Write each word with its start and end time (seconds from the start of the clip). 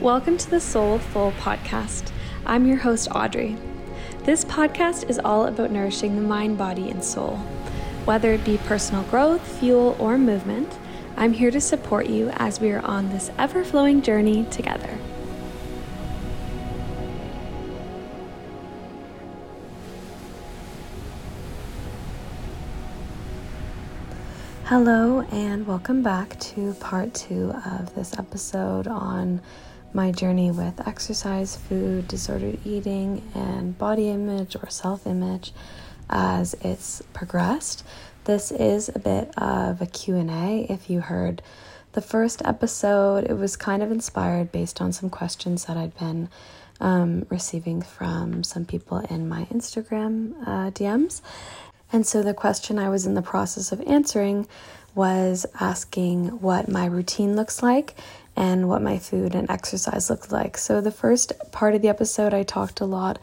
Welcome 0.00 0.38
to 0.38 0.48
the 0.48 0.60
Soul 0.60 1.00
Full 1.00 1.32
podcast. 1.32 2.12
I'm 2.46 2.68
your 2.68 2.76
host, 2.76 3.08
Audrey. 3.10 3.56
This 4.22 4.44
podcast 4.44 5.10
is 5.10 5.18
all 5.18 5.46
about 5.46 5.72
nourishing 5.72 6.14
the 6.14 6.22
mind, 6.22 6.56
body, 6.56 6.88
and 6.88 7.02
soul. 7.02 7.38
Whether 8.04 8.32
it 8.34 8.44
be 8.44 8.58
personal 8.58 9.02
growth, 9.02 9.44
fuel, 9.58 9.96
or 9.98 10.16
movement, 10.16 10.78
I'm 11.16 11.32
here 11.32 11.50
to 11.50 11.60
support 11.60 12.06
you 12.06 12.28
as 12.34 12.60
we 12.60 12.70
are 12.70 12.84
on 12.86 13.08
this 13.08 13.32
ever 13.38 13.64
flowing 13.64 14.00
journey 14.00 14.44
together. 14.52 14.96
Hello, 24.66 25.22
and 25.32 25.66
welcome 25.66 26.04
back 26.04 26.38
to 26.38 26.74
part 26.74 27.14
two 27.14 27.52
of 27.66 27.92
this 27.96 28.16
episode 28.16 28.86
on 28.86 29.40
my 29.94 30.12
journey 30.12 30.50
with 30.50 30.86
exercise, 30.86 31.56
food, 31.56 32.08
disordered 32.08 32.58
eating, 32.64 33.22
and 33.34 33.76
body 33.78 34.08
image 34.08 34.56
or 34.56 34.68
self 34.68 35.06
image 35.06 35.52
as 36.10 36.54
it's 36.62 37.02
progressed. 37.12 37.84
This 38.24 38.50
is 38.50 38.88
a 38.88 38.98
bit 38.98 39.32
of 39.38 39.80
a 39.80 39.86
Q&A. 39.86 40.66
If 40.68 40.90
you 40.90 41.00
heard 41.00 41.42
the 41.92 42.02
first 42.02 42.42
episode, 42.44 43.24
it 43.24 43.34
was 43.34 43.56
kind 43.56 43.82
of 43.82 43.90
inspired 43.90 44.52
based 44.52 44.80
on 44.80 44.92
some 44.92 45.10
questions 45.10 45.64
that 45.64 45.76
I'd 45.76 45.96
been 45.98 46.28
um, 46.80 47.26
receiving 47.28 47.82
from 47.82 48.44
some 48.44 48.64
people 48.64 48.98
in 49.10 49.28
my 49.28 49.46
Instagram 49.46 50.34
uh, 50.42 50.70
DMs. 50.70 51.22
And 51.92 52.06
so 52.06 52.22
the 52.22 52.34
question 52.34 52.78
I 52.78 52.90
was 52.90 53.06
in 53.06 53.14
the 53.14 53.22
process 53.22 53.72
of 53.72 53.80
answering 53.86 54.46
was 54.94 55.46
asking 55.60 56.40
what 56.40 56.68
my 56.68 56.84
routine 56.84 57.36
looks 57.36 57.62
like 57.62 57.94
and 58.38 58.68
what 58.68 58.80
my 58.80 58.98
food 58.98 59.34
and 59.34 59.50
exercise 59.50 60.08
looked 60.08 60.30
like. 60.30 60.56
So, 60.56 60.80
the 60.80 60.92
first 60.92 61.32
part 61.50 61.74
of 61.74 61.82
the 61.82 61.88
episode, 61.88 62.32
I 62.32 62.44
talked 62.44 62.80
a 62.80 62.86
lot 62.86 63.18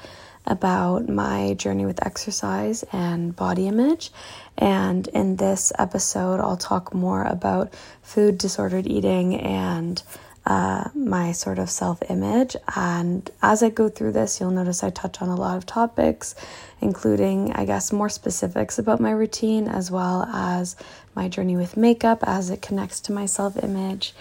about 0.45 1.07
my 1.07 1.53
journey 1.53 1.85
with 1.85 2.05
exercise 2.05 2.83
and 2.91 3.33
body 3.35 3.67
image. 3.67 4.11
And 4.57 5.07
in 5.07 5.37
this 5.37 5.71
episode, 5.79 6.41
I'll 6.41 6.57
talk 6.57 6.93
more 6.93 7.23
about 7.23 7.73
food 8.01 8.37
disordered 8.37 8.87
eating 8.87 9.39
and 9.39 10.03
uh, 10.45 10.89
my 10.93 11.31
sort 11.31 11.59
of 11.59 11.69
self 11.69 12.03
image. 12.09 12.55
And 12.75 13.29
as 13.41 13.63
I 13.63 13.69
go 13.69 13.89
through 13.89 14.11
this, 14.11 14.39
you'll 14.39 14.51
notice 14.51 14.83
I 14.83 14.89
touch 14.89 15.21
on 15.21 15.29
a 15.29 15.35
lot 15.35 15.57
of 15.57 15.65
topics, 15.65 16.35
including, 16.81 17.53
I 17.53 17.65
guess, 17.65 17.91
more 17.91 18.09
specifics 18.09 18.77
about 18.77 18.99
my 18.99 19.11
routine, 19.11 19.67
as 19.67 19.89
well 19.89 20.23
as 20.23 20.75
my 21.15 21.29
journey 21.29 21.55
with 21.55 21.77
makeup 21.77 22.19
as 22.23 22.49
it 22.49 22.61
connects 22.61 22.99
to 23.01 23.13
my 23.13 23.25
self 23.25 23.61
image. 23.63 24.13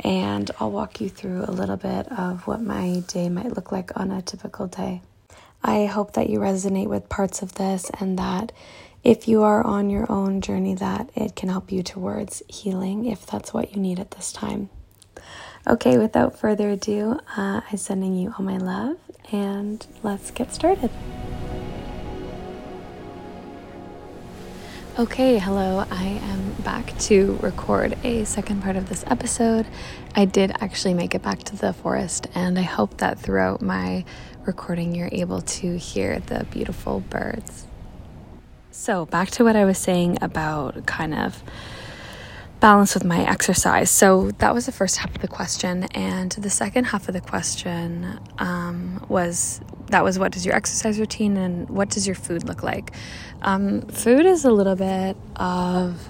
And 0.00 0.50
I'll 0.58 0.70
walk 0.70 1.00
you 1.00 1.08
through 1.08 1.44
a 1.44 1.52
little 1.52 1.76
bit 1.76 2.10
of 2.10 2.46
what 2.46 2.60
my 2.60 3.02
day 3.06 3.28
might 3.28 3.54
look 3.54 3.70
like 3.70 3.98
on 3.98 4.10
a 4.10 4.22
typical 4.22 4.66
day. 4.66 5.02
I 5.62 5.86
hope 5.86 6.14
that 6.14 6.28
you 6.28 6.40
resonate 6.40 6.88
with 6.88 7.08
parts 7.08 7.40
of 7.40 7.54
this 7.54 7.90
and 8.00 8.18
that 8.18 8.52
if 9.04 9.28
you 9.28 9.42
are 9.42 9.64
on 9.64 9.90
your 9.90 10.10
own 10.10 10.40
journey 10.40 10.74
that 10.74 11.10
it 11.14 11.36
can 11.36 11.48
help 11.48 11.70
you 11.70 11.82
towards 11.82 12.42
healing 12.48 13.04
if 13.06 13.26
that's 13.26 13.52
what 13.54 13.74
you 13.74 13.80
need 13.80 14.00
at 14.00 14.12
this 14.12 14.32
time. 14.32 14.70
Okay, 15.66 15.98
without 15.98 16.36
further 16.38 16.70
ado, 16.70 17.20
uh, 17.36 17.60
I'm 17.70 17.76
sending 17.76 18.16
you 18.16 18.34
all 18.36 18.44
my 18.44 18.58
love 18.58 18.96
and 19.30 19.86
let's 20.02 20.32
get 20.32 20.52
started. 20.52 20.90
Okay, 24.98 25.38
hello. 25.38 25.86
I 25.90 26.04
am 26.04 26.52
back 26.64 26.98
to 26.98 27.38
record 27.40 27.96
a 28.04 28.24
second 28.24 28.62
part 28.62 28.76
of 28.76 28.90
this 28.90 29.04
episode. 29.06 29.66
I 30.14 30.26
did 30.26 30.52
actually 30.60 30.92
make 30.92 31.14
it 31.14 31.22
back 31.22 31.44
to 31.44 31.56
the 31.56 31.72
forest, 31.72 32.26
and 32.34 32.58
I 32.58 32.62
hope 32.62 32.98
that 32.98 33.18
throughout 33.18 33.62
my 33.62 34.04
recording, 34.44 34.94
you're 34.94 35.08
able 35.10 35.40
to 35.40 35.78
hear 35.78 36.18
the 36.18 36.44
beautiful 36.50 37.00
birds. 37.00 37.66
So, 38.70 39.06
back 39.06 39.30
to 39.30 39.44
what 39.44 39.56
I 39.56 39.64
was 39.64 39.78
saying 39.78 40.18
about 40.20 40.84
kind 40.84 41.14
of 41.14 41.42
balance 42.62 42.94
with 42.94 43.04
my 43.04 43.28
exercise. 43.28 43.90
So 43.90 44.30
that 44.38 44.54
was 44.54 44.66
the 44.66 44.72
first 44.72 44.96
half 44.98 45.12
of 45.12 45.20
the 45.20 45.26
question, 45.26 45.82
and 45.94 46.30
the 46.30 46.48
second 46.48 46.84
half 46.84 47.08
of 47.08 47.12
the 47.12 47.20
question 47.20 48.20
um, 48.38 49.04
was 49.08 49.60
that 49.90 50.04
was 50.04 50.16
what 50.16 50.30
does 50.30 50.46
your 50.46 50.54
exercise 50.54 50.98
routine 51.00 51.36
and 51.36 51.68
what 51.68 51.90
does 51.90 52.06
your 52.06 52.14
food 52.14 52.44
look 52.44 52.62
like? 52.62 52.94
Um, 53.42 53.82
food 53.88 54.24
is 54.24 54.44
a 54.44 54.52
little 54.52 54.76
bit 54.76 55.16
of 55.34 56.08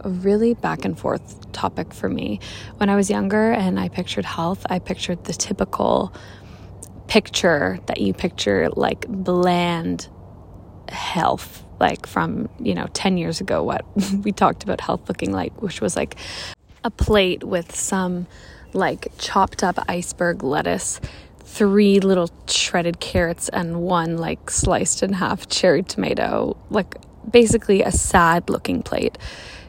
a 0.00 0.08
really 0.08 0.54
back 0.54 0.84
and 0.84 0.98
forth 0.98 1.52
topic 1.52 1.94
for 1.94 2.08
me. 2.08 2.40
When 2.78 2.90
I 2.90 2.96
was 2.96 3.08
younger 3.08 3.52
and 3.52 3.78
I 3.78 3.88
pictured 3.88 4.24
health, 4.24 4.66
I 4.68 4.80
pictured 4.80 5.22
the 5.24 5.32
typical 5.32 6.12
picture 7.06 7.78
that 7.86 8.00
you 8.00 8.12
picture 8.12 8.70
like 8.70 9.06
bland 9.06 10.08
health 10.88 11.64
like 11.82 12.06
from, 12.06 12.48
you 12.60 12.74
know, 12.74 12.86
10 12.94 13.18
years 13.18 13.40
ago, 13.42 13.62
what 13.62 13.84
we 14.24 14.32
talked 14.32 14.62
about 14.62 14.80
health 14.80 15.06
looking 15.08 15.32
like, 15.32 15.60
which 15.60 15.82
was 15.82 15.96
like 15.96 16.16
a 16.84 16.90
plate 16.90 17.44
with 17.44 17.74
some 17.76 18.26
like 18.72 19.08
chopped 19.18 19.62
up 19.62 19.78
iceberg 19.88 20.42
lettuce, 20.42 21.00
three 21.40 22.00
little 22.00 22.30
shredded 22.46 23.00
carrots, 23.00 23.50
and 23.50 23.82
one 23.82 24.16
like 24.16 24.48
sliced 24.48 25.02
in 25.02 25.12
half 25.12 25.48
cherry 25.48 25.82
tomato. 25.82 26.56
Like 26.70 26.94
basically 27.30 27.82
a 27.82 27.92
sad 27.92 28.48
looking 28.48 28.82
plate 28.82 29.18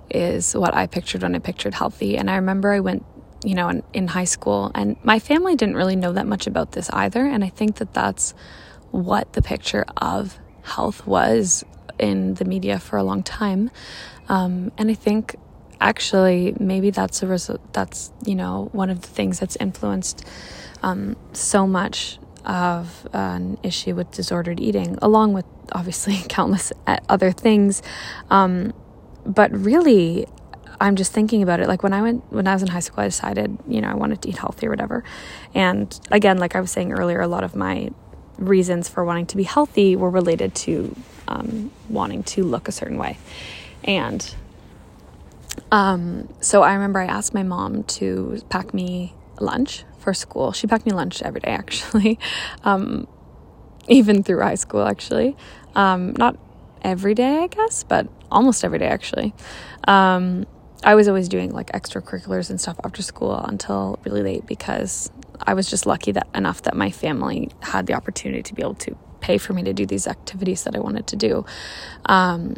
is 0.10 0.56
what 0.56 0.74
I 0.74 0.86
pictured 0.88 1.24
when 1.24 1.36
I 1.36 1.40
pictured 1.40 1.74
healthy. 1.74 2.16
And 2.16 2.30
I 2.30 2.36
remember 2.36 2.72
I 2.72 2.80
went 2.80 3.04
you 3.44 3.56
know, 3.56 3.68
in, 3.68 3.84
in, 3.92 4.08
high 4.08 4.24
school. 4.24 4.72
And 4.74 4.96
my 5.04 5.20
family 5.20 5.58
didn't 5.58 5.76
really 5.76 5.98
know 5.98 6.14
that 6.14 6.26
much 6.26 6.48
about 6.48 6.72
this 6.72 6.90
either. 6.92 7.26
And 7.26 7.44
I 7.44 7.50
think 7.50 7.76
that 7.76 7.94
that's 7.94 8.34
what 8.92 9.34
the 9.34 9.42
picture 9.42 9.84
of 9.98 10.40
health 10.62 11.06
was 11.06 11.66
in 12.00 12.36
the 12.36 12.46
media 12.46 12.80
for 12.80 12.98
a 12.98 13.04
long 13.04 13.24
time. 13.24 13.72
Um, 14.30 14.72
and 14.78 14.90
I 14.90 14.94
think 14.94 15.36
actually 15.80 16.56
maybe 16.60 16.90
that's 16.90 17.22
a 17.24 17.28
result, 17.28 17.62
that's, 17.74 18.12
you 18.26 18.36
know, 18.36 18.70
one 18.72 18.90
of 18.90 19.02
the 19.02 19.08
things 19.08 19.40
that's 19.40 19.56
influenced 19.58 20.26
um, 20.82 21.16
so 21.34 21.68
much 21.68 22.20
of 22.46 23.08
an 23.14 23.58
issue 23.64 23.96
with 23.96 24.12
disordered 24.12 24.60
eating, 24.60 24.98
along 25.02 25.34
with 25.34 25.46
obviously 25.72 26.18
countless 26.30 26.72
other 27.10 27.32
things. 27.32 27.82
Um, 28.30 28.74
but 29.26 29.52
really, 29.52 30.28
I'm 30.82 30.96
just 30.96 31.14
thinking 31.14 31.42
about 31.44 31.60
it. 31.60 31.68
Like 31.68 31.84
when 31.84 31.94
I 31.94 32.02
went, 32.02 32.30
when 32.32 32.48
I 32.48 32.54
was 32.54 32.62
in 32.62 32.68
high 32.70 32.82
school, 32.82 33.02
I 33.04 33.08
decided, 33.08 33.58
you 33.68 33.82
know, 33.82 33.88
I 33.90 33.94
wanted 33.96 34.22
to 34.24 34.30
eat 34.30 34.38
healthy 34.38 34.68
or 34.68 34.70
whatever. 34.70 35.04
And 35.54 35.98
again, 36.12 36.38
like 36.38 36.56
I 36.56 36.62
was 36.62 36.72
saying 36.72 36.92
earlier, 36.92 37.22
a 37.22 37.28
lot 37.28 37.44
of 37.44 37.56
my 37.56 37.90
reasons 38.38 38.90
for 38.90 39.04
wanting 39.04 39.26
to 39.28 39.38
be 39.38 39.44
healthy 39.44 39.96
were 39.96 40.10
related 40.10 40.56
to 40.56 40.96
um, 41.28 41.72
wanting 41.90 42.24
to 42.24 42.44
look 42.44 42.68
a 42.68 42.72
certain 42.72 42.98
way. 42.98 43.18
And 43.84 44.34
um, 45.72 46.34
so 46.42 46.64
I 46.64 46.74
remember 46.74 47.00
I 47.00 47.06
asked 47.06 47.34
my 47.34 47.44
mom 47.44 47.84
to 47.84 48.42
pack 48.50 48.74
me 48.74 49.14
lunch 49.40 49.84
for 50.00 50.14
school. 50.14 50.52
She 50.52 50.68
packed 50.68 50.86
me 50.86 50.92
lunch 50.92 51.22
every 51.22 51.42
day, 51.42 51.52
actually, 51.52 52.20
um, 52.64 53.08
even 53.88 54.24
through 54.24 54.42
high 54.42 54.56
school, 54.56 54.86
actually. 54.86 55.36
Um, 55.76 56.14
not 56.18 56.38
every 56.82 57.16
day, 57.16 57.40
I 57.40 57.48
guess, 57.48 57.84
but 57.84 58.08
almost 58.32 58.64
every 58.64 58.80
day, 58.80 58.88
actually. 58.88 59.34
Um, 59.88 60.46
I 60.84 60.96
was 60.96 61.08
always 61.08 61.30
doing 61.30 61.52
like 61.52 61.72
extracurriculars 61.72 62.50
and 62.50 62.60
stuff 62.60 62.78
after 62.84 63.02
school 63.02 63.36
until 63.36 64.00
really 64.04 64.22
late 64.22 64.46
because 64.46 65.10
I 65.46 65.54
was 65.54 65.70
just 65.70 65.86
lucky 65.86 66.12
that 66.14 66.28
enough 66.34 66.64
that 66.64 66.76
my 66.76 66.92
family 66.92 67.52
had 67.62 67.88
the 67.88 67.94
opportunity 67.94 68.44
to 68.44 68.54
be 68.54 68.62
able 68.62 68.76
to 68.76 68.98
pay 69.20 69.38
for 69.38 69.54
me 69.54 69.64
to 69.64 69.74
do 69.74 69.86
these 69.86 70.08
activities 70.08 70.64
that 70.64 70.76
I 70.76 70.80
wanted 70.80 71.08
to 71.08 71.16
do. 71.16 71.46
Um, 72.06 72.56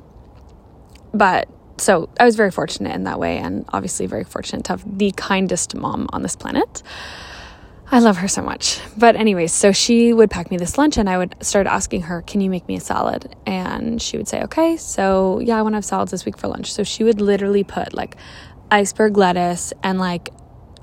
but 1.13 1.47
so 1.77 2.09
I 2.19 2.25
was 2.25 2.35
very 2.35 2.51
fortunate 2.51 2.95
in 2.95 3.03
that 3.03 3.19
way, 3.19 3.37
and 3.37 3.65
obviously 3.73 4.05
very 4.05 4.23
fortunate 4.23 4.65
to 4.65 4.73
have 4.73 4.97
the 4.97 5.11
kindest 5.15 5.75
mom 5.75 6.07
on 6.13 6.21
this 6.21 6.35
planet. 6.35 6.83
I 7.91 7.99
love 7.99 8.17
her 8.17 8.27
so 8.27 8.41
much. 8.41 8.79
But, 8.97 9.15
anyways, 9.15 9.53
so 9.53 9.71
she 9.71 10.11
would 10.11 10.31
pack 10.31 10.49
me 10.49 10.57
this 10.57 10.77
lunch, 10.77 10.97
and 10.97 11.09
I 11.09 11.17
would 11.17 11.35
start 11.41 11.67
asking 11.67 12.03
her, 12.03 12.21
Can 12.23 12.41
you 12.41 12.49
make 12.49 12.67
me 12.67 12.77
a 12.77 12.79
salad? 12.79 13.35
And 13.45 14.01
she 14.01 14.17
would 14.17 14.27
say, 14.27 14.41
Okay, 14.43 14.77
so 14.77 15.39
yeah, 15.39 15.59
I 15.59 15.61
want 15.61 15.73
to 15.73 15.77
have 15.77 15.85
salads 15.85 16.11
this 16.11 16.25
week 16.25 16.37
for 16.37 16.47
lunch. 16.47 16.73
So 16.73 16.83
she 16.83 17.03
would 17.03 17.21
literally 17.21 17.63
put 17.63 17.93
like 17.93 18.15
iceberg 18.71 19.17
lettuce 19.17 19.71
and 19.83 19.99
like 19.99 20.29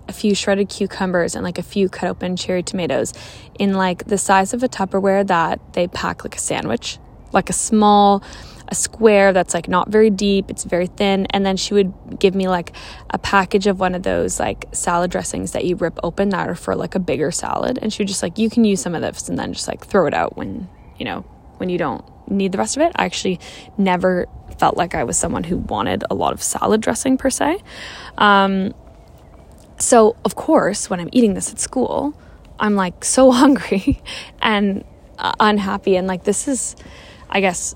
a 0.09 0.13
few 0.13 0.35
shredded 0.35 0.69
cucumbers 0.69 1.35
and 1.35 1.45
like 1.45 1.59
a 1.59 1.63
few 1.63 1.89
cut 1.89 2.09
open 2.09 2.37
cherry 2.37 2.63
tomatoes 2.63 3.13
in 3.59 3.75
like 3.75 4.05
the 4.07 4.19
size 4.19 4.53
of 4.53 4.63
a 4.63 4.69
Tupperware 4.69 5.27
that 5.27 5.61
they 5.75 5.89
pack 5.89 6.25
like 6.25 6.37
a 6.37 6.41
sandwich, 6.41 6.99
like 7.33 7.51
a 7.51 7.53
small 7.53 8.23
a 8.69 8.75
square 8.75 9.35
that's 9.35 9.53
like 9.53 9.69
not 9.69 9.91
very 9.91 10.09
deep, 10.09 10.51
it's 10.51 10.65
very 10.65 10.87
thin, 10.87 11.27
and 11.27 11.45
then 11.45 11.59
she 11.59 11.75
would 11.75 11.93
give 12.19 12.35
me 12.35 12.49
like 12.49 12.73
a 13.11 13.19
package 13.19 13.67
of 13.67 13.79
one 13.79 13.95
of 13.95 14.03
those 14.03 14.41
like 14.41 14.65
salad 14.73 15.11
dressings 15.11 15.53
that 15.53 15.67
you 15.67 15.77
rip 15.77 15.99
open 16.03 16.31
that 16.31 16.49
are 16.49 16.55
for 16.55 16.75
like 16.75 16.95
a 16.95 16.99
bigger 16.99 17.31
salad, 17.31 17.79
and 17.83 17.93
she 17.93 18.01
would 18.03 18.09
just 18.09 18.23
like 18.23 18.39
you 18.39 18.49
can 18.49 18.65
use 18.65 18.81
some 18.81 18.95
of 18.95 19.03
this 19.03 19.29
and 19.29 19.39
then 19.39 19.53
just 19.53 19.69
like 19.69 19.85
throw 19.87 20.07
it 20.07 20.15
out 20.15 20.39
when 20.39 20.69
you 20.99 21.05
know 21.05 21.21
when 21.59 21.69
you 21.69 21.77
don't 21.77 22.03
need 22.31 22.51
the 22.51 22.59
rest 22.59 22.77
of 22.77 22.83
it. 22.83 22.93
I 22.97 23.05
actually 23.05 23.39
never 23.77 24.27
felt 24.59 24.77
like 24.77 24.95
I 24.95 25.05
was 25.05 25.19
someone 25.19 25.45
who 25.45 25.59
wanted 25.59 26.05
a 26.11 26.15
lot 26.15 26.33
of 26.33 26.43
salad 26.43 26.81
dressing 26.81 27.19
per 27.19 27.31
se. 27.31 27.59
Um, 28.17 28.73
so, 29.83 30.15
of 30.25 30.37
course, 30.37 30.89
when 30.89 31.01
I'm 31.01 31.09
eating 31.11 31.35
this 31.35 31.51
at 31.51 31.59
school, 31.59 32.15
I'm 32.61 32.77
like 32.77 33.05
so 33.05 33.31
hungry 33.43 34.01
and 34.41 34.85
uh, 35.19 35.33
unhappy. 35.41 35.97
And 35.97 36.07
like, 36.07 36.23
this 36.23 36.47
is, 36.47 36.77
I 37.29 37.41
guess, 37.41 37.75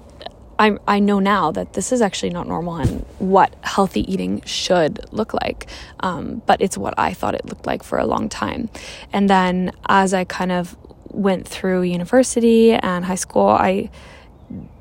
I, 0.59 0.79
I 0.87 1.01
know 1.01 1.19
now 1.19 1.51
that 1.51 1.73
this 1.73 1.91
is 1.91 2.01
actually 2.01 2.31
not 2.31 2.47
normal 2.47 2.77
and 2.77 3.05
what 3.19 3.55
healthy 3.63 4.11
eating 4.11 4.41
should 4.43 5.01
look 5.13 5.35
like. 5.35 5.67
Um, 6.01 6.43
but 6.47 6.63
it's 6.63 6.79
what 6.79 6.95
I 6.97 7.13
thought 7.13 7.35
it 7.35 7.45
looked 7.45 7.67
like 7.67 7.83
for 7.83 7.99
a 7.99 8.07
long 8.07 8.29
time. 8.29 8.71
And 9.13 9.29
then 9.29 9.73
as 9.89 10.15
I 10.15 10.23
kind 10.25 10.53
of 10.53 10.77
went 11.09 11.49
through 11.49 11.83
university 11.83 12.73
and 12.73 13.05
high 13.05 13.17
school, 13.17 13.49
I 13.49 13.91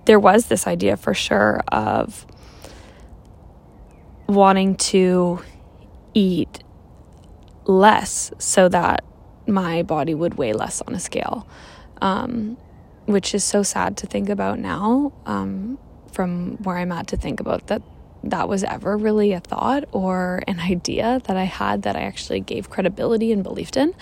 there 0.06 0.19
was 0.19 0.45
this 0.45 0.68
idea 0.68 0.95
for 0.95 1.16
sure 1.16 1.63
of 1.69 2.28
wanting 4.28 4.75
to 4.75 5.42
eat 6.13 6.63
less 7.66 8.32
so 8.38 8.70
that 8.70 9.04
my 9.48 9.84
body 9.84 10.14
would 10.14 10.36
weigh 10.36 10.54
less 10.54 10.82
on 10.82 10.96
a 10.96 11.00
scale. 11.00 11.48
Um, 12.02 12.58
which 13.06 13.36
is 13.36 13.44
so 13.44 13.64
sad 13.64 13.98
to 13.98 14.08
think 14.08 14.30
about 14.30 14.60
now 14.60 15.14
um, 15.26 15.78
from 16.12 16.58
where 16.64 16.78
I'm 16.78 16.92
at 16.92 17.08
to 17.08 17.18
think 17.18 17.40
about 17.40 17.68
that 17.68 17.82
that 18.24 18.50
was 18.50 18.64
ever 18.64 18.98
really 18.98 19.34
a 19.34 19.40
thought 19.40 19.86
or 19.92 20.42
an 20.48 20.60
idea 20.60 21.22
that 21.26 21.38
I 21.38 21.44
had 21.44 21.84
that 21.84 21.96
I 21.96 22.02
actually 22.02 22.40
gave 22.40 22.70
credibility 22.70 23.32
and 23.32 23.44
believed 23.44 23.78
in. 23.78 23.94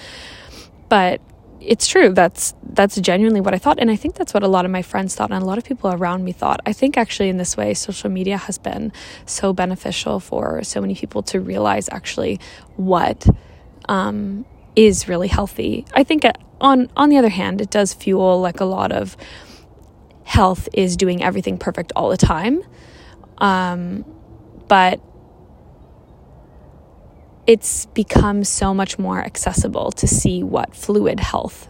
But 0.87 1.19
it's 1.59 1.87
true. 1.87 2.13
That's 2.13 2.53
that's 2.63 2.95
genuinely 2.99 3.41
what 3.41 3.53
I 3.53 3.57
thought, 3.57 3.79
and 3.79 3.89
I 3.89 3.95
think 3.95 4.15
that's 4.15 4.33
what 4.33 4.43
a 4.43 4.47
lot 4.47 4.65
of 4.65 4.71
my 4.71 4.81
friends 4.81 5.15
thought, 5.15 5.31
and 5.31 5.41
a 5.41 5.45
lot 5.45 5.57
of 5.57 5.63
people 5.63 5.91
around 5.93 6.23
me 6.23 6.31
thought. 6.33 6.59
I 6.65 6.73
think 6.73 6.97
actually 6.97 7.29
in 7.29 7.37
this 7.37 7.55
way, 7.55 7.73
social 7.73 8.09
media 8.09 8.37
has 8.37 8.57
been 8.57 8.91
so 9.25 9.53
beneficial 9.53 10.19
for 10.19 10.63
so 10.63 10.81
many 10.81 10.95
people 10.95 11.23
to 11.23 11.39
realize 11.39 11.87
actually 11.89 12.39
what 12.75 13.25
um, 13.89 14.45
is 14.75 15.07
really 15.07 15.27
healthy. 15.27 15.85
I 15.93 16.03
think 16.03 16.23
on 16.61 16.89
on 16.95 17.09
the 17.09 17.17
other 17.17 17.29
hand, 17.29 17.61
it 17.61 17.69
does 17.69 17.93
fuel 17.93 18.39
like 18.41 18.59
a 18.59 18.65
lot 18.65 18.91
of 18.91 19.17
health 20.23 20.69
is 20.73 20.95
doing 20.97 21.23
everything 21.23 21.57
perfect 21.57 21.91
all 21.95 22.09
the 22.09 22.17
time. 22.17 22.63
Um, 23.37 24.05
but 24.67 25.01
it's 27.45 27.87
become 27.87 28.43
so 28.43 28.73
much 28.73 28.97
more 28.97 29.19
accessible 29.19 29.91
to 29.91 30.07
see 30.07 30.43
what 30.43 30.75
fluid 30.75 31.19
health 31.19 31.67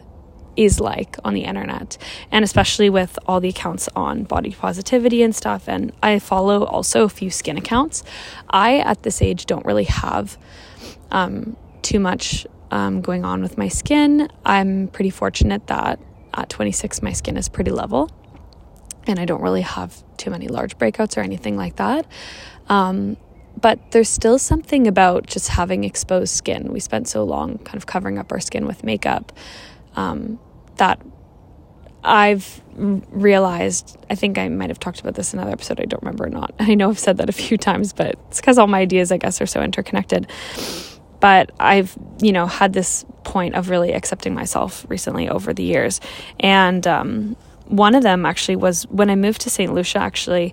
is 0.56 0.78
like 0.78 1.16
on 1.24 1.34
the 1.34 1.42
internet 1.42 1.98
and 2.30 2.44
especially 2.44 2.88
with 2.88 3.18
all 3.26 3.40
the 3.40 3.48
accounts 3.48 3.88
on 3.96 4.22
body 4.22 4.52
positivity 4.52 5.20
and 5.20 5.34
stuff 5.34 5.68
and 5.68 5.92
I 6.00 6.20
follow 6.20 6.64
also 6.64 7.02
a 7.02 7.08
few 7.08 7.28
skin 7.30 7.58
accounts. 7.58 8.04
I 8.48 8.78
at 8.78 9.02
this 9.02 9.20
age 9.20 9.46
don't 9.46 9.66
really 9.66 9.84
have 9.84 10.38
um, 11.10 11.56
too 11.84 12.00
much 12.00 12.46
um, 12.70 13.00
going 13.00 13.24
on 13.24 13.42
with 13.42 13.56
my 13.56 13.68
skin. 13.68 14.28
I'm 14.44 14.88
pretty 14.88 15.10
fortunate 15.10 15.68
that 15.68 16.00
at 16.34 16.48
26, 16.48 17.02
my 17.02 17.12
skin 17.12 17.36
is 17.36 17.48
pretty 17.48 17.70
level 17.70 18.10
and 19.06 19.18
I 19.20 19.24
don't 19.24 19.42
really 19.42 19.60
have 19.60 20.02
too 20.16 20.30
many 20.30 20.48
large 20.48 20.76
breakouts 20.78 21.16
or 21.16 21.20
anything 21.20 21.56
like 21.56 21.76
that. 21.76 22.06
Um, 22.68 23.16
but 23.60 23.92
there's 23.92 24.08
still 24.08 24.38
something 24.38 24.88
about 24.88 25.26
just 25.26 25.48
having 25.48 25.84
exposed 25.84 26.34
skin. 26.34 26.72
We 26.72 26.80
spent 26.80 27.06
so 27.06 27.22
long 27.22 27.58
kind 27.58 27.76
of 27.76 27.86
covering 27.86 28.18
up 28.18 28.32
our 28.32 28.40
skin 28.40 28.66
with 28.66 28.82
makeup 28.82 29.32
um, 29.94 30.40
that 30.76 31.00
I've 32.02 32.60
realized, 32.74 33.96
I 34.10 34.14
think 34.14 34.36
I 34.36 34.48
might 34.48 34.70
have 34.70 34.80
talked 34.80 35.00
about 35.00 35.14
this 35.14 35.32
in 35.32 35.38
another 35.38 35.52
episode, 35.52 35.80
I 35.80 35.84
don't 35.84 36.02
remember 36.02 36.26
or 36.26 36.30
not. 36.30 36.54
I 36.58 36.74
know 36.74 36.90
I've 36.90 36.98
said 36.98 37.18
that 37.18 37.28
a 37.28 37.32
few 37.32 37.56
times, 37.56 37.92
but 37.92 38.16
it's 38.28 38.40
because 38.40 38.58
all 38.58 38.66
my 38.66 38.80
ideas, 38.80 39.12
I 39.12 39.18
guess, 39.18 39.40
are 39.40 39.46
so 39.46 39.62
interconnected 39.62 40.26
but 41.24 41.52
I've, 41.58 41.96
you 42.20 42.32
know, 42.32 42.44
had 42.44 42.74
this 42.74 43.06
point 43.22 43.54
of 43.54 43.70
really 43.70 43.94
accepting 43.94 44.34
myself 44.34 44.84
recently 44.90 45.26
over 45.26 45.54
the 45.54 45.62
years. 45.62 45.98
And 46.38 46.86
um, 46.86 47.36
one 47.64 47.94
of 47.94 48.02
them 48.02 48.26
actually 48.26 48.56
was 48.56 48.82
when 48.88 49.08
I 49.08 49.14
moved 49.14 49.40
to 49.40 49.48
St. 49.48 49.72
Lucia, 49.72 50.00
actually, 50.00 50.52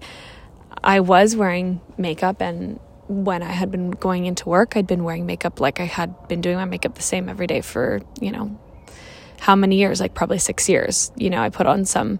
I 0.81 1.01
was 1.01 1.35
wearing 1.35 1.81
makeup. 1.97 2.41
And 2.41 2.79
when 3.09 3.44
I 3.44 3.51
had 3.51 3.69
been 3.69 3.91
going 3.91 4.27
into 4.27 4.47
work, 4.47 4.77
I'd 4.77 4.88
been 4.88 5.03
wearing 5.03 5.25
makeup 5.25 5.59
like 5.59 5.81
I 5.81 5.85
had 5.88 6.29
been 6.29 6.39
doing 6.39 6.56
my 6.56 6.63
makeup 6.63 6.95
the 6.95 7.01
same 7.01 7.27
every 7.27 7.47
day 7.47 7.59
for, 7.59 8.00
you 8.21 8.31
know, 8.31 8.57
how 9.41 9.57
many 9.57 9.75
years? 9.75 10.00
Like 10.00 10.13
probably 10.13 10.39
six 10.39 10.69
years. 10.69 11.12
You 11.18 11.31
know, 11.31 11.41
I 11.41 11.50
put 11.50 11.65
on 11.65 11.83
some 11.83 12.18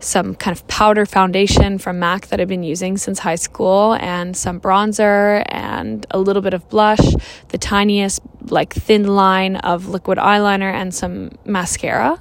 some 0.00 0.34
kind 0.34 0.56
of 0.56 0.66
powder 0.68 1.04
foundation 1.04 1.78
from 1.78 1.98
MAC 1.98 2.28
that 2.28 2.40
I've 2.40 2.48
been 2.48 2.62
using 2.62 2.96
since 2.96 3.18
high 3.18 3.36
school, 3.36 3.94
and 3.94 4.36
some 4.36 4.60
bronzer 4.60 5.42
and 5.48 6.06
a 6.10 6.18
little 6.18 6.42
bit 6.42 6.54
of 6.54 6.68
blush, 6.68 7.00
the 7.48 7.58
tiniest, 7.58 8.20
like 8.48 8.72
thin 8.72 9.06
line 9.06 9.56
of 9.56 9.88
liquid 9.88 10.18
eyeliner, 10.18 10.72
and 10.72 10.94
some 10.94 11.32
mascara, 11.44 12.20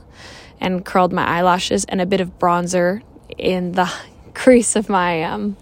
and 0.59 0.83
curled 0.85 1.13
my 1.13 1.25
eyelashes, 1.25 1.85
and 1.85 2.01
a 2.01 2.05
bit 2.05 2.21
of 2.21 2.39
bronzer 2.39 3.01
in 3.37 3.73
the 3.73 3.91
crease 4.33 4.75
of 4.75 4.89
my 4.89 5.23
um, 5.23 5.57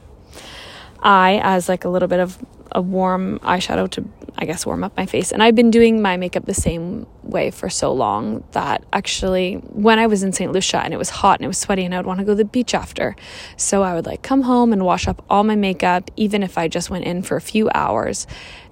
eye 1.01 1.39
as 1.43 1.69
like 1.69 1.85
a 1.85 1.89
little 1.89 2.07
bit 2.07 2.19
of 2.19 2.37
a 2.71 2.81
warm 2.81 3.39
eyeshadow 3.39 3.89
to 3.89 4.01
I 4.37 4.45
guess, 4.45 4.65
warm 4.65 4.83
up 4.83 4.95
my 4.97 5.05
face. 5.05 5.31
And 5.31 5.41
I've 5.41 5.55
been 5.55 5.71
doing 5.71 6.01
my 6.01 6.17
makeup 6.17 6.45
the 6.45 6.53
same 6.53 7.07
way 7.23 7.51
for 7.51 7.69
so 7.69 7.93
long 7.93 8.43
that 8.51 8.83
actually, 8.91 9.55
when 9.55 9.97
I 9.99 10.07
was 10.07 10.23
in 10.23 10.33
St. 10.33 10.51
Lucia 10.51 10.79
and 10.79 10.93
it 10.93 10.97
was 10.97 11.09
hot 11.09 11.39
and 11.39 11.45
it 11.45 11.47
was 11.47 11.57
sweaty 11.57 11.85
and 11.85 11.93
I 11.93 11.97
would 11.97 12.05
want 12.05 12.19
to 12.19 12.25
go 12.25 12.33
to 12.33 12.35
the 12.35 12.45
beach 12.45 12.73
after. 12.73 13.15
So 13.57 13.83
I 13.83 13.93
would 13.93 14.05
like 14.05 14.23
come 14.23 14.41
home 14.41 14.73
and 14.73 14.85
wash 14.85 15.07
up 15.07 15.23
all 15.29 15.43
my 15.43 15.55
makeup, 15.55 16.11
even 16.15 16.43
if 16.43 16.57
I 16.57 16.67
just 16.67 16.89
went 16.89 17.05
in 17.05 17.21
for 17.21 17.37
a 17.37 17.41
few 17.41 17.69
hours. 17.73 18.27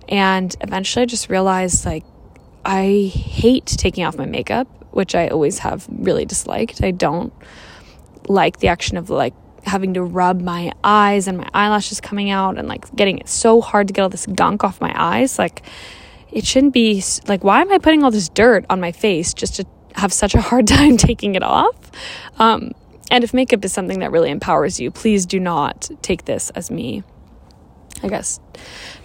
And 0.10 0.56
eventually 0.62 1.04
I 1.04 1.06
just 1.06 1.30
realized 1.30 1.86
like, 1.86 2.04
I 2.66 3.12
hate 3.14 3.66
taking 3.66 4.06
off 4.06 4.18
my 4.18 4.26
makeup, 4.26 4.68
which 4.92 5.16
I 5.16 5.28
always 5.28 5.60
have 5.60 5.88
really 5.90 6.26
disliked. 6.26 6.84
I 6.84 6.92
don't 6.92 7.34
like 8.28 8.60
the 8.60 8.68
action 8.68 8.98
of 8.98 9.10
like 9.10 9.34
having 9.66 9.94
to 9.94 10.04
rub 10.04 10.42
my 10.42 10.72
eyes 10.84 11.28
and 11.28 11.38
my 11.38 11.50
eyelashes 11.54 12.02
coming 12.02 12.30
out 12.30 12.58
and 12.58 12.68
like 12.68 12.94
getting 12.96 13.18
it 13.18 13.30
so 13.30 13.62
hard 13.62 13.88
to 13.88 13.94
get 13.94 14.02
all 14.02 14.10
this 14.10 14.26
gunk 14.26 14.64
off 14.64 14.82
my 14.82 14.94
eyes. 14.96 15.40
Like, 15.40 15.64
it 16.32 16.46
shouldn't 16.46 16.74
be 16.74 17.04
like, 17.28 17.44
why 17.44 17.62
am 17.62 17.72
I 17.72 17.78
putting 17.78 18.04
all 18.04 18.12
this 18.12 18.30
dirt 18.30 18.66
on 18.70 18.82
my 18.82 18.92
face 18.92 19.34
just 19.34 19.56
to 19.56 19.66
have 19.96 20.12
such 20.12 20.36
a 20.36 20.42
hard 20.42 20.68
time 20.78 20.98
taking 20.98 21.36
it 21.36 21.44
off? 21.44 21.92
Um, 22.40 22.72
and 23.12 23.24
if 23.24 23.34
makeup 23.34 23.64
is 23.64 23.72
something 23.72 24.00
that 24.00 24.12
really 24.12 24.32
empowers 24.32 24.80
you, 24.80 24.90
please 24.90 25.26
do 25.26 25.40
not 25.40 25.90
take 26.02 26.26
this 26.26 26.50
as 26.52 26.72
me, 26.72 27.04
I 28.02 28.08
guess, 28.08 28.40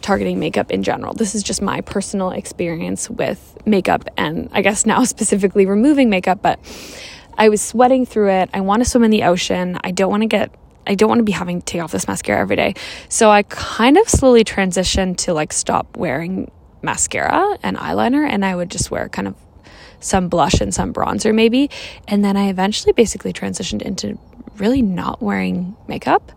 targeting 0.00 0.38
makeup 0.40 0.70
in 0.70 0.82
general. 0.82 1.12
This 1.12 1.34
is 1.34 1.42
just 1.42 1.60
my 1.60 1.82
personal 1.82 2.30
experience 2.30 3.10
with 3.10 3.58
makeup 3.66 4.08
and 4.16 4.48
I 4.52 4.62
guess 4.62 4.86
now 4.86 5.04
specifically 5.04 5.66
removing 5.66 6.08
makeup, 6.08 6.40
but 6.40 6.58
I 7.38 7.48
was 7.48 7.62
sweating 7.62 8.04
through 8.04 8.30
it. 8.30 8.50
I 8.52 8.60
want 8.60 8.82
to 8.82 8.88
swim 8.88 9.04
in 9.04 9.10
the 9.10 9.22
ocean. 9.22 9.78
I 9.82 9.92
don't 9.92 10.10
want 10.10 10.22
to 10.22 10.26
get 10.26 10.54
I 10.86 10.94
don't 10.94 11.08
want 11.08 11.18
to 11.18 11.24
be 11.24 11.32
having 11.32 11.60
to 11.60 11.64
take 11.64 11.82
off 11.82 11.92
this 11.92 12.08
mascara 12.08 12.40
every 12.40 12.56
day. 12.56 12.74
So 13.10 13.30
I 13.30 13.42
kind 13.42 13.98
of 13.98 14.08
slowly 14.08 14.42
transitioned 14.42 15.18
to 15.18 15.34
like 15.34 15.52
stop 15.52 15.96
wearing 15.98 16.50
mascara 16.80 17.58
and 17.62 17.76
eyeliner 17.76 18.26
and 18.26 18.44
I 18.44 18.56
would 18.56 18.70
just 18.70 18.90
wear 18.90 19.08
kind 19.08 19.28
of 19.28 19.34
some 20.00 20.28
blush 20.28 20.60
and 20.60 20.74
some 20.74 20.92
bronzer 20.92 21.34
maybe. 21.34 21.70
And 22.06 22.24
then 22.24 22.36
I 22.36 22.48
eventually 22.48 22.92
basically 22.92 23.32
transitioned 23.32 23.82
into 23.82 24.18
really 24.56 24.82
not 24.82 25.22
wearing 25.22 25.76
makeup. 25.86 26.32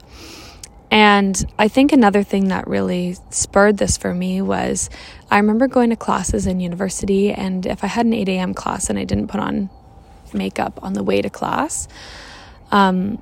And 0.92 1.42
I 1.58 1.70
think 1.70 1.94
another 1.94 2.22
thing 2.22 2.50
that 2.50 2.68
really 2.68 3.16
spurred 3.30 3.78
this 3.78 3.96
for 3.96 4.14
me 4.14 4.42
was 4.42 4.90
I 5.30 5.38
remember 5.38 5.68
going 5.68 5.90
to 5.92 5.96
classes 5.96 6.46
in 6.46 6.60
university, 6.60 7.32
and 7.32 7.66
if 7.66 7.82
I 7.86 7.88
had 7.88 8.06
an 8.06 8.14
8 8.14 8.28
a.m. 8.28 8.54
class 8.54 8.90
and 8.90 9.00
I 9.00 9.06
didn't 9.06 9.28
put 9.28 9.40
on 9.40 9.70
makeup 10.34 10.80
on 10.82 10.94
the 10.94 11.04
way 11.04 11.22
to 11.22 11.30
class. 11.30 11.88
Um, 12.72 13.22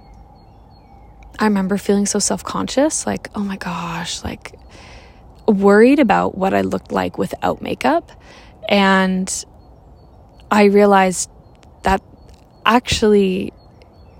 I 1.39 1.45
remember 1.45 1.77
feeling 1.77 2.05
so 2.05 2.19
self 2.19 2.43
conscious, 2.43 3.05
like, 3.05 3.29
oh 3.35 3.39
my 3.39 3.57
gosh, 3.57 4.23
like 4.23 4.53
worried 5.47 5.99
about 5.99 6.37
what 6.37 6.53
I 6.53 6.61
looked 6.61 6.91
like 6.91 7.17
without 7.17 7.61
makeup. 7.61 8.11
And 8.67 9.45
I 10.51 10.65
realized 10.65 11.29
that 11.83 12.01
actually, 12.65 13.53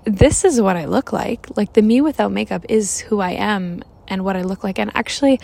this 0.04 0.44
is 0.44 0.60
what 0.60 0.76
I 0.76 0.86
look 0.86 1.12
like. 1.12 1.56
Like, 1.56 1.74
the 1.74 1.82
me 1.82 2.00
without 2.00 2.32
makeup 2.32 2.64
is 2.68 3.00
who 3.00 3.20
I 3.20 3.32
am 3.32 3.82
and 4.08 4.24
what 4.24 4.36
I 4.36 4.42
look 4.42 4.64
like. 4.64 4.78
And 4.78 4.90
actually, 4.94 5.40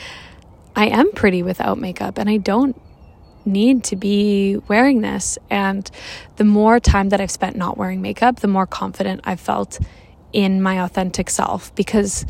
I 0.75 0.87
am 0.87 1.13
pretty 1.13 1.43
without 1.43 1.79
makeup, 1.79 2.19
and 2.19 2.29
I 2.29 2.37
don't 2.37 2.81
need 3.47 3.85
to 3.85 3.97
be 3.97 4.57
wearing 4.69 5.01
this. 5.01 5.39
And 5.51 5.91
the 6.37 6.45
more 6.45 6.81
time 6.81 7.11
that 7.11 7.21
I've 7.21 7.31
spent 7.31 7.57
not 7.57 7.79
wearing 7.79 8.03
makeup, 8.03 8.41
the 8.41 8.49
more 8.49 8.67
confident 8.67 9.21
I've 9.25 9.41
felt 9.41 9.79
in 10.33 10.61
my 10.61 10.83
authentic 10.83 11.31
self 11.31 11.75
because 11.75 12.27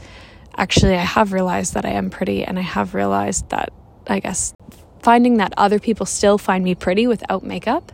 actually 0.56 0.94
I 0.94 1.04
have 1.04 1.32
realized 1.32 1.74
that 1.74 1.84
I 1.84 1.90
am 1.90 2.10
pretty 2.10 2.44
and 2.44 2.58
I 2.58 2.62
have 2.62 2.94
realized 2.94 3.48
that 3.50 3.72
I 4.06 4.20
guess 4.20 4.52
finding 5.00 5.38
that 5.38 5.52
other 5.56 5.78
people 5.78 6.06
still 6.06 6.38
find 6.38 6.62
me 6.64 6.74
pretty 6.74 7.06
without 7.06 7.42
makeup 7.42 7.92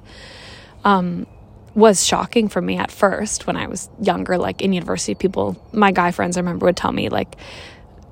um, 0.85 1.27
was 1.75 2.05
shocking 2.07 2.49
for 2.49 2.61
me 2.61 2.77
at 2.77 2.91
first 2.91 3.47
when 3.47 3.57
I 3.57 3.67
was 3.67 3.89
younger. 4.01 4.39
Like 4.39 4.61
in 4.61 4.73
university, 4.73 5.15
people, 5.15 5.63
my 5.73 5.93
guy 5.93 6.11
friends, 6.11 6.37
I 6.37 6.41
remember 6.41 6.67
would 6.67 6.77
tell 6.77 6.93
me, 6.93 7.09
like, 7.09 7.37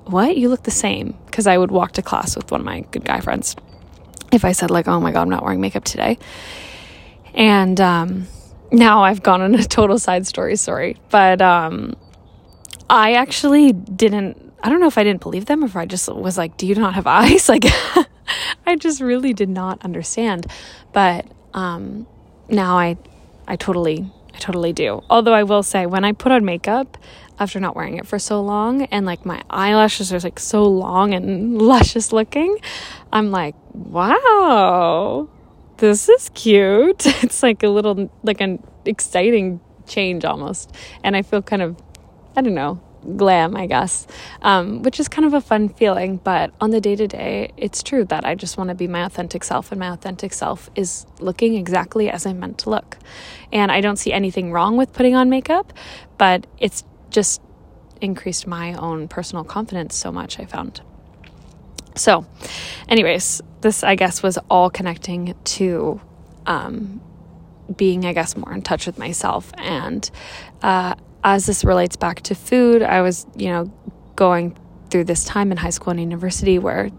what? 0.05 0.37
You 0.37 0.49
look 0.49 0.63
the 0.63 0.71
same. 0.71 1.17
Because 1.25 1.47
I 1.47 1.57
would 1.57 1.71
walk 1.71 1.93
to 1.93 2.01
class 2.01 2.35
with 2.35 2.51
one 2.51 2.61
of 2.61 2.65
my 2.65 2.81
good 2.91 3.05
guy 3.05 3.19
friends 3.21 3.55
if 4.31 4.45
I 4.45 4.51
said, 4.51 4.71
like, 4.71 4.87
oh 4.87 4.99
my 4.99 5.11
God, 5.11 5.23
I'm 5.23 5.29
not 5.29 5.43
wearing 5.43 5.61
makeup 5.61 5.83
today. 5.83 6.17
And 7.33 7.79
um, 7.79 8.27
now 8.71 9.03
I've 9.03 9.23
gone 9.23 9.41
on 9.41 9.55
a 9.55 9.63
total 9.77 9.99
side 9.99 10.27
story, 10.27 10.55
sorry. 10.55 10.97
But 11.09 11.41
um, 11.41 11.95
I 12.89 13.13
actually 13.13 13.73
didn't, 13.73 14.53
I 14.63 14.69
don't 14.69 14.79
know 14.79 14.87
if 14.87 14.97
I 14.97 15.03
didn't 15.03 15.21
believe 15.21 15.45
them 15.45 15.63
or 15.63 15.67
if 15.67 15.75
I 15.75 15.85
just 15.85 16.13
was 16.13 16.37
like, 16.37 16.57
do 16.57 16.67
you 16.67 16.75
not 16.75 16.95
have 16.95 17.07
eyes? 17.21 17.49
Like, 17.49 17.65
I 18.65 18.75
just 18.77 19.01
really 19.01 19.33
did 19.33 19.49
not 19.49 19.83
understand. 19.83 20.47
But 20.93 21.25
um, 21.53 22.07
now 22.49 22.77
I, 22.77 22.97
I 23.47 23.55
totally, 23.55 24.11
I 24.33 24.37
totally 24.39 24.73
do. 24.73 25.03
Although 25.09 25.33
I 25.33 25.43
will 25.43 25.63
say, 25.63 25.85
when 25.85 26.03
I 26.03 26.13
put 26.13 26.31
on 26.31 26.45
makeup, 26.45 26.97
after 27.41 27.59
not 27.59 27.75
wearing 27.75 27.97
it 27.97 28.05
for 28.05 28.19
so 28.19 28.39
long 28.39 28.83
and 28.83 29.03
like 29.03 29.25
my 29.25 29.41
eyelashes 29.49 30.13
are 30.13 30.19
like 30.19 30.39
so 30.39 30.63
long 30.63 31.11
and 31.15 31.59
luscious 31.69 32.13
looking 32.13 32.55
i'm 33.11 33.31
like 33.31 33.55
wow 33.73 35.27
this 35.77 36.07
is 36.07 36.29
cute 36.35 37.03
it's 37.23 37.41
like 37.41 37.63
a 37.63 37.67
little 37.67 38.11
like 38.21 38.41
an 38.41 38.61
exciting 38.85 39.59
change 39.87 40.23
almost 40.23 40.71
and 41.03 41.15
i 41.15 41.23
feel 41.23 41.41
kind 41.41 41.63
of 41.63 41.75
i 42.37 42.41
don't 42.41 42.53
know 42.53 42.79
glam 43.17 43.55
i 43.55 43.65
guess 43.65 44.07
um, 44.41 44.81
which 44.83 44.99
is 44.99 45.07
kind 45.07 45.25
of 45.25 45.33
a 45.33 45.41
fun 45.41 45.69
feeling 45.69 46.17
but 46.17 46.53
on 46.61 46.69
the 46.71 46.79
day 46.79 46.95
to 46.95 47.07
day 47.07 47.51
it's 47.57 47.81
true 47.81 48.05
that 48.05 48.25
i 48.25 48.35
just 48.35 48.57
want 48.57 48.69
to 48.69 48.75
be 48.75 48.87
my 48.87 49.03
authentic 49.03 49.43
self 49.43 49.71
and 49.71 49.79
my 49.79 49.89
authentic 49.89 50.33
self 50.33 50.69
is 50.75 51.05
looking 51.19 51.55
exactly 51.55 52.09
as 52.09 52.25
i'm 52.25 52.39
meant 52.39 52.57
to 52.57 52.69
look 52.69 52.97
and 53.51 53.71
i 53.71 53.81
don't 53.81 53.97
see 53.97 54.13
anything 54.13 54.51
wrong 54.51 54.77
with 54.77 54.93
putting 54.93 55.15
on 55.15 55.29
makeup 55.29 55.73
but 56.17 56.45
it's 56.59 56.83
just 57.09 57.41
increased 58.01 58.47
my 58.47 58.73
own 58.73 59.07
personal 59.07 59.43
confidence 59.43 59.95
so 59.95 60.11
much, 60.11 60.39
I 60.39 60.45
found. 60.45 60.81
So, 61.95 62.25
anyways, 62.89 63.41
this 63.61 63.83
I 63.83 63.95
guess 63.95 64.23
was 64.23 64.37
all 64.49 64.69
connecting 64.69 65.35
to 65.43 66.01
um, 66.45 67.01
being, 67.75 68.05
I 68.05 68.13
guess, 68.13 68.35
more 68.35 68.51
in 68.53 68.61
touch 68.61 68.87
with 68.87 68.97
myself. 68.97 69.51
And 69.57 70.09
uh, 70.61 70.95
as 71.23 71.45
this 71.45 71.63
relates 71.63 71.95
back 71.95 72.21
to 72.23 72.35
food, 72.35 72.81
I 72.81 73.01
was, 73.01 73.25
you 73.35 73.49
know, 73.49 73.65
going 74.15 74.57
through 74.89 75.05
this 75.05 75.23
time 75.23 75.51
in 75.51 75.57
high 75.57 75.69
school 75.69 75.91
and 75.91 75.99
university 75.99 76.59
where 76.59 76.89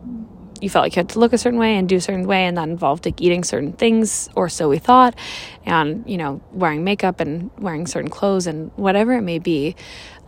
you 0.60 0.70
felt 0.70 0.84
like 0.84 0.94
you 0.94 1.00
had 1.00 1.08
to 1.10 1.18
look 1.18 1.32
a 1.32 1.38
certain 1.38 1.58
way 1.58 1.76
and 1.76 1.88
do 1.88 1.96
a 1.96 2.00
certain 2.00 2.26
way, 2.26 2.46
and 2.46 2.56
that 2.56 2.68
involved 2.68 3.04
like 3.04 3.20
eating 3.20 3.42
certain 3.42 3.72
things, 3.72 4.28
or 4.36 4.48
so 4.48 4.68
we 4.68 4.78
thought, 4.78 5.18
and 5.66 6.08
you 6.08 6.16
know, 6.16 6.40
wearing 6.52 6.84
makeup 6.84 7.18
and 7.18 7.50
wearing 7.58 7.86
certain 7.86 8.10
clothes 8.10 8.46
and 8.46 8.70
whatever 8.76 9.12
it 9.14 9.22
may 9.22 9.40
be. 9.40 9.74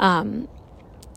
Um, 0.00 0.48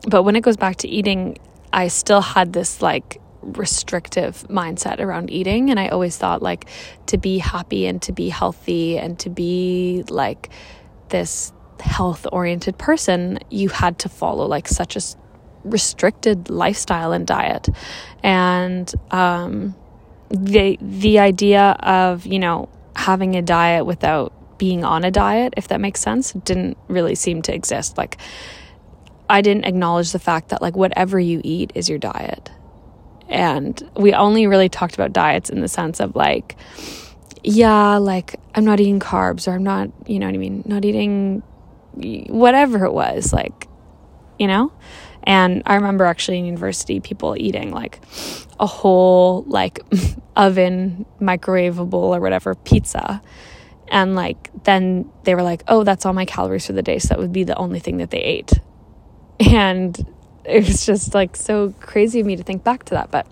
but 0.06 0.22
when 0.22 0.36
it 0.36 0.42
goes 0.42 0.56
back 0.56 0.76
to 0.76 0.88
eating, 0.88 1.38
I 1.72 1.88
still 1.88 2.20
had 2.20 2.52
this 2.52 2.80
like 2.80 3.20
restrictive 3.42 4.44
mindset 4.48 5.00
around 5.00 5.30
eating 5.30 5.70
and 5.70 5.78
I 5.78 5.88
always 5.88 6.16
thought 6.16 6.42
like 6.42 6.68
to 7.06 7.16
be 7.16 7.38
happy 7.38 7.86
and 7.86 8.02
to 8.02 8.12
be 8.12 8.28
healthy 8.28 8.98
and 8.98 9.18
to 9.20 9.30
be 9.30 10.04
like 10.08 10.50
this 11.08 11.52
health 11.80 12.26
oriented 12.32 12.78
person 12.78 13.38
you 13.50 13.68
had 13.68 13.98
to 14.00 14.08
follow 14.08 14.46
like 14.46 14.68
such 14.68 14.96
a 14.96 15.00
restricted 15.64 16.50
lifestyle 16.50 17.12
and 17.12 17.26
diet. 17.26 17.68
And 18.22 18.92
um, 19.10 19.74
the 20.30 20.78
the 20.80 21.18
idea 21.18 21.76
of 21.80 22.26
you 22.26 22.38
know 22.38 22.68
having 22.96 23.36
a 23.36 23.42
diet 23.42 23.86
without 23.86 24.32
being 24.58 24.84
on 24.84 25.04
a 25.04 25.10
diet, 25.10 25.54
if 25.56 25.68
that 25.68 25.80
makes 25.80 26.00
sense, 26.00 26.32
didn't 26.32 26.76
really 26.88 27.14
seem 27.14 27.42
to 27.42 27.54
exist. 27.54 27.96
Like 27.96 28.18
I 29.28 29.40
didn't 29.40 29.64
acknowledge 29.64 30.12
the 30.12 30.18
fact 30.18 30.48
that 30.48 30.62
like 30.62 30.76
whatever 30.76 31.18
you 31.18 31.40
eat 31.44 31.72
is 31.74 31.88
your 31.88 31.98
diet. 31.98 32.50
And 33.28 33.88
we 33.94 34.14
only 34.14 34.46
really 34.46 34.68
talked 34.68 34.94
about 34.94 35.12
diets 35.12 35.50
in 35.50 35.60
the 35.60 35.68
sense 35.68 36.00
of 36.00 36.16
like, 36.16 36.56
yeah, 37.44 37.96
like 37.98 38.40
I'm 38.54 38.64
not 38.64 38.80
eating 38.80 39.00
carbs 39.00 39.46
or 39.46 39.52
I'm 39.52 39.62
not, 39.62 39.90
you 40.06 40.18
know 40.18 40.26
what 40.26 40.34
I 40.34 40.38
mean, 40.38 40.62
not 40.66 40.84
eating 40.84 41.42
whatever 42.28 42.84
it 42.84 42.92
was, 42.92 43.32
like, 43.32 43.68
you 44.38 44.46
know? 44.46 44.72
And 45.24 45.62
I 45.66 45.74
remember 45.74 46.04
actually 46.04 46.38
in 46.38 46.46
university, 46.46 47.00
people 47.00 47.36
eating 47.36 47.70
like 47.70 48.00
a 48.58 48.66
whole 48.66 49.44
like 49.46 49.80
oven, 50.36 51.04
microwavable 51.20 51.92
or 51.92 52.20
whatever 52.20 52.54
pizza. 52.54 53.20
And 53.88 54.14
like 54.14 54.50
then 54.64 55.10
they 55.24 55.34
were 55.34 55.42
like, 55.42 55.64
oh, 55.68 55.84
that's 55.84 56.06
all 56.06 56.12
my 56.12 56.24
calories 56.24 56.66
for 56.66 56.72
the 56.72 56.82
day. 56.82 56.98
So 56.98 57.08
that 57.08 57.18
would 57.18 57.32
be 57.32 57.44
the 57.44 57.56
only 57.56 57.80
thing 57.80 57.98
that 57.98 58.10
they 58.10 58.20
ate. 58.20 58.52
And 59.40 59.96
it 60.44 60.66
was 60.66 60.86
just 60.86 61.14
like 61.14 61.36
so 61.36 61.74
crazy 61.78 62.20
of 62.20 62.26
me 62.26 62.34
to 62.36 62.42
think 62.42 62.64
back 62.64 62.84
to 62.84 62.94
that. 62.94 63.10
But 63.10 63.26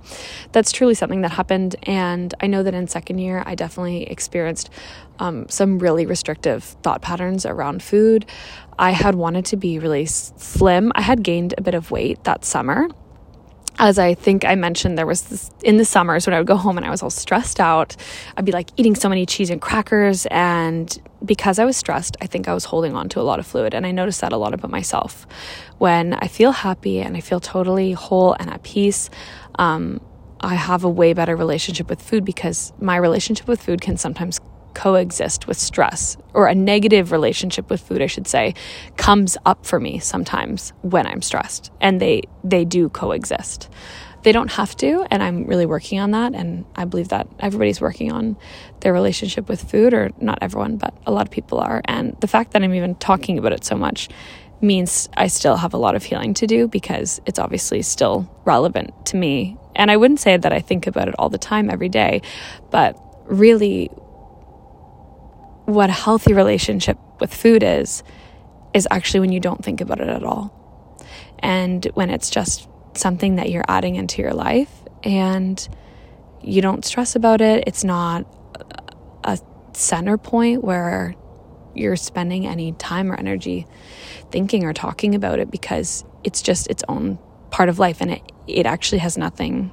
that's 0.53 0.71
truly 0.71 0.95
something 0.95 1.23
that 1.23 1.33
happened. 1.33 1.77
And 1.85 2.33
I 2.41 2.47
know 2.47 2.63
that 2.63 2.75
in 2.75 2.87
second 2.89 3.19
year, 3.19 3.43
I 3.47 3.55
definitely 3.55 4.05
experienced 4.05 4.71
um, 5.19 5.49
some 5.49 5.79
really 5.79 6.07
restrictive 6.07 6.65
thought 6.83 7.03
patterns 7.03 7.47
around 7.47 7.83
food. 7.83 8.27
I 8.79 8.91
had 8.91 9.15
wanted 9.15 9.45
to 9.47 9.57
be 9.57 9.79
really 9.79 10.07
slim. 10.07 10.93
I 10.95 11.01
had 11.01 11.23
gained 11.23 11.55
a 11.57 11.63
bit 11.63 11.75
of 11.75 11.91
weight 11.91 12.25
that 12.25 12.45
summer. 12.45 12.89
As 13.79 13.99
I 13.99 14.15
think 14.15 14.47
I 14.47 14.55
mentioned, 14.55 14.97
there 14.97 15.07
was 15.07 15.23
this 15.23 15.51
in 15.63 15.77
the 15.77 15.85
summers 15.85 16.27
when 16.27 16.33
I 16.33 16.39
would 16.39 16.47
go 16.47 16.57
home 16.57 16.79
and 16.79 16.87
I 16.87 16.91
was 16.91 17.03
all 17.03 17.11
stressed 17.11 17.61
out. 17.61 17.95
I'd 18.37 18.47
be 18.47 18.53
like 18.53 18.71
eating 18.79 18.95
so 18.95 19.09
many 19.09 19.27
cheese 19.27 19.51
and 19.51 19.61
crackers. 19.61 20.27
And 20.31 20.99
because 21.25 21.59
I 21.59 21.67
was 21.67 21.77
stressed, 21.77 22.17
I 22.23 22.27
think 22.27 22.49
I 22.49 22.55
was 22.55 22.65
holding 22.65 22.97
on 22.97 23.11
to 23.11 23.21
a 23.21 23.23
lot 23.23 23.39
of 23.39 23.47
fluid. 23.47 23.75
And 23.75 23.87
I 23.87 23.91
noticed 23.91 24.23
that 24.23 24.33
a 24.33 24.39
lot 24.39 24.55
about 24.55 24.71
myself. 24.71 25.27
When 25.77 26.15
I 26.15 26.27
feel 26.27 26.53
happy 26.53 27.01
and 27.01 27.19
I 27.19 27.21
feel 27.21 27.39
totally 27.39 27.93
whole 27.93 28.35
and 28.41 28.49
at 28.49 28.63
peace, 28.63 29.11
um, 29.59 30.01
I 30.41 30.55
have 30.55 30.85
a 30.85 30.89
way 30.91 31.13
better 31.13 31.37
relationship 31.37 31.89
with 31.89 32.01
food 32.01 32.25
because 32.25 32.73
my 32.81 32.97
relationship 32.97 33.47
with 33.47 33.63
food 33.63 33.81
can 33.81 33.97
sometimes 33.97 34.41
coexist 34.77 35.47
with 35.47 35.59
stress 35.59 36.19
or 36.35 36.49
a 36.49 36.55
negative 36.55 37.11
relationship 37.11 37.71
with 37.71 37.81
food 37.81 38.03
I 38.03 38.07
should 38.07 38.29
say 38.29 38.55
comes 38.99 39.39
up 39.47 39.65
for 39.65 39.81
me 39.81 39.99
sometimes 39.99 40.75
when 40.83 41.07
I'm 41.07 41.23
stressed 41.23 41.73
and 41.81 41.99
they 41.99 42.25
they 42.45 42.67
do 42.67 42.91
coexist. 42.91 43.71
They 44.23 44.33
don't 44.33 44.51
have 44.51 44.77
to 44.77 45.07
and 45.11 45.23
I'm 45.23 45.47
really 45.47 45.65
working 45.65 45.99
on 45.99 46.11
that 46.11 46.35
and 46.35 46.67
I 46.77 46.85
believe 46.85 47.09
that 47.09 47.27
everybody's 47.41 47.81
working 47.81 48.13
on 48.13 48.37
their 48.81 48.93
relationship 48.93 49.49
with 49.49 49.63
food 49.71 49.95
or 49.95 50.11
not 50.21 50.41
everyone 50.43 50.77
but 50.77 50.93
a 51.07 51.11
lot 51.11 51.27
of 51.27 51.33
people 51.33 51.59
are 51.59 51.81
and 51.87 52.15
the 52.21 52.27
fact 52.27 52.51
that 52.53 52.63
I'm 52.63 52.75
even 52.75 52.97
talking 52.97 53.39
about 53.39 53.53
it 53.53 53.65
so 53.65 53.77
much 53.77 54.11
means 54.61 55.09
I 55.17 55.29
still 55.29 55.57
have 55.57 55.73
a 55.73 55.79
lot 55.79 55.97
of 55.97 56.03
healing 56.03 56.35
to 56.35 56.47
do 56.47 56.69
because 56.69 57.19
it's 57.25 57.39
obviously 57.39 57.81
still 57.83 58.29
relevant 58.45 59.07
to 59.07 59.17
me. 59.17 59.57
And 59.75 59.91
I 59.91 59.97
wouldn't 59.97 60.21
say 60.21 60.37
that 60.37 60.53
I 60.53 60.61
think 60.61 60.87
about 60.87 61.09
it 61.09 61.15
all 61.19 61.29
the 61.29 61.39
time 61.39 61.69
every 61.69 61.91
day, 61.91 62.23
but 62.71 62.99
really 63.27 63.91
what 65.67 65.91
a 65.91 65.93
healthy 65.93 66.33
relationship 66.33 66.99
with 67.21 67.35
food 67.35 67.63
is, 67.63 68.03
is 68.73 68.89
actually 68.91 69.21
when 69.21 69.33
you 69.33 69.41
don't 69.41 69.65
think 69.65 69.81
about 69.81 70.01
it 70.01 70.09
at 70.09 70.23
all. 70.23 70.53
And 71.41 71.85
when 71.95 72.11
it's 72.11 72.31
just 72.31 72.69
something 72.95 73.37
that 73.37 73.51
you're 73.51 73.65
adding 73.69 73.97
into 73.97 74.23
your 74.23 74.33
life 74.33 74.71
and 75.03 75.69
you 76.43 76.63
don't 76.63 76.85
stress 76.85 77.17
about 77.17 77.41
it, 77.41 77.65
it's 77.67 77.85
not 77.85 78.27
a 79.25 79.39
center 79.73 80.17
point 80.17 80.65
where 80.65 81.15
you're 81.75 81.97
spending 81.97 82.47
any 82.47 82.73
time 82.73 83.13
or 83.13 83.17
energy 83.17 83.67
thinking 84.31 84.65
or 84.65 84.73
talking 84.73 85.15
about 85.15 85.39
it 85.39 85.51
because 85.51 86.05
it's 86.25 86.41
just 86.41 86.69
its 86.69 86.83
own 86.89 87.19
part 87.51 87.69
of 87.69 87.79
life 87.79 88.01
and 88.01 88.13
it, 88.13 88.23
it 88.47 88.67
actually 88.67 88.99
has 88.99 89.19
nothing 89.19 89.71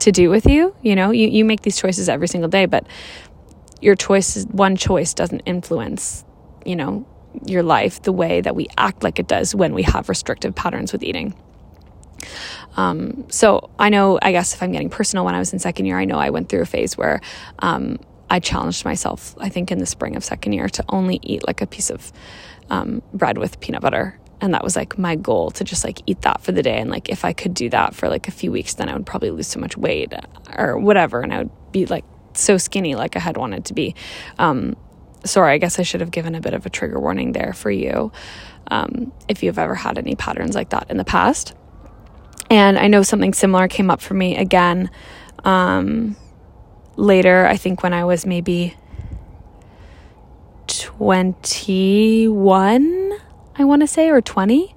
to 0.00 0.12
do 0.12 0.30
with 0.30 0.46
you. 0.46 0.74
You 0.82 0.94
know, 0.94 1.10
you, 1.10 1.28
you 1.28 1.44
make 1.44 1.62
these 1.62 1.78
choices 1.78 2.08
every 2.08 2.28
single 2.28 2.48
day, 2.48 2.66
but 2.66 2.86
your 3.80 3.94
choice 3.94 4.36
is 4.36 4.46
one 4.46 4.76
choice 4.76 5.14
doesn't 5.14 5.40
influence 5.40 6.24
you 6.64 6.76
know 6.76 7.06
your 7.46 7.62
life 7.62 8.02
the 8.02 8.12
way 8.12 8.40
that 8.40 8.56
we 8.56 8.66
act 8.76 9.02
like 9.02 9.18
it 9.18 9.28
does 9.28 9.54
when 9.54 9.74
we 9.74 9.82
have 9.82 10.08
restrictive 10.08 10.54
patterns 10.54 10.92
with 10.92 11.02
eating. 11.02 11.34
Um, 12.76 13.24
so 13.28 13.70
i 13.78 13.88
know 13.88 14.18
i 14.22 14.32
guess 14.32 14.54
if 14.54 14.62
i'm 14.62 14.72
getting 14.72 14.90
personal 14.90 15.24
when 15.24 15.34
i 15.34 15.38
was 15.38 15.52
in 15.52 15.58
second 15.58 15.86
year 15.86 15.98
i 15.98 16.04
know 16.04 16.18
i 16.18 16.30
went 16.30 16.48
through 16.48 16.62
a 16.62 16.66
phase 16.66 16.96
where 16.96 17.20
um, 17.60 17.98
i 18.30 18.38
challenged 18.38 18.84
myself 18.84 19.34
i 19.38 19.48
think 19.48 19.72
in 19.72 19.78
the 19.78 19.86
spring 19.86 20.14
of 20.16 20.24
second 20.24 20.52
year 20.52 20.68
to 20.68 20.84
only 20.88 21.18
eat 21.22 21.46
like 21.46 21.60
a 21.60 21.66
piece 21.66 21.90
of 21.90 22.12
um, 22.70 23.02
bread 23.12 23.38
with 23.38 23.60
peanut 23.60 23.82
butter. 23.82 24.18
And 24.40 24.54
that 24.54 24.62
was 24.62 24.76
like 24.76 24.98
my 24.98 25.16
goal 25.16 25.50
to 25.52 25.64
just 25.64 25.84
like 25.84 26.00
eat 26.06 26.22
that 26.22 26.42
for 26.42 26.52
the 26.52 26.62
day. 26.62 26.78
And 26.78 26.90
like 26.90 27.08
if 27.08 27.24
i 27.24 27.32
could 27.32 27.54
do 27.54 27.68
that 27.70 27.94
for 27.94 28.08
like 28.08 28.28
a 28.28 28.30
few 28.30 28.52
weeks 28.52 28.74
then 28.74 28.88
i 28.88 28.92
would 28.92 29.06
probably 29.06 29.30
lose 29.30 29.48
so 29.48 29.58
much 29.58 29.76
weight 29.76 30.12
or 30.56 30.78
whatever. 30.78 31.20
And 31.20 31.32
i 31.32 31.38
would 31.38 31.72
be 31.72 31.86
like 31.86 32.04
so 32.38 32.56
skinny 32.56 32.94
like 32.94 33.16
I 33.16 33.20
had 33.20 33.36
wanted 33.36 33.64
to 33.66 33.74
be. 33.74 33.94
Um, 34.38 34.76
sorry, 35.24 35.54
I 35.54 35.58
guess 35.58 35.78
I 35.78 35.82
should 35.82 36.00
have 36.00 36.10
given 36.10 36.34
a 36.34 36.40
bit 36.40 36.54
of 36.54 36.66
a 36.66 36.70
trigger 36.70 37.00
warning 37.00 37.32
there 37.32 37.52
for 37.52 37.70
you 37.70 38.12
um, 38.70 39.12
if 39.28 39.42
you've 39.42 39.58
ever 39.58 39.74
had 39.74 39.98
any 39.98 40.14
patterns 40.14 40.54
like 40.54 40.70
that 40.70 40.90
in 40.90 40.96
the 40.96 41.04
past. 41.04 41.54
And 42.50 42.78
I 42.78 42.86
know 42.86 43.02
something 43.02 43.34
similar 43.34 43.68
came 43.68 43.90
up 43.90 44.00
for 44.00 44.14
me 44.14 44.36
again 44.36 44.90
um, 45.44 46.16
later, 46.96 47.46
I 47.46 47.56
think 47.56 47.82
when 47.82 47.94
I 47.94 48.04
was 48.04 48.26
maybe 48.26 48.76
21, 50.66 53.12
I 53.56 53.64
want 53.64 53.82
to 53.82 53.86
say, 53.86 54.10
or 54.10 54.20
20. 54.20 54.74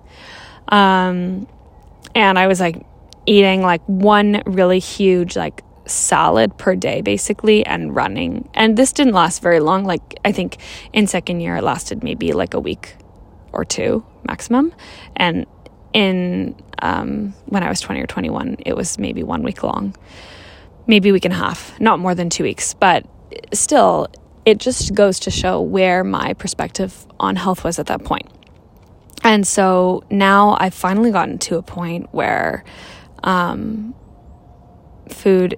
Um, 0.69 1.47
and 2.15 2.39
I 2.39 2.47
was 2.47 2.59
like 2.59 2.85
eating 3.25 3.61
like 3.61 3.81
one 3.85 4.41
really 4.45 4.79
huge, 4.79 5.35
like 5.35 5.63
salad 5.91 6.57
per 6.57 6.75
day 6.75 7.01
basically 7.01 7.65
and 7.65 7.95
running. 7.95 8.49
And 8.53 8.77
this 8.77 8.93
didn't 8.93 9.13
last 9.13 9.41
very 9.41 9.59
long. 9.59 9.83
Like 9.83 10.19
I 10.25 10.31
think 10.31 10.57
in 10.93 11.07
second 11.07 11.41
year 11.41 11.57
it 11.57 11.63
lasted 11.63 12.03
maybe 12.03 12.31
like 12.33 12.53
a 12.53 12.59
week 12.59 12.95
or 13.53 13.65
two 13.65 14.05
maximum. 14.23 14.73
And 15.15 15.45
in 15.93 16.55
um, 16.81 17.33
when 17.45 17.63
I 17.63 17.69
was 17.69 17.79
20 17.81 18.01
or 18.01 18.07
21, 18.07 18.57
it 18.65 18.75
was 18.75 18.97
maybe 18.97 19.23
one 19.23 19.43
week 19.43 19.63
long, 19.63 19.95
maybe 20.87 21.09
a 21.09 21.13
week 21.13 21.25
and 21.25 21.33
a 21.33 21.37
half, 21.37 21.79
not 21.79 21.99
more 21.99 22.15
than 22.15 22.29
two 22.29 22.43
weeks. 22.43 22.73
But 22.73 23.05
still, 23.53 24.07
it 24.45 24.57
just 24.57 24.95
goes 24.95 25.19
to 25.21 25.31
show 25.31 25.61
where 25.61 26.03
my 26.03 26.33
perspective 26.33 27.05
on 27.19 27.35
health 27.35 27.63
was 27.63 27.77
at 27.77 27.87
that 27.87 28.03
point. 28.03 28.27
And 29.23 29.47
so 29.47 30.03
now 30.09 30.57
I've 30.59 30.73
finally 30.73 31.11
gotten 31.11 31.37
to 31.39 31.57
a 31.57 31.61
point 31.61 32.07
where 32.11 32.63
um, 33.23 33.93
food 35.09 35.55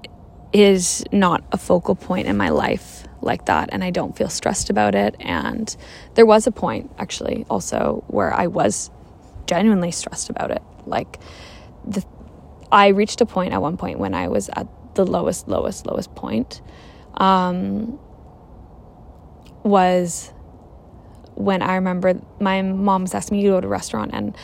is 0.53 1.03
not 1.12 1.43
a 1.51 1.57
focal 1.57 1.95
point 1.95 2.27
in 2.27 2.38
my 2.38 2.50
life 2.50 3.05
like 3.22 3.45
that, 3.45 3.69
and 3.72 3.83
I 3.83 3.89
don't 3.89 4.15
feel 4.15 4.29
stressed 4.29 4.69
about 4.69 4.95
it. 4.95 5.15
And 5.19 5.75
there 6.13 6.25
was 6.25 6.45
a 6.48 6.51
point, 6.51 6.91
actually, 6.98 7.45
also 7.50 8.03
where 8.07 8.33
I 8.33 8.48
was 8.48 8.91
genuinely 9.48 9.91
stressed 9.91 10.29
about 10.29 10.51
it. 10.51 10.62
Like, 10.86 11.19
the, 11.86 12.03
I 12.72 12.89
reached 12.89 13.22
a 13.22 13.25
point 13.25 13.53
at 13.53 13.62
one 13.62 13.77
point 13.77 14.00
when 14.00 14.13
I 14.13 14.27
was 14.27 14.50
at 14.50 14.67
the 14.95 15.05
lowest, 15.05 15.48
lowest, 15.48 15.86
lowest 15.86 16.13
point. 16.15 16.62
Um, 17.15 18.00
was 19.63 20.31
when 21.36 21.62
I 21.62 21.75
remember 21.75 22.19
my 22.39 22.62
mom 22.62 23.03
was 23.03 23.13
asking 23.13 23.38
me 23.38 23.43
to 23.43 23.50
go 23.50 23.62
to 23.62 23.67
a 23.67 23.69
restaurant 23.69 24.12
and 24.13 24.36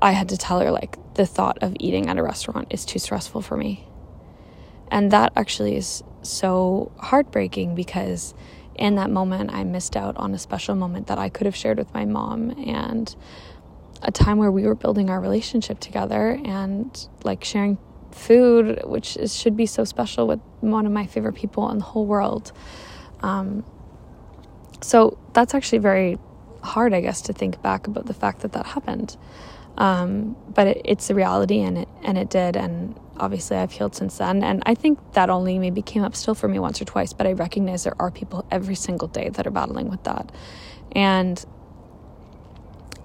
I 0.00 0.12
had 0.12 0.28
to 0.30 0.36
tell 0.36 0.60
her 0.60 0.70
like 0.70 0.96
the 1.14 1.26
thought 1.26 1.58
of 1.62 1.76
eating 1.78 2.08
at 2.08 2.16
a 2.16 2.22
restaurant 2.22 2.68
is 2.70 2.84
too 2.84 2.98
stressful 2.98 3.42
for 3.42 3.56
me. 3.56 3.89
And 4.90 5.10
that 5.12 5.32
actually 5.36 5.76
is 5.76 6.02
so 6.22 6.92
heartbreaking 6.98 7.74
because 7.74 8.34
in 8.74 8.96
that 8.96 9.10
moment 9.10 9.52
I 9.52 9.64
missed 9.64 9.96
out 9.96 10.16
on 10.16 10.34
a 10.34 10.38
special 10.38 10.74
moment 10.74 11.06
that 11.08 11.18
I 11.18 11.28
could 11.28 11.46
have 11.46 11.56
shared 11.56 11.78
with 11.78 11.92
my 11.94 12.04
mom 12.04 12.50
and 12.66 13.14
a 14.02 14.10
time 14.10 14.38
where 14.38 14.50
we 14.50 14.62
were 14.62 14.74
building 14.74 15.10
our 15.10 15.20
relationship 15.20 15.78
together 15.80 16.40
and 16.44 17.08
like 17.22 17.44
sharing 17.44 17.78
food 18.10 18.80
which 18.84 19.16
is, 19.16 19.36
should 19.36 19.56
be 19.56 19.66
so 19.66 19.84
special 19.84 20.26
with 20.26 20.40
one 20.60 20.86
of 20.86 20.92
my 20.92 21.06
favorite 21.06 21.34
people 21.34 21.70
in 21.70 21.78
the 21.78 21.84
whole 21.84 22.06
world. 22.06 22.52
Um, 23.22 23.64
so 24.82 25.18
that's 25.34 25.54
actually 25.54 25.78
very 25.78 26.18
hard, 26.62 26.92
I 26.94 27.00
guess, 27.00 27.22
to 27.22 27.32
think 27.32 27.60
back 27.62 27.86
about 27.86 28.06
the 28.06 28.14
fact 28.14 28.40
that 28.40 28.52
that 28.52 28.66
happened. 28.66 29.16
Um, 29.80 30.36
but 30.54 30.66
it, 30.66 30.82
it's 30.84 31.08
a 31.08 31.14
reality, 31.14 31.60
and 31.60 31.78
it 31.78 31.88
and 32.04 32.18
it 32.18 32.28
did, 32.28 32.54
and 32.56 32.98
obviously 33.16 33.56
I've 33.56 33.72
healed 33.72 33.94
since 33.94 34.18
then. 34.18 34.42
And 34.42 34.62
I 34.66 34.74
think 34.74 34.98
that 35.14 35.30
only 35.30 35.58
maybe 35.58 35.82
came 35.82 36.04
up 36.04 36.14
still 36.14 36.34
for 36.34 36.48
me 36.48 36.58
once 36.58 36.82
or 36.82 36.84
twice, 36.84 37.12
but 37.14 37.26
I 37.26 37.32
recognize 37.32 37.84
there 37.84 37.96
are 37.98 38.10
people 38.10 38.44
every 38.50 38.74
single 38.74 39.08
day 39.08 39.30
that 39.30 39.46
are 39.46 39.50
battling 39.50 39.88
with 39.88 40.02
that. 40.04 40.30
And 40.92 41.42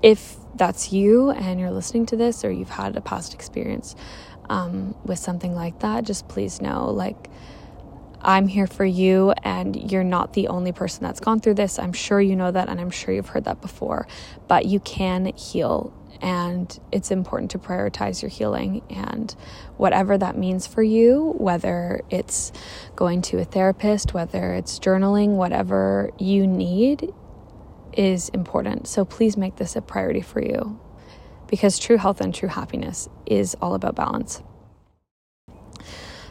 if 0.02 0.36
that's 0.56 0.92
you 0.92 1.32
and 1.32 1.60
you're 1.60 1.72
listening 1.72 2.06
to 2.08 2.18
this, 2.18 2.44
or 2.44 2.52
you've 2.52 2.70
had 2.70 2.98
a 2.98 3.02
past 3.02 3.34
experience 3.34 3.96
um, 4.50 4.96
with 5.06 5.20
something 5.20 5.56
like 5.56 5.80
that, 5.80 6.04
just 6.04 6.28
please 6.28 6.62
know, 6.62 6.90
like 6.90 7.30
I'm 8.22 8.48
here 8.48 8.68
for 8.68 8.86
you, 8.86 9.34
and 9.44 9.92
you're 9.92 10.04
not 10.18 10.34
the 10.34 10.48
only 10.50 10.72
person 10.72 11.04
that's 11.04 11.22
gone 11.22 11.40
through 11.40 11.56
this. 11.56 11.78
I'm 11.80 11.94
sure 11.94 12.20
you 12.20 12.36
know 12.36 12.52
that, 12.52 12.68
and 12.70 12.82
I'm 12.82 12.90
sure 12.90 13.14
you've 13.14 13.30
heard 13.30 13.46
that 13.46 13.62
before, 13.62 14.08
but 14.48 14.66
you 14.66 14.80
can 14.80 15.28
heal, 15.36 15.94
and 16.26 16.80
it's 16.92 17.12
important 17.12 17.52
to 17.52 17.60
prioritize 17.60 18.24
your 18.24 18.30
healing. 18.30 18.82
And 18.90 19.34
whatever 19.78 20.18
that 20.18 20.36
means 20.36 20.66
for 20.66 20.82
you, 20.82 21.36
whether 21.38 22.02
it's 22.10 22.52
going 22.96 23.22
to 23.24 23.38
a 23.38 23.46
therapist, 23.46 24.16
whether 24.16 24.56
it's 24.56 24.80
journaling, 24.80 25.36
whatever 25.36 26.10
you 26.18 26.48
need 26.48 27.14
is 27.94 28.30
important. 28.30 28.88
So 28.88 29.06
please 29.06 29.38
make 29.38 29.58
this 29.58 29.76
a 29.76 29.84
priority 29.84 30.22
for 30.22 30.42
you 30.42 30.80
because 31.46 31.78
true 31.78 31.98
health 31.98 32.20
and 32.22 32.34
true 32.34 32.50
happiness 32.50 33.08
is 33.28 33.56
all 33.62 33.76
about 33.76 33.94
balance. 33.94 34.42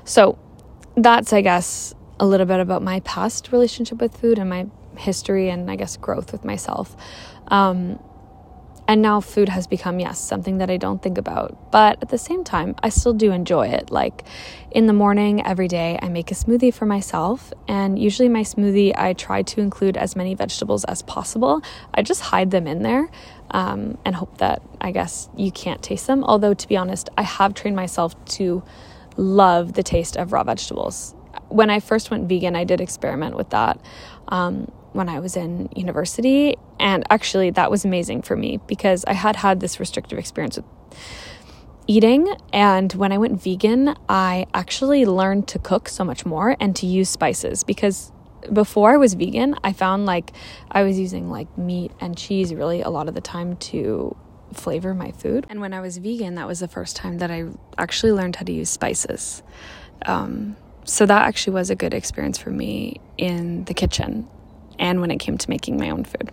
So, 0.03 0.39
that's, 0.97 1.33
I 1.33 1.41
guess, 1.41 1.95
a 2.19 2.27
little 2.27 2.47
bit 2.47 2.59
about 2.61 2.83
my 2.83 3.01
past 3.01 3.53
relationship 3.53 4.01
with 4.01 4.17
food 4.17 4.39
and 4.39 4.51
my 4.51 4.67
history 4.99 5.51
and 5.51 5.71
I 5.71 5.77
guess 5.77 5.97
growth 5.97 6.33
with 6.33 6.45
myself. 6.45 6.97
Um, 7.49 7.99
and 8.87 9.01
now 9.01 9.21
food 9.21 9.49
has 9.49 9.67
become, 9.67 9.99
yes, 9.99 10.19
something 10.19 10.59
that 10.59 10.71
I 10.71 10.77
don't 10.77 11.03
think 11.03 11.17
about. 11.17 11.71
But 11.71 12.03
at 12.03 12.11
the 12.11 12.19
same 12.19 12.45
time, 12.45 12.75
I 12.83 12.91
still 12.91 13.15
do 13.15 13.33
enjoy 13.33 13.69
it. 13.69 13.91
Like 13.91 14.25
in 14.71 14.87
the 14.87 14.93
morning, 14.93 15.45
every 15.45 15.69
day, 15.69 15.99
I 16.03 16.09
make 16.09 16.31
a 16.31 16.35
smoothie 16.35 16.73
for 16.73 16.85
myself. 16.85 17.53
And 17.67 17.99
usually, 17.99 18.29
my 18.29 18.43
smoothie, 18.43 18.93
I 18.97 19.15
try 19.15 19.43
to 19.43 19.61
include 19.61 19.97
as 19.97 20.17
many 20.17 20.35
vegetables 20.35 20.85
as 20.85 21.01
possible. 21.03 21.63
I 21.95 22.03
just 22.03 22.21
hide 22.21 22.51
them 22.51 22.67
in 22.67 22.83
there 22.83 23.09
um, 23.53 23.97
and 24.05 24.15
hope 24.15 24.37
that, 24.39 24.61
I 24.81 24.91
guess, 24.91 25.31
you 25.37 25.51
can't 25.51 25.83
taste 25.83 26.07
them. 26.07 26.23
Although, 26.23 26.55
to 26.55 26.69
be 26.69 26.77
honest, 26.77 27.09
I 27.17 27.23
have 27.23 27.55
trained 27.55 27.77
myself 27.77 28.23
to 28.37 28.63
love 29.17 29.73
the 29.73 29.83
taste 29.83 30.17
of 30.17 30.33
raw 30.33 30.45
vegetables. 30.45 31.15
When 31.49 31.71
I 31.71 31.81
first 31.81 32.11
went 32.11 32.29
vegan, 32.29 32.55
I 32.55 32.65
did 32.65 32.81
experiment 32.81 33.37
with 33.37 33.51
that 33.51 33.81
um, 34.29 34.71
when 34.95 35.09
I 35.09 35.19
was 35.19 35.37
in 35.37 35.69
university. 35.75 36.57
And 36.79 37.05
actually, 37.11 37.51
that 37.51 37.71
was 37.71 37.85
amazing 37.85 38.23
for 38.23 38.37
me 38.37 38.61
because 38.67 39.05
I 39.07 39.13
had 39.13 39.37
had 39.37 39.61
this 39.61 39.79
restrictive 39.79 40.19
experience 40.19 40.57
with 40.57 40.67
eating. 41.87 42.33
And 42.53 42.93
when 42.95 43.13
I 43.13 43.19
went 43.19 43.43
vegan, 43.43 43.97
I 44.09 44.47
actually 44.55 45.05
learned 45.05 45.49
to 45.49 45.59
cook 45.59 45.89
so 45.89 46.05
much 46.05 46.25
more 46.25 46.57
and 46.61 46.75
to 46.77 46.87
use 46.87 47.11
spices 47.11 47.65
because 47.65 48.13
before 48.53 48.93
I 48.93 48.97
was 48.97 49.15
vegan, 49.15 49.57
I 49.65 49.73
found 49.73 50.07
like 50.07 50.33
I 50.71 50.83
was 50.83 50.99
using 50.99 51.31
like 51.31 51.59
meat 51.59 51.93
and 52.01 52.17
cheese 52.17 52.55
really 52.55 52.81
a 52.81 52.89
lot 52.89 53.09
of 53.09 53.15
the 53.15 53.21
time 53.21 53.57
to 53.57 54.17
flavor 54.53 54.95
my 54.95 55.11
food. 55.11 55.47
And 55.51 55.61
when 55.61 55.75
I 55.75 55.81
was 55.81 55.99
vegan, 55.99 56.37
that 56.37 56.47
was 56.47 56.61
the 56.61 56.69
first 56.69 56.95
time 56.95 57.19
that 57.19 57.31
I 57.31 57.47
actually 57.79 58.13
learned 58.13 58.37
how 58.37 58.45
to 58.45 58.53
use 58.53 58.71
spices. 58.71 59.43
Um, 60.07 60.57
so 60.85 61.07
that 61.07 61.27
actually 61.27 61.55
was 61.55 61.71
a 61.71 61.75
good 61.75 61.95
experience 61.95 62.39
for 62.39 62.51
me 62.51 63.01
in 63.17 63.65
the 63.65 63.75
kitchen 63.75 64.29
and 64.79 65.01
when 65.01 65.11
it 65.11 65.19
came 65.19 65.39
to 65.39 65.51
making 65.51 65.79
my 65.79 65.91
own 65.91 66.05
food. 66.05 66.33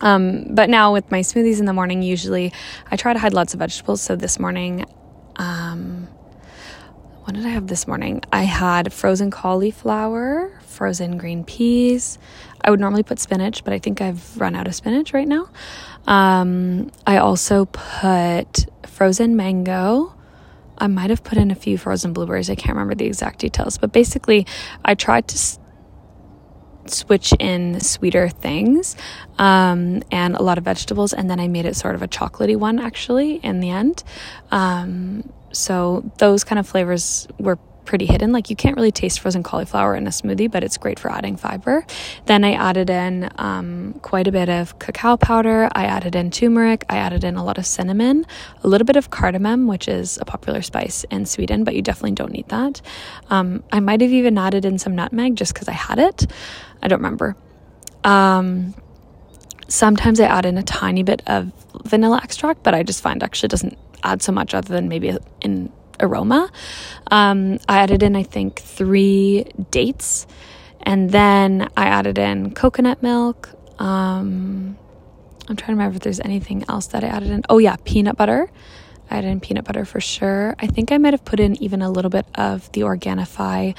Um, 0.00 0.54
but 0.54 0.70
now 0.70 0.92
with 0.92 1.10
my 1.10 1.20
smoothies 1.20 1.58
in 1.58 1.64
the 1.64 1.72
morning, 1.72 2.02
usually 2.02 2.52
I 2.90 2.96
try 2.96 3.12
to 3.12 3.18
hide 3.18 3.34
lots 3.34 3.54
of 3.54 3.60
vegetables. 3.60 4.00
So 4.00 4.16
this 4.16 4.38
morning, 4.38 4.84
um, 5.36 6.06
what 7.24 7.34
did 7.34 7.44
I 7.44 7.50
have 7.50 7.66
this 7.66 7.86
morning? 7.86 8.22
I 8.32 8.44
had 8.44 8.92
frozen 8.92 9.30
cauliflower, 9.30 10.58
frozen 10.62 11.18
green 11.18 11.44
peas. 11.44 12.18
I 12.62 12.70
would 12.70 12.80
normally 12.80 13.02
put 13.02 13.18
spinach, 13.18 13.64
but 13.64 13.72
I 13.72 13.78
think 13.78 14.00
I've 14.00 14.40
run 14.40 14.54
out 14.54 14.66
of 14.66 14.74
spinach 14.74 15.12
right 15.12 15.28
now. 15.28 15.48
Um, 16.06 16.90
I 17.06 17.18
also 17.18 17.66
put 17.66 18.66
frozen 18.86 19.36
mango. 19.36 20.14
I 20.78 20.86
might 20.86 21.10
have 21.10 21.22
put 21.22 21.36
in 21.36 21.50
a 21.50 21.54
few 21.54 21.76
frozen 21.76 22.12
blueberries. 22.12 22.48
I 22.48 22.54
can't 22.54 22.76
remember 22.76 22.94
the 22.94 23.06
exact 23.06 23.40
details, 23.40 23.78
but 23.78 23.92
basically, 23.92 24.46
I 24.84 24.94
tried 24.94 25.28
to 25.28 25.57
switch 26.90 27.32
in 27.38 27.80
sweeter 27.80 28.28
things 28.28 28.96
um, 29.38 30.02
and 30.10 30.34
a 30.36 30.42
lot 30.42 30.58
of 30.58 30.64
vegetables, 30.64 31.12
and 31.12 31.30
then 31.30 31.40
I 31.40 31.48
made 31.48 31.66
it 31.66 31.76
sort 31.76 31.94
of 31.94 32.02
a 32.02 32.08
chocolatey 32.08 32.56
one 32.56 32.78
actually 32.78 33.36
in 33.36 33.60
the 33.60 33.70
end. 33.70 34.04
Um, 34.50 35.32
so 35.52 36.10
those 36.18 36.44
kind 36.44 36.58
of 36.58 36.68
flavors 36.68 37.26
were 37.38 37.58
pretty 37.88 38.04
hidden. 38.04 38.32
Like 38.32 38.50
you 38.50 38.56
can't 38.56 38.76
really 38.76 38.92
taste 38.92 39.20
frozen 39.20 39.42
cauliflower 39.42 39.94
in 39.94 40.06
a 40.06 40.10
smoothie, 40.10 40.50
but 40.50 40.62
it's 40.62 40.76
great 40.76 40.98
for 40.98 41.10
adding 41.10 41.36
fiber. 41.36 41.86
Then 42.26 42.44
I 42.44 42.52
added 42.52 42.90
in 42.90 43.30
um, 43.36 43.94
quite 44.02 44.28
a 44.28 44.32
bit 44.32 44.50
of 44.50 44.78
cacao 44.78 45.16
powder. 45.16 45.70
I 45.72 45.86
added 45.86 46.14
in 46.14 46.30
turmeric. 46.30 46.84
I 46.90 46.98
added 46.98 47.24
in 47.24 47.36
a 47.36 47.44
lot 47.44 47.56
of 47.56 47.64
cinnamon, 47.64 48.26
a 48.62 48.68
little 48.68 48.84
bit 48.84 48.96
of 48.96 49.08
cardamom, 49.08 49.66
which 49.66 49.88
is 49.88 50.18
a 50.20 50.26
popular 50.26 50.60
spice 50.60 51.04
in 51.04 51.24
Sweden, 51.24 51.64
but 51.64 51.74
you 51.74 51.80
definitely 51.80 52.12
don't 52.12 52.32
need 52.32 52.48
that. 52.50 52.82
Um, 53.30 53.64
I 53.72 53.80
might 53.80 54.02
have 54.02 54.12
even 54.12 54.36
added 54.36 54.66
in 54.66 54.78
some 54.78 54.94
nutmeg 54.94 55.36
just 55.36 55.54
because 55.54 55.68
I 55.68 55.72
had 55.72 55.98
it. 55.98 56.26
I 56.82 56.88
don't 56.88 56.98
remember. 56.98 57.36
Um, 58.04 58.74
sometimes 59.68 60.20
I 60.20 60.24
add 60.24 60.46
in 60.46 60.58
a 60.58 60.62
tiny 60.62 61.02
bit 61.02 61.22
of 61.26 61.52
vanilla 61.84 62.20
extract, 62.22 62.62
but 62.62 62.74
I 62.74 62.82
just 62.82 63.02
find 63.02 63.22
actually 63.22 63.48
doesn't 63.48 63.76
add 64.02 64.22
so 64.22 64.32
much 64.32 64.54
other 64.54 64.72
than 64.72 64.88
maybe 64.88 65.16
in 65.40 65.72
aroma. 66.00 66.50
Um, 67.10 67.58
I 67.68 67.78
added 67.78 68.02
in, 68.02 68.16
I 68.16 68.22
think, 68.22 68.60
three 68.60 69.44
dates. 69.70 70.26
And 70.82 71.10
then 71.10 71.68
I 71.76 71.86
added 71.86 72.18
in 72.18 72.54
coconut 72.54 73.02
milk. 73.02 73.50
Um, 73.80 74.78
I'm 75.48 75.56
trying 75.56 75.68
to 75.68 75.72
remember 75.72 75.96
if 75.96 76.02
there's 76.02 76.20
anything 76.20 76.64
else 76.68 76.86
that 76.88 77.04
I 77.04 77.08
added 77.08 77.30
in. 77.30 77.42
Oh, 77.48 77.58
yeah, 77.58 77.76
peanut 77.84 78.16
butter. 78.16 78.50
I 79.10 79.18
added 79.18 79.28
in 79.28 79.40
peanut 79.40 79.64
butter 79.64 79.84
for 79.84 80.00
sure. 80.00 80.54
I 80.58 80.66
think 80.66 80.92
I 80.92 80.98
might 80.98 81.12
have 81.12 81.24
put 81.24 81.40
in 81.40 81.60
even 81.62 81.82
a 81.82 81.90
little 81.90 82.10
bit 82.10 82.26
of 82.34 82.70
the 82.72 82.82
Organifi 82.82 83.74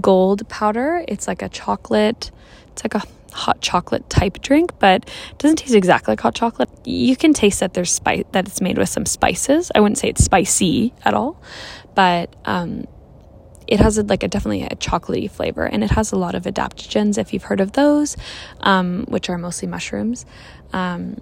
gold 0.00 0.48
powder. 0.48 1.04
It's 1.08 1.26
like 1.26 1.42
a 1.42 1.48
chocolate, 1.48 2.30
it's 2.72 2.84
like 2.84 2.94
a 2.94 3.02
hot 3.32 3.60
chocolate 3.60 4.08
type 4.08 4.40
drink, 4.40 4.78
but 4.78 5.04
it 5.30 5.38
doesn't 5.38 5.56
taste 5.56 5.74
exactly 5.74 6.12
like 6.12 6.20
hot 6.20 6.34
chocolate. 6.34 6.70
You 6.84 7.16
can 7.16 7.32
taste 7.32 7.60
that 7.60 7.74
there's 7.74 7.90
spice 7.90 8.24
that 8.32 8.46
it's 8.46 8.60
made 8.60 8.78
with 8.78 8.88
some 8.88 9.06
spices. 9.06 9.70
I 9.74 9.80
wouldn't 9.80 9.98
say 9.98 10.08
it's 10.08 10.24
spicy 10.24 10.94
at 11.04 11.14
all, 11.14 11.40
but 11.94 12.34
um, 12.44 12.86
it 13.66 13.80
has 13.80 13.98
a, 13.98 14.02
like 14.02 14.22
a 14.22 14.28
definitely 14.28 14.62
a 14.62 14.76
chocolatey 14.76 15.30
flavor, 15.30 15.64
and 15.64 15.82
it 15.82 15.90
has 15.90 16.12
a 16.12 16.16
lot 16.16 16.34
of 16.34 16.44
adaptogens 16.44 17.18
if 17.18 17.32
you've 17.32 17.44
heard 17.44 17.60
of 17.60 17.72
those, 17.72 18.16
um, 18.60 19.04
which 19.08 19.28
are 19.28 19.38
mostly 19.38 19.66
mushrooms. 19.68 20.26
Um, 20.72 21.20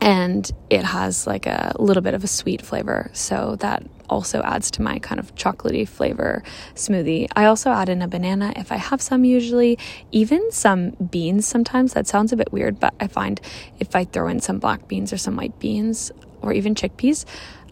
and 0.00 0.50
it 0.70 0.84
has 0.84 1.26
like 1.26 1.46
a 1.46 1.74
little 1.78 2.02
bit 2.02 2.14
of 2.14 2.24
a 2.24 2.26
sweet 2.26 2.62
flavor, 2.62 3.10
so 3.12 3.56
that 3.60 3.82
also 4.08 4.40
adds 4.42 4.70
to 4.70 4.82
my 4.82 4.98
kind 5.00 5.18
of 5.18 5.34
chocolatey 5.34 5.88
flavor 5.88 6.42
smoothie. 6.74 7.26
I 7.34 7.46
also 7.46 7.70
add 7.70 7.88
in 7.88 8.02
a 8.02 8.08
banana 8.08 8.52
if 8.56 8.70
I 8.70 8.76
have 8.76 9.02
some, 9.02 9.24
usually, 9.24 9.78
even 10.12 10.52
some 10.52 10.90
beans 10.90 11.46
sometimes. 11.46 11.94
That 11.94 12.06
sounds 12.06 12.32
a 12.32 12.36
bit 12.36 12.52
weird, 12.52 12.78
but 12.78 12.94
I 13.00 13.08
find 13.08 13.40
if 13.78 13.96
I 13.96 14.04
throw 14.04 14.28
in 14.28 14.40
some 14.40 14.58
black 14.58 14.86
beans 14.86 15.12
or 15.12 15.18
some 15.18 15.36
white 15.36 15.58
beans 15.58 16.12
or 16.40 16.52
even 16.52 16.74
chickpeas, 16.74 17.24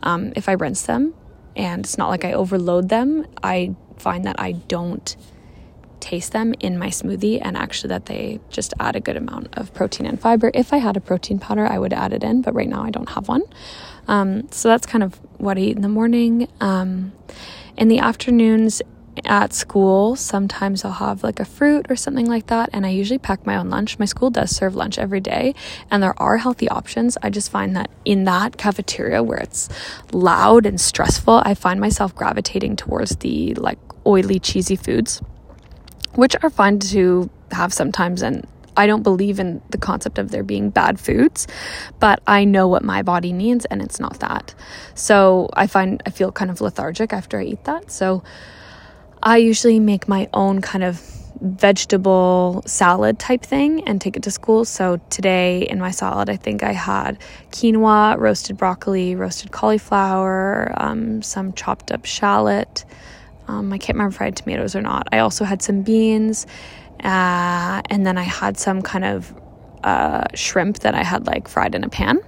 um, 0.03 0.33
if 0.35 0.49
I 0.49 0.53
rinse 0.53 0.83
them 0.83 1.15
and 1.57 1.85
it's 1.85 1.99
not 1.99 2.09
like 2.09 2.25
I 2.25 2.33
overload 2.33 2.89
them, 2.89 3.27
I 3.43 3.75
find 3.97 4.25
that 4.25 4.41
I 4.41 4.53
don't 4.53 5.17
taste 6.05 6.33
them 6.33 6.53
in 6.61 6.79
my 6.79 6.89
smoothie 6.89 7.41
and 7.41 7.57
actually 7.57 7.89
that 7.89 8.05
they 8.07 8.39
just 8.51 8.75
add 8.79 8.95
a 8.95 9.01
good 9.01 9.17
amount 9.17 9.49
of 9.57 9.73
protein 9.73 10.07
and 10.07 10.21
fiber. 10.21 10.51
If 10.53 10.73
I 10.75 10.77
had 10.77 10.99
a 10.99 11.01
protein 11.01 11.39
powder, 11.39 11.67
I 11.67 11.79
would 11.79 11.95
add 11.95 12.13
it 12.13 12.23
in, 12.23 12.43
but 12.43 12.55
right 12.55 12.69
now 12.69 12.83
I 12.85 12.91
don't 12.91 13.09
have 13.09 13.27
one. 13.27 13.43
Um, 14.07 14.47
so 14.51 14.69
that's 14.69 14.87
kind 14.87 15.03
of 15.03 15.15
what 15.39 15.57
I 15.57 15.61
eat 15.63 15.77
in 15.77 15.83
the 15.83 15.89
morning. 15.89 16.47
Um, 16.61 17.13
in 17.79 17.89
the 17.89 18.01
afternoons, 18.01 18.83
at 19.25 19.53
school, 19.53 20.17
sometimes 20.17 20.85
I'll 20.85 20.93
have 20.93 21.23
like 21.23 21.39
a 21.41 21.45
fruit 21.45 21.87
or 21.89 21.97
something 21.97 22.27
like 22.27 22.49
that, 22.49 22.69
and 22.73 22.85
I 22.85 22.91
usually 22.91 23.19
pack 23.19 23.47
my 23.47 23.57
own 23.57 23.71
lunch. 23.71 23.99
My 23.99 24.05
school 24.07 24.29
does 24.29 24.51
serve 24.51 24.75
lunch 24.75 24.99
every 24.99 25.21
day, 25.21 25.55
and 25.91 26.03
there 26.03 26.21
are 26.21 26.37
healthy 26.37 26.69
options. 26.69 27.17
I 27.23 27.31
just 27.31 27.51
find 27.51 27.77
that 27.77 27.91
in 28.05 28.25
that 28.25 28.57
cafeteria 28.57 29.23
where 29.23 29.39
it's 29.39 29.69
loud 30.13 30.67
and 30.67 30.81
stressful, 30.81 31.43
I 31.45 31.55
find 31.55 31.81
myself 31.81 32.15
gravitating 32.15 32.75
towards 32.77 33.17
the 33.17 33.55
like 33.55 33.79
oily, 34.05 34.41
cheesy 34.41 34.77
foods, 34.77 35.23
which 36.15 36.37
are 36.43 36.51
fun 36.51 36.79
to 36.79 37.31
have 37.51 37.73
sometimes. 37.73 38.23
And 38.23 38.47
I 38.77 38.87
don't 38.87 39.03
believe 39.03 39.39
in 39.39 39.63
the 39.71 39.79
concept 39.79 40.19
of 40.19 40.31
there 40.31 40.43
being 40.43 40.71
bad 40.71 40.99
foods, 40.99 41.47
but 42.01 42.21
I 42.27 42.45
know 42.45 42.67
what 42.67 42.83
my 42.83 43.03
body 43.03 43.33
needs, 43.33 43.65
and 43.67 43.81
it's 43.81 44.01
not 44.01 44.21
that. 44.21 44.55
So 44.95 45.49
I 45.55 45.67
find 45.67 46.03
I 46.07 46.11
feel 46.11 46.33
kind 46.33 46.51
of 46.51 46.61
lethargic 46.61 47.13
after 47.13 47.39
I 47.39 47.45
eat 47.45 47.65
that. 47.65 47.91
So 47.91 48.25
I 49.23 49.39
usually 49.39 49.81
make 49.81 50.09
my 50.09 50.29
own 50.33 50.61
kind 50.61 50.85
of 50.85 51.01
vegetable 51.41 52.63
salad 52.67 53.19
type 53.19 53.43
thing 53.43 53.87
and 53.87 54.01
take 54.01 54.17
it 54.17 54.23
to 54.23 54.31
school. 54.31 54.65
So 54.65 55.01
today 55.11 55.67
in 55.69 55.79
my 55.79 55.91
salad, 55.91 56.31
I 56.31 56.37
think 56.37 56.63
I 56.63 56.73
had 56.73 57.19
quinoa, 57.51 58.19
roasted 58.19 58.57
broccoli, 58.57 59.15
roasted 59.15 59.51
cauliflower, 59.51 60.73
um, 60.77 61.23
some 61.23 61.53
chopped 61.53 61.93
up 61.93 62.05
shallot. 62.05 62.85
Um, 63.49 63.73
I 63.73 63.79
can't 63.79 63.97
remember 63.97 64.15
if 64.15 64.21
I 64.21 64.25
had 64.27 64.37
tomatoes 64.37 64.75
or 64.75 64.81
not. 64.81 65.09
I 65.13 65.19
also 65.19 65.45
had 65.45 65.63
some 65.63 65.83
beans, 65.83 66.47
uh, 67.03 67.83
and 67.91 68.07
then 68.07 68.17
I 68.17 68.23
had 68.23 68.59
some 68.59 68.83
kind 68.83 69.05
of 69.05 69.35
uh, 69.83 70.25
shrimp 70.35 70.81
that 70.81 70.95
I 70.95 71.03
had 71.03 71.27
like 71.27 71.49
fried 71.49 71.75
in 71.75 71.85
a 71.85 71.89
pan. 71.89 72.19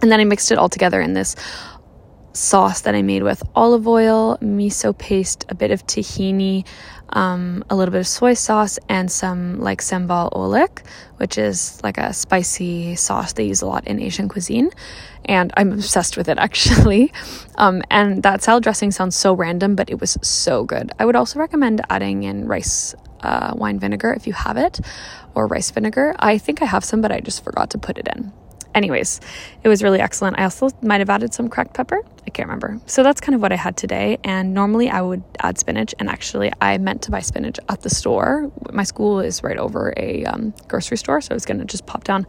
And 0.00 0.10
then 0.10 0.18
I 0.18 0.24
mixed 0.24 0.50
it 0.50 0.58
all 0.58 0.68
together 0.68 1.00
in 1.00 1.12
this 1.12 1.36
sauce 2.32 2.80
that 2.82 2.94
I 2.94 3.02
made 3.02 3.22
with 3.22 3.42
olive 3.54 3.86
oil, 3.86 4.38
miso 4.38 4.96
paste, 4.96 5.44
a 5.48 5.54
bit 5.54 5.70
of 5.70 5.86
tahini, 5.86 6.66
um, 7.12 7.64
a 7.70 7.76
little 7.76 7.92
bit 7.92 8.00
of 8.00 8.06
soy 8.06 8.34
sauce, 8.34 8.78
and 8.88 9.10
some 9.10 9.60
like 9.60 9.80
sambal 9.80 10.32
oelek, 10.32 10.84
which 11.16 11.38
is 11.38 11.80
like 11.82 11.98
a 11.98 12.12
spicy 12.12 12.96
sauce 12.96 13.32
they 13.32 13.44
use 13.44 13.62
a 13.62 13.66
lot 13.66 13.86
in 13.86 14.00
Asian 14.00 14.28
cuisine. 14.28 14.70
And 15.24 15.52
I'm 15.56 15.72
obsessed 15.72 16.16
with 16.16 16.28
it 16.28 16.38
actually. 16.46 17.12
Um, 17.56 17.82
and 17.90 18.22
that 18.22 18.42
salad 18.42 18.62
dressing 18.64 18.90
sounds 18.90 19.16
so 19.16 19.34
random, 19.34 19.76
but 19.76 19.90
it 19.90 20.00
was 20.00 20.18
so 20.22 20.64
good. 20.64 20.92
I 20.98 21.04
would 21.04 21.16
also 21.16 21.38
recommend 21.38 21.80
adding 21.88 22.24
in 22.24 22.48
rice 22.48 22.94
uh, 23.20 23.52
wine 23.54 23.78
vinegar 23.78 24.12
if 24.12 24.26
you 24.26 24.32
have 24.32 24.56
it, 24.56 24.80
or 25.34 25.46
rice 25.46 25.70
vinegar. 25.70 26.14
I 26.18 26.38
think 26.38 26.60
I 26.60 26.64
have 26.64 26.84
some, 26.84 27.00
but 27.00 27.12
I 27.12 27.20
just 27.20 27.44
forgot 27.44 27.70
to 27.70 27.78
put 27.78 27.98
it 27.98 28.08
in. 28.14 28.32
Anyways, 28.74 29.20
it 29.62 29.68
was 29.68 29.82
really 29.82 30.00
excellent. 30.00 30.38
I 30.38 30.44
also 30.44 30.70
might 30.82 31.00
have 31.00 31.10
added 31.10 31.34
some 31.34 31.48
cracked 31.48 31.74
pepper. 31.74 32.02
I 32.26 32.30
can't 32.30 32.48
remember. 32.48 32.80
So 32.86 33.02
that's 33.02 33.20
kind 33.20 33.34
of 33.34 33.42
what 33.42 33.52
I 33.52 33.56
had 33.56 33.76
today. 33.76 34.18
And 34.24 34.54
normally 34.54 34.88
I 34.88 35.02
would 35.02 35.22
add 35.40 35.58
spinach. 35.58 35.94
And 35.98 36.08
actually, 36.08 36.52
I 36.60 36.78
meant 36.78 37.02
to 37.02 37.10
buy 37.10 37.20
spinach 37.20 37.58
at 37.68 37.82
the 37.82 37.90
store. 37.90 38.50
My 38.72 38.84
school 38.84 39.20
is 39.20 39.42
right 39.42 39.58
over 39.58 39.92
a 39.96 40.24
um, 40.24 40.54
grocery 40.68 40.96
store. 40.96 41.20
So 41.20 41.32
I 41.32 41.34
was 41.34 41.44
going 41.44 41.58
to 41.58 41.66
just 41.66 41.86
pop 41.86 42.04
down, 42.04 42.26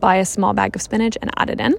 buy 0.00 0.16
a 0.16 0.24
small 0.24 0.52
bag 0.52 0.74
of 0.74 0.82
spinach, 0.82 1.16
and 1.22 1.30
add 1.36 1.50
it 1.50 1.60
in. 1.60 1.74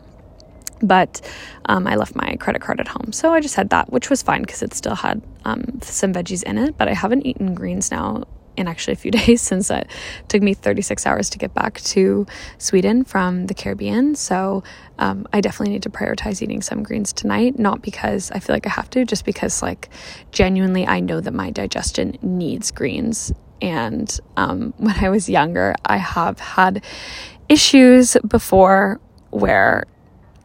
But 0.81 1.21
um, 1.65 1.87
I 1.87 1.95
left 1.95 2.15
my 2.15 2.35
credit 2.35 2.61
card 2.61 2.79
at 2.79 2.87
home. 2.87 3.11
So 3.11 3.33
I 3.33 3.41
just 3.41 3.55
had 3.55 3.69
that, 3.69 3.91
which 3.91 4.09
was 4.09 4.21
fine 4.21 4.41
because 4.41 4.61
it 4.61 4.73
still 4.73 4.95
had 4.95 5.21
um, 5.43 5.79
some 5.81 6.13
veggies 6.13 6.43
in 6.43 6.57
it. 6.57 6.77
But 6.77 6.87
I 6.87 6.93
haven't 6.93 7.25
eaten 7.25 7.55
greens 7.55 7.91
now 7.91 8.23
in 8.57 8.67
actually 8.67 8.93
a 8.93 8.97
few 8.97 9.11
days 9.25 9.41
since 9.41 9.69
it 9.69 9.87
took 10.27 10.41
me 10.41 10.53
36 10.53 11.05
hours 11.05 11.29
to 11.31 11.37
get 11.37 11.53
back 11.53 11.81
to 11.81 12.25
Sweden 12.57 13.03
from 13.03 13.47
the 13.47 13.53
Caribbean. 13.53 14.15
So 14.15 14.63
um, 14.97 15.27
I 15.33 15.41
definitely 15.41 15.73
need 15.73 15.83
to 15.83 15.89
prioritize 15.89 16.41
eating 16.41 16.61
some 16.61 16.83
greens 16.83 17.13
tonight, 17.13 17.59
not 17.59 17.81
because 17.81 18.31
I 18.31 18.39
feel 18.39 18.55
like 18.55 18.65
I 18.65 18.71
have 18.71 18.89
to, 18.91 19.05
just 19.05 19.25
because, 19.25 19.61
like, 19.61 19.89
genuinely, 20.31 20.87
I 20.87 20.99
know 20.99 21.19
that 21.21 21.33
my 21.33 21.51
digestion 21.51 22.17
needs 22.21 22.71
greens. 22.71 23.33
And 23.61 24.19
um, 24.37 24.73
when 24.77 24.95
I 24.95 25.09
was 25.09 25.29
younger, 25.29 25.75
I 25.85 25.97
have 25.97 26.39
had 26.39 26.83
issues 27.49 28.17
before 28.27 28.99
where 29.29 29.85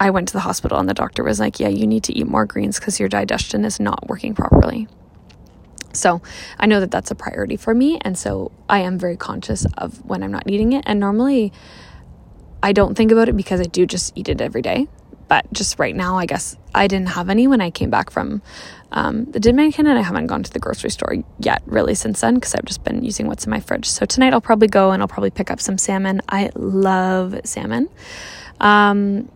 I 0.01 0.11
went 0.11 0.29
to 0.29 0.33
the 0.33 0.41
hospital 0.41 0.79
and 0.79 0.89
the 0.89 0.95
doctor 0.95 1.23
was 1.23 1.39
like, 1.39 1.61
Yeah, 1.61 1.69
you 1.69 1.87
need 1.87 2.05
to 2.05 2.19
eat 2.19 2.27
more 2.27 2.47
greens 2.47 2.81
because 2.81 2.99
your 2.99 3.09
digestion 3.09 3.65
is 3.65 3.79
not 3.79 4.09
working 4.09 4.35
properly. 4.35 4.89
So 5.93 6.23
I 6.59 6.67
know 6.67 6.81
that 6.81 6.91
that's 6.91 7.11
a 7.11 7.15
priority 7.15 7.57
for 7.57 7.75
me. 7.75 7.99
And 8.03 8.17
so 8.17 8.53
I 8.69 8.81
am 8.81 8.99
very 8.99 9.17
conscious 9.17 9.67
of 9.79 10.05
when 10.05 10.23
I'm 10.23 10.33
not 10.33 10.49
eating 10.49 10.73
it. 10.73 10.85
And 10.87 11.01
normally 11.01 11.53
I 12.63 12.73
don't 12.73 12.95
think 12.95 13.13
about 13.13 13.29
it 13.29 13.37
because 13.37 13.61
I 13.61 13.65
do 13.65 13.87
just 13.87 14.13
eat 14.17 14.29
it 14.29 14.41
every 14.41 14.63
day. 14.63 14.89
But 15.29 15.53
just 15.53 15.79
right 15.79 15.95
now, 15.95 16.19
I 16.19 16.27
guess 16.27 16.57
I 16.75 16.89
didn't 16.89 17.11
have 17.11 17.31
any 17.31 17.47
when 17.47 17.61
I 17.61 17.71
came 17.71 17.89
back 17.89 18.11
from 18.11 18.43
um, 18.91 19.27
the 19.27 19.39
Dominican, 19.39 19.87
and 19.87 19.97
I 19.97 20.03
haven't 20.03 20.27
gone 20.27 20.43
to 20.43 20.53
the 20.53 20.59
grocery 20.59 20.91
store 20.91 21.19
yet, 21.39 21.63
really, 21.67 21.95
since 21.95 22.21
then, 22.21 22.35
because 22.35 22.53
I've 22.57 22.65
just 22.65 22.83
been 22.83 23.05
using 23.05 23.29
what's 23.29 23.45
in 23.45 23.51
my 23.51 23.61
fridge. 23.61 23.89
So 23.89 24.05
tonight 24.05 24.33
I'll 24.33 24.41
probably 24.41 24.67
go 24.67 24.91
and 24.91 25.01
I'll 25.01 25.07
probably 25.07 25.31
pick 25.31 25.49
up 25.49 25.61
some 25.61 25.79
salmon. 25.79 26.21
I 26.29 26.51
love 26.57 27.39
salmon. 27.45 27.89
Um, 28.59 29.31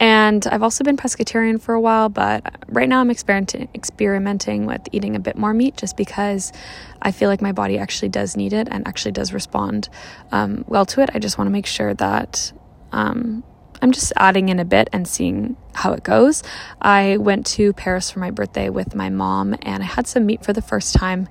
and 0.00 0.46
I've 0.46 0.62
also 0.62 0.82
been 0.84 0.96
pescatarian 0.96 1.60
for 1.60 1.74
a 1.74 1.80
while, 1.80 2.08
but 2.08 2.42
right 2.68 2.88
now 2.88 3.00
I'm 3.00 3.10
experimenting 3.10 4.66
with 4.66 4.82
eating 4.92 5.14
a 5.16 5.20
bit 5.20 5.36
more 5.36 5.54
meat 5.54 5.76
just 5.76 5.96
because 5.96 6.52
I 7.00 7.12
feel 7.12 7.28
like 7.28 7.40
my 7.40 7.52
body 7.52 7.78
actually 7.78 8.08
does 8.08 8.36
need 8.36 8.52
it 8.52 8.68
and 8.70 8.86
actually 8.88 9.12
does 9.12 9.32
respond 9.32 9.88
um, 10.32 10.64
well 10.66 10.84
to 10.86 11.00
it. 11.00 11.10
I 11.14 11.18
just 11.18 11.38
want 11.38 11.46
to 11.46 11.52
make 11.52 11.66
sure 11.66 11.94
that 11.94 12.52
um, 12.92 13.44
I'm 13.80 13.92
just 13.92 14.12
adding 14.16 14.48
in 14.48 14.58
a 14.58 14.64
bit 14.64 14.88
and 14.92 15.06
seeing 15.06 15.56
how 15.74 15.92
it 15.92 16.02
goes. 16.02 16.42
I 16.80 17.16
went 17.18 17.46
to 17.46 17.72
Paris 17.72 18.10
for 18.10 18.18
my 18.18 18.30
birthday 18.30 18.70
with 18.70 18.94
my 18.94 19.10
mom 19.10 19.54
and 19.62 19.82
I 19.82 19.86
had 19.86 20.06
some 20.06 20.26
meat 20.26 20.44
for 20.44 20.52
the 20.52 20.62
first 20.62 20.94
time. 20.94 21.28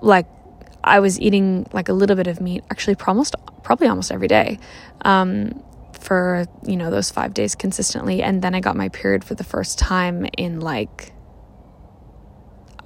Like 0.00 0.26
I 0.82 1.00
was 1.00 1.20
eating 1.20 1.66
like 1.72 1.88
a 1.88 1.92
little 1.92 2.16
bit 2.16 2.26
of 2.26 2.40
meat 2.40 2.64
actually 2.70 2.96
almost 3.06 3.36
probably 3.62 3.86
almost 3.86 4.10
every 4.10 4.28
day. 4.28 4.58
Um, 5.02 5.62
for, 6.00 6.46
you 6.66 6.76
know, 6.76 6.90
those 6.90 7.10
five 7.10 7.34
days 7.34 7.54
consistently. 7.54 8.22
And 8.22 8.42
then 8.42 8.54
I 8.54 8.60
got 8.60 8.76
my 8.76 8.88
period 8.88 9.24
for 9.24 9.34
the 9.34 9.44
first 9.44 9.78
time 9.78 10.26
in 10.36 10.60
like, 10.60 11.12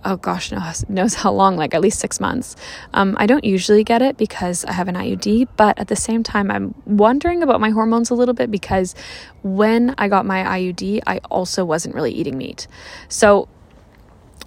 oh 0.04 0.16
gosh, 0.16 0.52
knows, 0.52 0.84
knows 0.88 1.14
how 1.14 1.32
long, 1.32 1.56
like 1.56 1.74
at 1.74 1.80
least 1.80 1.98
six 1.98 2.20
months. 2.20 2.56
Um, 2.92 3.16
I 3.18 3.26
don't 3.26 3.44
usually 3.44 3.84
get 3.84 4.02
it 4.02 4.16
because 4.16 4.64
I 4.64 4.72
have 4.72 4.88
an 4.88 4.94
IUD, 4.94 5.48
but 5.56 5.78
at 5.78 5.88
the 5.88 5.96
same 5.96 6.22
time, 6.22 6.50
I'm 6.50 6.74
wondering 6.86 7.42
about 7.42 7.60
my 7.60 7.70
hormones 7.70 8.10
a 8.10 8.14
little 8.14 8.34
bit 8.34 8.50
because 8.50 8.94
when 9.42 9.94
I 9.98 10.08
got 10.08 10.26
my 10.26 10.42
IUD, 10.42 11.00
I 11.06 11.18
also 11.30 11.64
wasn't 11.64 11.94
really 11.94 12.12
eating 12.12 12.36
meat. 12.36 12.66
So 13.08 13.48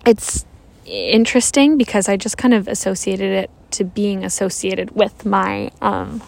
it's 0.05 0.45
interesting 0.85 1.77
because 1.77 2.07
I 2.07 2.17
just 2.17 2.37
kind 2.37 2.53
of 2.53 2.67
associated 2.67 3.31
it 3.31 3.51
to 3.71 3.83
being 3.83 4.23
associated 4.23 4.91
with 4.91 5.25
my 5.25 5.69
um, 5.81 6.21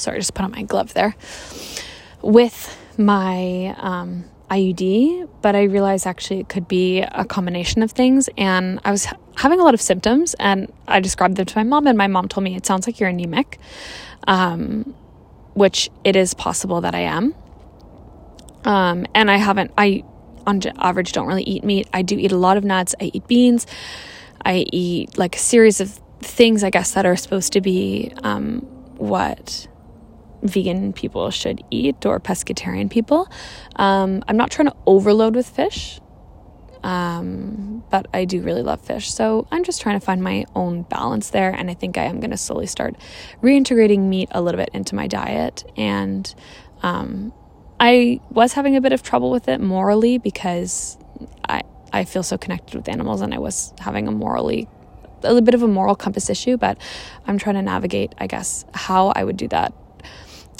sorry, 0.00 0.16
I 0.16 0.20
just 0.20 0.34
put 0.34 0.44
on 0.44 0.52
my 0.52 0.62
glove 0.62 0.94
there, 0.94 1.14
with 2.22 2.76
my 2.98 3.74
um, 3.78 4.24
IUD, 4.50 5.28
but 5.42 5.54
I 5.54 5.64
realized 5.64 6.06
actually 6.06 6.40
it 6.40 6.48
could 6.48 6.66
be 6.66 7.00
a 7.00 7.24
combination 7.24 7.82
of 7.82 7.92
things. 7.92 8.28
And 8.36 8.80
I 8.84 8.90
was 8.90 9.06
having 9.36 9.60
a 9.60 9.64
lot 9.64 9.74
of 9.74 9.80
symptoms, 9.80 10.34
and 10.34 10.72
I 10.88 11.00
described 11.00 11.36
them 11.36 11.46
to 11.46 11.56
my 11.56 11.62
mom, 11.62 11.86
and 11.86 11.96
my 11.96 12.08
mom 12.08 12.28
told 12.28 12.44
me 12.44 12.56
it 12.56 12.66
sounds 12.66 12.86
like 12.86 12.98
you're 12.98 13.08
anemic, 13.08 13.58
um, 14.26 14.94
which 15.54 15.90
it 16.04 16.16
is 16.16 16.34
possible 16.34 16.80
that 16.80 16.94
I 16.94 17.00
am. 17.00 17.34
Um, 18.64 19.06
and 19.14 19.30
I 19.30 19.36
haven't, 19.36 19.72
I 19.78 20.04
on 20.46 20.60
average 20.78 21.12
don't 21.12 21.26
really 21.26 21.44
eat 21.44 21.64
meat. 21.64 21.88
I 21.92 22.02
do 22.02 22.18
eat 22.18 22.32
a 22.32 22.36
lot 22.36 22.56
of 22.56 22.64
nuts, 22.64 22.94
I 23.00 23.10
eat 23.14 23.26
beans, 23.28 23.66
I 24.44 24.66
eat 24.72 25.16
like 25.16 25.36
a 25.36 25.38
series 25.38 25.80
of 25.80 26.00
things, 26.20 26.64
I 26.64 26.70
guess, 26.70 26.92
that 26.92 27.06
are 27.06 27.16
supposed 27.16 27.52
to 27.54 27.60
be 27.60 28.12
um, 28.22 28.60
what 28.96 29.68
vegan 30.42 30.92
people 30.92 31.30
should 31.30 31.62
eat 31.70 32.06
or 32.06 32.20
pescatarian 32.20 32.90
people. 32.90 33.30
Um, 33.76 34.22
I'm 34.28 34.36
not 34.36 34.50
trying 34.50 34.68
to 34.68 34.76
overload 34.86 35.34
with 35.34 35.48
fish. 35.48 36.00
Um, 36.82 37.84
but 37.90 38.06
I 38.14 38.24
do 38.24 38.40
really 38.40 38.62
love 38.62 38.80
fish. 38.80 39.12
So 39.12 39.46
I'm 39.50 39.64
just 39.64 39.82
trying 39.82 40.00
to 40.00 40.04
find 40.04 40.22
my 40.22 40.46
own 40.54 40.82
balance 40.84 41.28
there. 41.28 41.50
And 41.50 41.70
I 41.70 41.74
think 41.74 41.98
I 41.98 42.04
am 42.04 42.20
going 42.20 42.30
to 42.30 42.38
slowly 42.38 42.66
start 42.66 42.96
reintegrating 43.42 44.00
meat 44.08 44.30
a 44.32 44.40
little 44.40 44.58
bit 44.58 44.70
into 44.72 44.94
my 44.94 45.06
diet. 45.06 45.62
And 45.76 46.34
um, 46.82 47.34
I 47.78 48.20
was 48.30 48.54
having 48.54 48.76
a 48.76 48.80
bit 48.80 48.92
of 48.92 49.02
trouble 49.02 49.30
with 49.30 49.46
it 49.48 49.60
morally 49.60 50.16
because 50.16 50.96
I, 51.46 51.62
I 51.92 52.04
feel 52.04 52.22
so 52.22 52.38
connected 52.38 52.74
with 52.74 52.88
animals 52.88 53.20
and 53.20 53.34
I 53.34 53.38
was 53.38 53.74
having 53.78 54.08
a 54.08 54.12
morally 54.12 54.66
a 55.22 55.28
little 55.28 55.42
bit 55.42 55.54
of 55.54 55.62
a 55.62 55.68
moral 55.68 55.94
compass 55.94 56.30
issue, 56.30 56.56
but 56.56 56.78
I'm 57.26 57.38
trying 57.38 57.56
to 57.56 57.62
navigate, 57.62 58.14
I 58.18 58.26
guess, 58.26 58.64
how 58.72 59.08
I 59.08 59.24
would 59.24 59.36
do 59.36 59.48
that. 59.48 59.74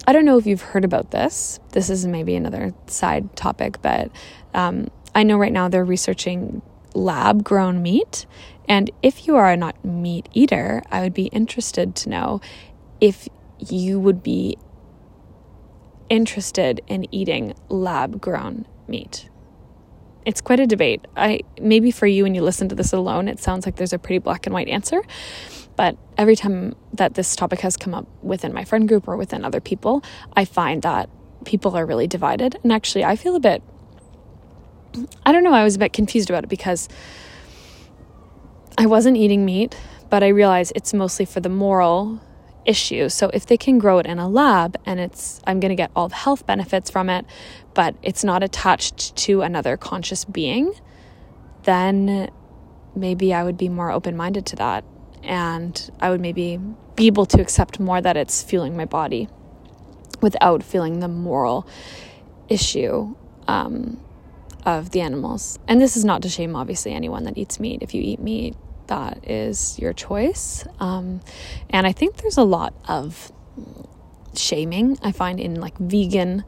I 0.07 0.13
don't 0.13 0.25
know 0.25 0.39
if 0.39 0.47
you've 0.47 0.63
heard 0.63 0.85
about 0.85 1.11
this. 1.11 1.61
This 1.73 1.91
is 1.91 2.07
maybe 2.07 2.35
another 2.35 2.75
side 2.87 3.37
topic, 3.37 3.83
but 3.83 4.11
um, 4.55 4.89
I 5.15 5.23
know 5.23 5.37
right 5.37 5.53
now 5.53 5.69
they're 5.69 5.85
researching 5.85 6.63
lab 6.95 7.45
grown 7.45 7.83
meat. 7.83 8.27
And 8.69 8.91
if 9.03 9.27
you 9.27 9.37
are 9.37 9.51
a 9.51 9.57
not 9.57 9.85
meat 9.85 10.29
eater, 10.33 10.83
I 10.91 11.03
would 11.03 11.15
be 11.15 11.27
interested 11.27 11.95
to 11.97 12.09
know 12.09 12.41
if 13.01 13.29
you 13.59 14.01
would 14.01 14.23
be 14.23 14.57
interested 16.09 16.81
in 16.87 17.13
eating 17.15 17.55
lab 17.69 18.21
grown 18.21 18.67
meat. 18.89 19.29
It's 20.27 20.41
quite 20.41 20.61
a 20.61 20.67
debate. 20.67 21.07
I 21.17 21.41
maybe 21.61 21.91
for 21.91 22.07
you 22.07 22.25
when 22.25 22.35
you 22.35 22.43
listen 22.43 22.69
to 22.69 22.75
this 22.75 22.93
alone, 22.93 23.29
it 23.29 23.39
sounds 23.39 23.65
like 23.65 23.77
there's 23.77 23.93
a 23.93 23.99
pretty 23.99 24.19
black 24.19 24.47
and 24.47 24.53
white 24.53 24.69
answer. 24.69 25.03
But 25.81 25.97
every 26.19 26.37
time 26.37 26.77
that 26.93 27.15
this 27.15 27.35
topic 27.35 27.61
has 27.61 27.75
come 27.79 27.95
up 27.95 28.07
within 28.23 28.53
my 28.53 28.65
friend 28.65 28.87
group 28.87 29.09
or 29.09 29.17
within 29.17 29.47
other 29.47 29.63
people, 29.63 30.05
I 30.35 30.45
find 30.45 30.83
that 30.83 31.09
people 31.47 31.75
are 31.75 31.87
really 31.87 32.07
divided. 32.07 32.59
And 32.63 32.71
actually, 32.71 33.03
I 33.03 33.17
feel 33.17 33.35
a 33.35 33.41
bit 33.41 33.63
I 35.25 35.33
don't 35.33 35.43
know, 35.43 35.55
I 35.55 35.65
was 35.65 35.77
a 35.77 35.79
bit 35.79 35.95
confused 35.95 36.29
about 36.29 36.45
it 36.45 36.51
because 36.51 36.87
I 38.77 38.85
wasn't 38.85 39.17
eating 39.17 39.47
meat, 39.47 39.75
but 40.11 40.23
I 40.23 40.29
realized 40.29 40.75
it's 40.77 40.93
mostly 40.93 41.25
for 41.25 41.41
the 41.41 41.49
moral 41.49 42.21
issue. 42.67 43.09
So 43.09 43.31
if 43.33 43.47
they 43.47 43.57
can 43.57 43.79
grow 43.79 44.01
it 44.01 44.05
in 44.05 44.19
a 44.19 44.29
lab 44.29 44.77
and 44.85 45.01
it's 45.01 45.41
I'm 45.47 45.61
going 45.61 45.71
to 45.71 45.83
get 45.83 45.91
all 45.97 46.11
the 46.11 46.15
health 46.27 46.45
benefits 46.45 46.91
from 46.91 47.09
it, 47.09 47.25
but 47.73 47.95
it's 48.03 48.23
not 48.23 48.43
attached 48.43 49.17
to 49.25 49.41
another 49.41 49.79
conscious 49.79 50.27
being, 50.27 50.75
then 51.63 52.31
maybe 52.95 53.33
I 53.33 53.45
would 53.45 53.57
be 53.57 53.71
more 53.71 53.91
open-minded 53.91 54.45
to 54.45 54.57
that 54.57 54.85
and 55.23 55.91
I 56.01 56.11
would 56.11 56.21
maybe 56.21 56.59
be 56.97 57.07
able 57.07 57.27
to 57.27 57.41
accept 57.41 57.81
more 57.81 58.01
that 58.01 58.17
it's 58.17 58.43
fueling 58.43 58.77
my 58.77 58.85
body 58.85 59.29
without 60.21 60.63
feeling 60.63 61.01
the 61.01 61.09
moral 61.09 61.67
issue 62.49 63.15
um, 63.49 64.01
of 64.67 64.91
the 64.91 65.01
animals. 65.01 65.59
And 65.67 65.81
this 65.81 65.97
is 65.97 66.05
not 66.05 66.23
to 66.23 66.29
shame, 66.29 66.55
obviously, 66.57 66.93
anyone 66.93 67.25
that 67.25 67.39
eats 67.39 67.59
meat. 67.59 67.83
If 67.83 67.95
you 67.95 68.03
eat 68.03 68.21
meat, 68.21 68.57
that 68.89 69.29
is 69.29 69.79
your 69.79 69.93
choice. 69.93 70.65
Um, 70.79 71.21
and 71.71 71.87
I 71.87 71.93
think 71.93 72.17
there's 72.17 72.37
a 72.37 72.45
lot 72.45 72.75
of 72.89 73.33
shaming 74.37 74.99
I 75.03 75.13
find 75.13 75.41
in 75.41 75.61
like 75.61 75.79
vegan, 75.79 76.45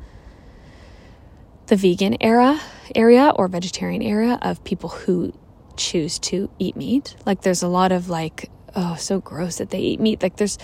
the 1.67 1.77
vegan 1.77 2.17
era 2.21 2.61
area 2.95 3.33
or 3.35 3.49
vegetarian 3.49 4.03
area 4.03 4.39
of 4.43 4.63
people 4.65 4.91
who 4.91 5.33
choose 5.77 6.19
to 6.19 6.51
eat 6.59 6.77
meat. 6.77 7.17
Like 7.25 7.43
there's 7.43 7.63
a 7.63 7.69
lot 7.69 7.93
of 7.93 8.09
like, 8.09 8.51
oh, 8.75 8.97
so 8.97 9.21
gross 9.21 9.59
that 9.59 9.71
they 9.71 9.81
eat 9.81 10.01
meat. 10.01 10.23
Like 10.23 10.37
there's, 10.37 10.59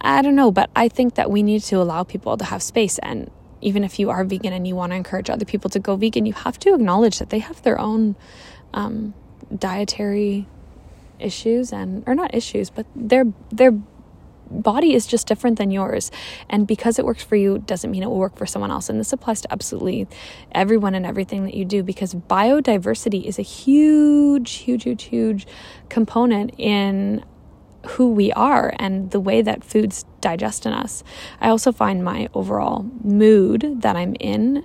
I 0.00 0.22
don't 0.22 0.36
know, 0.36 0.50
but 0.50 0.70
I 0.76 0.88
think 0.88 1.14
that 1.16 1.30
we 1.30 1.42
need 1.42 1.62
to 1.64 1.76
allow 1.76 2.02
people 2.04 2.36
to 2.36 2.44
have 2.44 2.62
space 2.62 2.98
and 2.98 3.30
even 3.60 3.84
if 3.84 3.98
you 3.98 4.10
are 4.10 4.24
vegan 4.24 4.52
and 4.52 4.66
you 4.66 4.76
want 4.76 4.92
to 4.92 4.96
encourage 4.96 5.30
other 5.30 5.44
people 5.44 5.70
to 5.70 5.78
go 5.78 5.96
vegan, 5.96 6.26
you 6.26 6.32
have 6.32 6.58
to 6.60 6.74
acknowledge 6.74 7.18
that 7.18 7.30
they 7.30 7.40
have 7.40 7.60
their 7.62 7.78
own 7.78 8.14
um, 8.72 9.14
dietary 9.56 10.46
issues 11.18 11.72
and 11.72 12.04
or 12.06 12.14
not 12.14 12.34
issues, 12.34 12.70
but 12.70 12.86
their 12.94 13.24
body 14.50 14.94
is 14.94 15.06
just 15.06 15.26
different 15.26 15.58
than 15.58 15.70
yours. 15.70 16.10
And 16.48 16.66
because 16.66 16.98
it 16.98 17.04
works 17.04 17.22
for 17.22 17.36
you 17.36 17.58
doesn't 17.58 17.90
mean 17.90 18.02
it 18.02 18.06
will 18.06 18.18
work 18.18 18.36
for 18.36 18.46
someone 18.46 18.70
else. 18.70 18.88
And 18.88 18.98
this 18.98 19.12
applies 19.12 19.40
to 19.42 19.52
absolutely 19.52 20.06
everyone 20.52 20.94
and 20.94 21.06
everything 21.06 21.44
that 21.44 21.54
you 21.54 21.64
do 21.64 21.82
because 21.82 22.14
biodiversity 22.14 23.24
is 23.24 23.38
a 23.38 23.42
huge, 23.42 24.52
huge, 24.54 24.84
huge, 24.84 25.04
huge 25.04 25.46
component 25.88 26.54
in 26.58 27.24
who 27.86 28.10
we 28.10 28.32
are 28.32 28.74
and 28.78 29.10
the 29.12 29.20
way 29.20 29.40
that 29.40 29.64
foods 29.64 30.04
digest 30.20 30.66
in 30.66 30.72
us. 30.72 31.04
I 31.40 31.48
also 31.48 31.72
find 31.72 32.04
my 32.04 32.28
overall 32.34 32.90
mood 33.02 33.82
that 33.82 33.96
I'm 33.96 34.14
in 34.20 34.64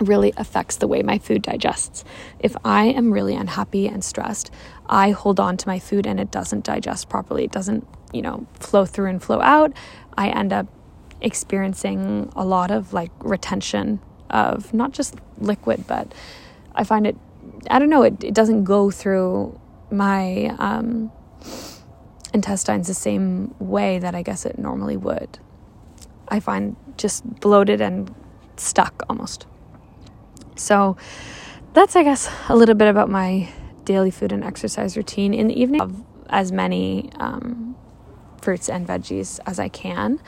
really 0.00 0.32
affects 0.36 0.76
the 0.76 0.88
way 0.88 1.02
my 1.02 1.18
food 1.18 1.42
digests. 1.42 2.04
If 2.38 2.56
I 2.64 2.84
am 2.84 3.12
really 3.12 3.34
unhappy 3.34 3.86
and 3.86 4.02
stressed, 4.04 4.50
I 4.86 5.10
hold 5.10 5.38
on 5.38 5.56
to 5.58 5.68
my 5.68 5.78
food 5.78 6.06
and 6.06 6.18
it 6.18 6.30
doesn't 6.30 6.64
digest 6.64 7.08
properly. 7.08 7.44
It 7.44 7.52
doesn't, 7.52 7.86
you 8.14 8.22
know, 8.22 8.46
flow 8.60 8.84
through 8.86 9.10
and 9.10 9.22
flow 9.22 9.40
out. 9.40 9.72
I 10.16 10.28
end 10.28 10.52
up 10.52 10.66
experiencing 11.20 12.32
a 12.36 12.44
lot 12.44 12.70
of 12.70 12.92
like 12.92 13.10
retention 13.20 14.00
of 14.30 14.72
not 14.72 14.92
just 14.92 15.16
liquid, 15.38 15.86
but 15.86 16.12
I 16.74 16.84
find 16.84 17.06
it, 17.06 17.16
I 17.70 17.78
don't 17.78 17.90
know, 17.90 18.02
it, 18.02 18.22
it 18.22 18.34
doesn't 18.34 18.64
go 18.64 18.90
through 18.90 19.58
my 19.90 20.54
um, 20.58 21.10
intestines 22.32 22.88
the 22.88 22.94
same 22.94 23.54
way 23.58 23.98
that 23.98 24.14
I 24.14 24.22
guess 24.22 24.44
it 24.44 24.58
normally 24.58 24.96
would. 24.96 25.38
I 26.28 26.40
find 26.40 26.76
just 26.96 27.40
bloated 27.40 27.80
and 27.80 28.14
stuck 28.56 29.02
almost. 29.08 29.46
So 30.56 30.96
that's, 31.72 31.96
I 31.96 32.02
guess, 32.02 32.30
a 32.48 32.56
little 32.56 32.74
bit 32.74 32.88
about 32.88 33.10
my 33.10 33.52
daily 33.84 34.10
food 34.10 34.32
and 34.32 34.44
exercise 34.44 34.96
routine. 34.96 35.34
In 35.34 35.48
the 35.48 35.60
evening, 35.60 35.80
of 35.80 36.02
as 36.28 36.52
many 36.52 37.10
um, 37.18 37.76
fruits 38.44 38.68
and 38.68 38.86
veggies 38.86 39.40
as 39.46 39.58
I 39.58 39.68
can. 39.68 40.20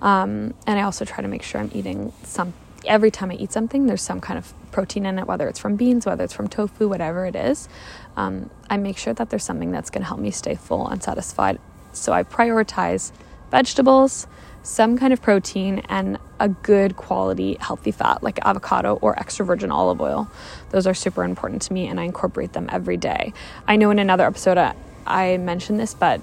Um, 0.00 0.54
and 0.66 0.78
I 0.78 0.82
also 0.82 1.04
try 1.04 1.22
to 1.22 1.28
make 1.28 1.42
sure 1.42 1.60
I'm 1.60 1.70
eating 1.72 2.12
some, 2.22 2.52
every 2.84 3.10
time 3.10 3.30
I 3.30 3.34
eat 3.34 3.52
something, 3.52 3.86
there's 3.86 4.02
some 4.02 4.20
kind 4.20 4.38
of 4.38 4.52
protein 4.72 5.06
in 5.06 5.18
it, 5.18 5.26
whether 5.26 5.48
it's 5.48 5.58
from 5.58 5.76
beans, 5.76 6.04
whether 6.04 6.24
it's 6.24 6.32
from 6.32 6.48
tofu, 6.48 6.88
whatever 6.88 7.24
it 7.26 7.36
is. 7.36 7.68
Um, 8.16 8.50
I 8.68 8.76
make 8.76 8.98
sure 8.98 9.14
that 9.14 9.30
there's 9.30 9.44
something 9.44 9.70
that's 9.70 9.90
going 9.90 10.02
to 10.02 10.08
help 10.08 10.20
me 10.20 10.30
stay 10.30 10.54
full 10.54 10.86
and 10.88 11.02
satisfied. 11.02 11.58
So 11.92 12.12
I 12.12 12.22
prioritize 12.24 13.12
vegetables, 13.50 14.26
some 14.62 14.96
kind 14.98 15.12
of 15.12 15.20
protein, 15.22 15.82
and 15.88 16.18
a 16.40 16.48
good 16.48 16.96
quality 16.96 17.56
healthy 17.60 17.92
fat 17.92 18.22
like 18.22 18.38
avocado 18.44 18.98
or 19.02 19.18
extra 19.18 19.44
virgin 19.46 19.70
olive 19.70 20.00
oil. 20.00 20.30
Those 20.70 20.86
are 20.86 20.94
super 20.94 21.22
important 21.24 21.62
to 21.62 21.72
me, 21.72 21.86
and 21.86 22.00
I 22.00 22.04
incorporate 22.04 22.52
them 22.52 22.68
every 22.72 22.96
day. 22.96 23.32
I 23.66 23.76
know 23.76 23.90
in 23.90 23.98
another 23.98 24.26
episode 24.26 24.58
I, 24.58 24.74
I 25.06 25.36
mentioned 25.36 25.78
this, 25.78 25.94
but 25.94 26.20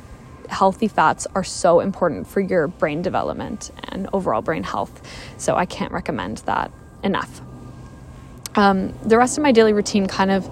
healthy 0.49 0.87
fats 0.87 1.27
are 1.35 1.43
so 1.43 1.79
important 1.79 2.27
for 2.27 2.41
your 2.41 2.67
brain 2.67 3.01
development 3.01 3.71
and 3.89 4.09
overall 4.11 4.41
brain 4.41 4.63
health. 4.63 5.01
So 5.37 5.55
I 5.55 5.65
can't 5.65 5.91
recommend 5.91 6.39
that 6.39 6.71
enough. 7.03 7.41
Um, 8.55 8.93
the 9.07 9.17
rest 9.17 9.37
of 9.37 9.43
my 9.43 9.51
daily 9.51 9.73
routine 9.73 10.07
kind 10.07 10.31
of 10.31 10.49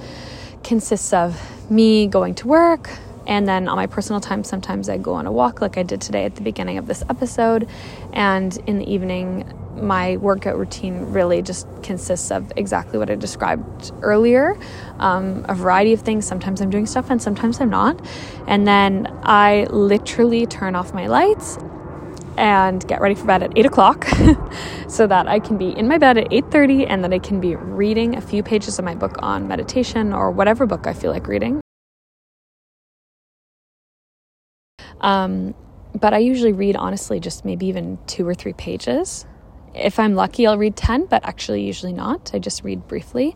consists 0.64 1.14
of 1.14 1.72
me 1.72 2.08
going 2.08 2.36
to 2.36 2.48
work, 2.48 2.90
and 3.26 3.46
then 3.46 3.68
on 3.68 3.76
my 3.76 3.88
personal 3.88 4.22
time, 4.22 4.46
sometimes 4.46 4.88
I 4.88 4.98
go 4.98 5.14
on 5.14 5.26
a 5.26 5.32
walk 5.32 5.60
like 5.60 5.78
I 5.78 5.84
did 5.84 6.00
today 6.00 6.24
at 6.24 6.36
the 6.36 6.42
beginning 6.42 6.78
of 6.78 6.88
this 6.88 7.04
episode. 7.10 7.68
And 8.14 8.58
in 8.68 8.80
the 8.80 8.90
evening, 8.90 9.44
my 9.82 10.18
workout 10.18 10.58
routine 10.58 11.12
really 11.12 11.42
just 11.42 11.68
consists 11.84 12.32
of 12.32 12.52
exactly 12.56 13.00
what 13.00 13.10
I 13.10 13.16
described 13.16 13.92
earlier 14.02 14.58
um, 15.00 15.46
a 15.48 15.56
variety 15.56 15.94
of 15.94 16.02
things. 16.02 16.26
Sometimes 16.26 16.62
I'm 16.62 16.70
doing 16.70 16.86
stuff 16.86 17.10
and 17.10 17.22
sometimes 17.22 17.60
I'm 17.60 17.70
not. 17.70 18.00
And 18.48 18.68
then 18.68 19.08
I 19.24 19.68
literally 19.70 20.46
turn 20.46 20.76
off 20.76 20.94
my 20.94 21.08
lights 21.08 21.58
and 22.38 22.88
get 22.88 23.02
ready 23.02 23.16
for 23.16 23.26
bed 23.26 23.42
at 23.42 23.58
8 23.58 23.66
o'clock 23.66 24.08
so 24.88 25.08
that 25.08 25.28
I 25.28 25.40
can 25.40 25.58
be 25.58 25.70
in 25.70 25.88
my 25.88 25.98
bed 25.98 26.18
at 26.18 26.30
8.30 26.30 26.86
and 26.88 27.04
that 27.04 27.12
I 27.12 27.20
can 27.20 27.42
be 27.42 27.56
reading 27.56 28.16
a 28.16 28.22
few 28.22 28.44
pages 28.44 28.78
of 28.78 28.86
my 28.86 28.94
book 28.94 29.16
on 29.20 29.48
meditation 29.48 30.14
or 30.14 30.32
whatever 30.32 30.66
book 30.66 30.86
I 30.86 30.94
feel 30.94 31.12
like 31.12 31.28
reading. 31.28 31.62
Um, 35.02 35.56
but 36.00 36.14
I 36.14 36.20
usually 36.20 36.54
read, 36.54 36.76
honestly, 36.76 37.20
just 37.20 37.46
maybe 37.46 37.68
even 37.68 37.98
two 38.08 38.28
or 38.28 38.36
three 38.36 38.54
pages. 38.54 39.26
If 39.78 40.00
I'm 40.00 40.16
lucky, 40.16 40.48
I'll 40.48 40.58
read 40.58 40.76
10, 40.76 41.06
but 41.06 41.26
actually, 41.26 41.64
usually 41.64 41.94
not. 41.94 42.32
I 42.34 42.40
just 42.40 42.64
read 42.64 42.88
briefly. 42.88 43.36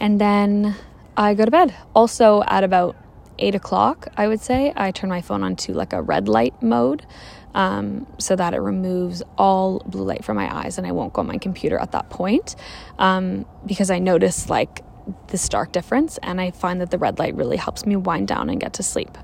And 0.00 0.20
then 0.20 0.76
I 1.16 1.34
go 1.34 1.44
to 1.44 1.50
bed. 1.50 1.74
Also, 1.94 2.42
at 2.46 2.64
about 2.64 2.96
eight 3.38 3.54
o'clock, 3.54 4.08
I 4.16 4.28
would 4.28 4.40
say, 4.40 4.72
I 4.76 4.90
turn 4.90 5.10
my 5.10 5.22
phone 5.22 5.42
on 5.42 5.56
to 5.56 5.72
like 5.72 5.92
a 5.92 6.02
red 6.02 6.28
light 6.28 6.60
mode 6.62 7.06
um, 7.54 8.06
so 8.18 8.36
that 8.36 8.54
it 8.54 8.60
removes 8.60 9.22
all 9.36 9.80
blue 9.80 10.04
light 10.04 10.24
from 10.24 10.36
my 10.36 10.54
eyes 10.54 10.78
and 10.78 10.86
I 10.86 10.92
won't 10.92 11.12
go 11.12 11.20
on 11.20 11.26
my 11.26 11.38
computer 11.38 11.78
at 11.78 11.92
that 11.92 12.10
point 12.10 12.56
um, 12.98 13.44
because 13.66 13.90
I 13.90 13.98
notice 13.98 14.48
like 14.48 14.82
the 15.28 15.38
stark 15.38 15.72
difference 15.72 16.18
and 16.22 16.40
I 16.40 16.50
find 16.50 16.80
that 16.80 16.90
the 16.90 16.98
red 16.98 17.18
light 17.18 17.34
really 17.34 17.56
helps 17.56 17.84
me 17.84 17.96
wind 17.96 18.28
down 18.28 18.48
and 18.48 18.60
get 18.60 18.74
to 18.74 18.82
sleep. 18.82 19.18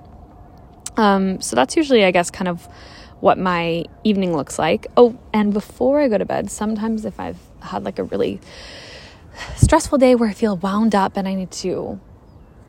Um, 0.96 1.40
so 1.40 1.54
that's 1.54 1.76
usually, 1.76 2.04
I 2.04 2.10
guess, 2.10 2.30
kind 2.30 2.48
of 2.48 2.68
what 3.20 3.38
my 3.38 3.84
evening 4.04 4.36
looks 4.36 4.58
like. 4.58 4.86
Oh, 4.96 5.18
and 5.32 5.52
before 5.52 6.00
I 6.00 6.08
go 6.08 6.18
to 6.18 6.24
bed, 6.24 6.50
sometimes 6.50 7.04
if 7.04 7.18
I've 7.18 7.40
had 7.60 7.84
like 7.84 7.98
a 7.98 8.04
really 8.04 8.40
stressful 9.56 9.98
day 9.98 10.14
where 10.14 10.28
I 10.28 10.32
feel 10.32 10.56
wound 10.56 10.94
up 10.94 11.16
and 11.16 11.26
I 11.26 11.34
need 11.34 11.50
to 11.52 12.00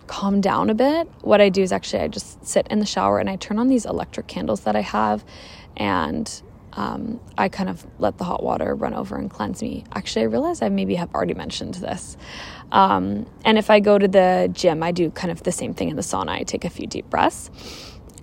calm 0.08 0.42
down 0.42 0.70
a 0.70 0.74
bit, 0.74 1.08
what 1.22 1.40
I 1.40 1.50
do 1.50 1.62
is 1.62 1.72
actually 1.72 2.04
I 2.04 2.08
just 2.08 2.46
sit 2.46 2.68
in 2.70 2.80
the 2.80 2.86
shower 2.86 3.20
and 3.20 3.30
I 3.30 3.36
turn 3.36 3.60
on 3.60 3.68
these 3.68 3.86
electric 3.86 4.28
candles 4.28 4.62
that 4.62 4.76
I 4.76 4.82
have 4.82 5.24
and 5.78 6.42
um, 6.74 7.20
I 7.38 7.50
kind 7.50 7.70
of 7.70 7.86
let 8.00 8.18
the 8.18 8.24
hot 8.24 8.44
water 8.44 8.76
run 8.76 8.94
over 8.94 9.18
and 9.18 9.30
cleanse 9.30 9.62
me. 9.62 9.84
Actually, 9.94 10.24
I 10.24 10.26
realize 10.26 10.62
I 10.62 10.70
maybe 10.70 10.96
have 10.96 11.14
already 11.14 11.34
mentioned 11.34 11.76
this. 11.76 12.16
Um, 12.72 13.26
and 13.44 13.58
if 13.58 13.70
I 13.70 13.80
go 13.80 13.98
to 13.98 14.08
the 14.08 14.50
gym, 14.54 14.84
I 14.84 14.92
do 14.92 15.10
kind 15.10 15.32
of 15.32 15.44
the 15.44 15.52
same 15.52 15.74
thing 15.74 15.90
in 15.90 15.96
the 15.96 16.02
sauna. 16.02 16.30
I 16.30 16.44
take 16.44 16.66
a 16.66 16.70
few 16.70 16.88
deep 16.88 17.10
breaths. 17.10 17.50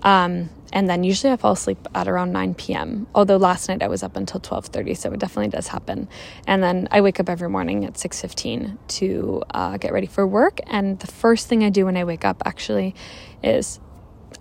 Um, 0.03 0.49
and 0.73 0.89
then 0.89 1.05
usually 1.05 1.33
I 1.33 1.37
fall 1.37 1.53
asleep 1.53 1.79
at 1.95 2.09
around 2.09 2.33
9 2.33 2.55
p.m. 2.55 3.07
Although 3.15 3.37
last 3.37 3.69
night 3.69 3.83
I 3.83 3.89
was 3.89 4.03
up 4.03 4.17
until 4.17 4.41
12:30, 4.41 4.97
so 4.97 5.13
it 5.13 5.21
definitely 5.21 5.51
does 5.51 5.69
happen. 5.69 6.09
And 6.47 6.63
then 6.63 6.89
I 6.91 7.01
wake 7.01 7.21
up 7.21 7.29
every 7.29 7.49
morning 7.49 7.85
at 7.85 7.95
6:15 7.95 8.79
to 8.89 9.43
uh, 9.53 9.77
get 9.77 9.93
ready 9.93 10.07
for 10.07 10.27
work. 10.27 10.61
And 10.67 10.99
the 10.99 11.07
first 11.07 11.49
thing 11.49 11.65
I 11.65 11.71
do 11.71 11.87
when 11.87 11.97
I 11.97 12.05
wake 12.05 12.25
up 12.25 12.43
actually 12.45 12.95
is 13.43 13.81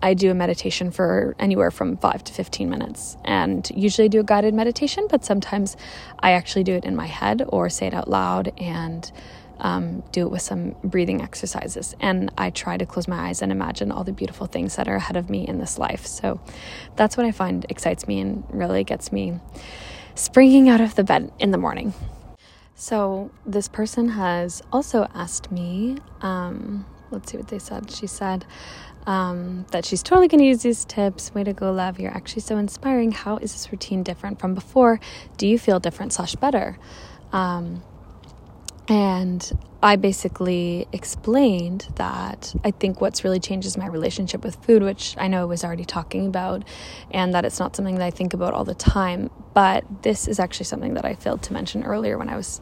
I 0.02 0.14
do 0.14 0.30
a 0.30 0.34
meditation 0.34 0.90
for 0.90 1.34
anywhere 1.38 1.70
from 1.70 1.96
five 1.96 2.22
to 2.24 2.32
15 2.32 2.68
minutes. 2.68 3.16
And 3.24 3.68
usually 3.74 4.06
I 4.06 4.08
do 4.08 4.20
a 4.20 4.24
guided 4.24 4.54
meditation, 4.54 5.06
but 5.08 5.24
sometimes 5.24 5.76
I 6.20 6.32
actually 6.32 6.64
do 6.64 6.74
it 6.74 6.84
in 6.84 6.94
my 6.94 7.06
head 7.06 7.42
or 7.48 7.70
say 7.70 7.86
it 7.86 7.94
out 7.94 8.08
loud 8.08 8.52
and 8.58 9.10
um, 9.58 10.02
do 10.12 10.22
it 10.22 10.30
with 10.30 10.42
some 10.42 10.74
breathing 10.84 11.22
exercises. 11.22 11.94
And 12.00 12.30
I 12.36 12.50
try 12.50 12.76
to 12.76 12.86
close 12.86 13.08
my 13.08 13.28
eyes 13.28 13.42
and 13.42 13.50
imagine 13.50 13.90
all 13.90 14.04
the 14.04 14.12
beautiful 14.12 14.46
things 14.46 14.76
that 14.76 14.88
are 14.88 14.96
ahead 14.96 15.16
of 15.16 15.30
me 15.30 15.46
in 15.46 15.58
this 15.58 15.78
life. 15.78 16.06
So 16.06 16.40
that's 16.96 17.16
what 17.16 17.26
I 17.26 17.32
find 17.32 17.64
excites 17.68 18.06
me 18.06 18.20
and 18.20 18.44
really 18.50 18.84
gets 18.84 19.12
me 19.12 19.38
springing 20.14 20.68
out 20.68 20.80
of 20.80 20.94
the 20.94 21.04
bed 21.04 21.32
in 21.38 21.50
the 21.50 21.58
morning. 21.58 21.94
So 22.74 23.30
this 23.46 23.68
person 23.68 24.10
has 24.10 24.62
also 24.70 25.08
asked 25.14 25.50
me, 25.50 25.96
um, 26.20 26.84
let's 27.10 27.32
see 27.32 27.38
what 27.38 27.48
they 27.48 27.58
said. 27.58 27.90
She 27.90 28.06
said, 28.06 28.44
um, 29.06 29.64
that 29.70 29.84
she's 29.84 30.02
totally 30.02 30.28
going 30.28 30.40
to 30.40 30.46
use 30.46 30.62
these 30.62 30.84
tips. 30.84 31.32
Way 31.32 31.44
to 31.44 31.52
go, 31.52 31.72
love. 31.72 31.98
You're 31.98 32.14
actually 32.14 32.42
so 32.42 32.58
inspiring. 32.58 33.12
How 33.12 33.36
is 33.36 33.52
this 33.52 33.70
routine 33.72 34.02
different 34.02 34.40
from 34.40 34.54
before? 34.54 35.00
Do 35.36 35.46
you 35.46 35.58
feel 35.58 35.80
different 35.80 36.12
slash 36.12 36.34
better? 36.34 36.78
Um, 37.32 37.82
and 38.88 39.58
I 39.82 39.96
basically 39.96 40.88
explained 40.92 41.88
that 41.96 42.54
I 42.64 42.70
think 42.70 43.00
what's 43.00 43.24
really 43.24 43.40
changed 43.40 43.66
is 43.66 43.76
my 43.76 43.86
relationship 43.86 44.44
with 44.44 44.56
food, 44.56 44.82
which 44.82 45.14
I 45.18 45.28
know 45.28 45.42
I 45.42 45.44
was 45.44 45.64
already 45.64 45.84
talking 45.84 46.26
about, 46.26 46.64
and 47.10 47.34
that 47.34 47.44
it's 47.44 47.58
not 47.58 47.76
something 47.76 47.96
that 47.96 48.04
I 48.04 48.10
think 48.10 48.32
about 48.32 48.54
all 48.54 48.64
the 48.64 48.74
time. 48.74 49.30
But 49.54 49.84
this 50.02 50.28
is 50.28 50.38
actually 50.38 50.66
something 50.66 50.94
that 50.94 51.04
I 51.04 51.14
failed 51.14 51.42
to 51.44 51.52
mention 51.52 51.84
earlier 51.84 52.18
when 52.18 52.28
I 52.28 52.36
was 52.36 52.60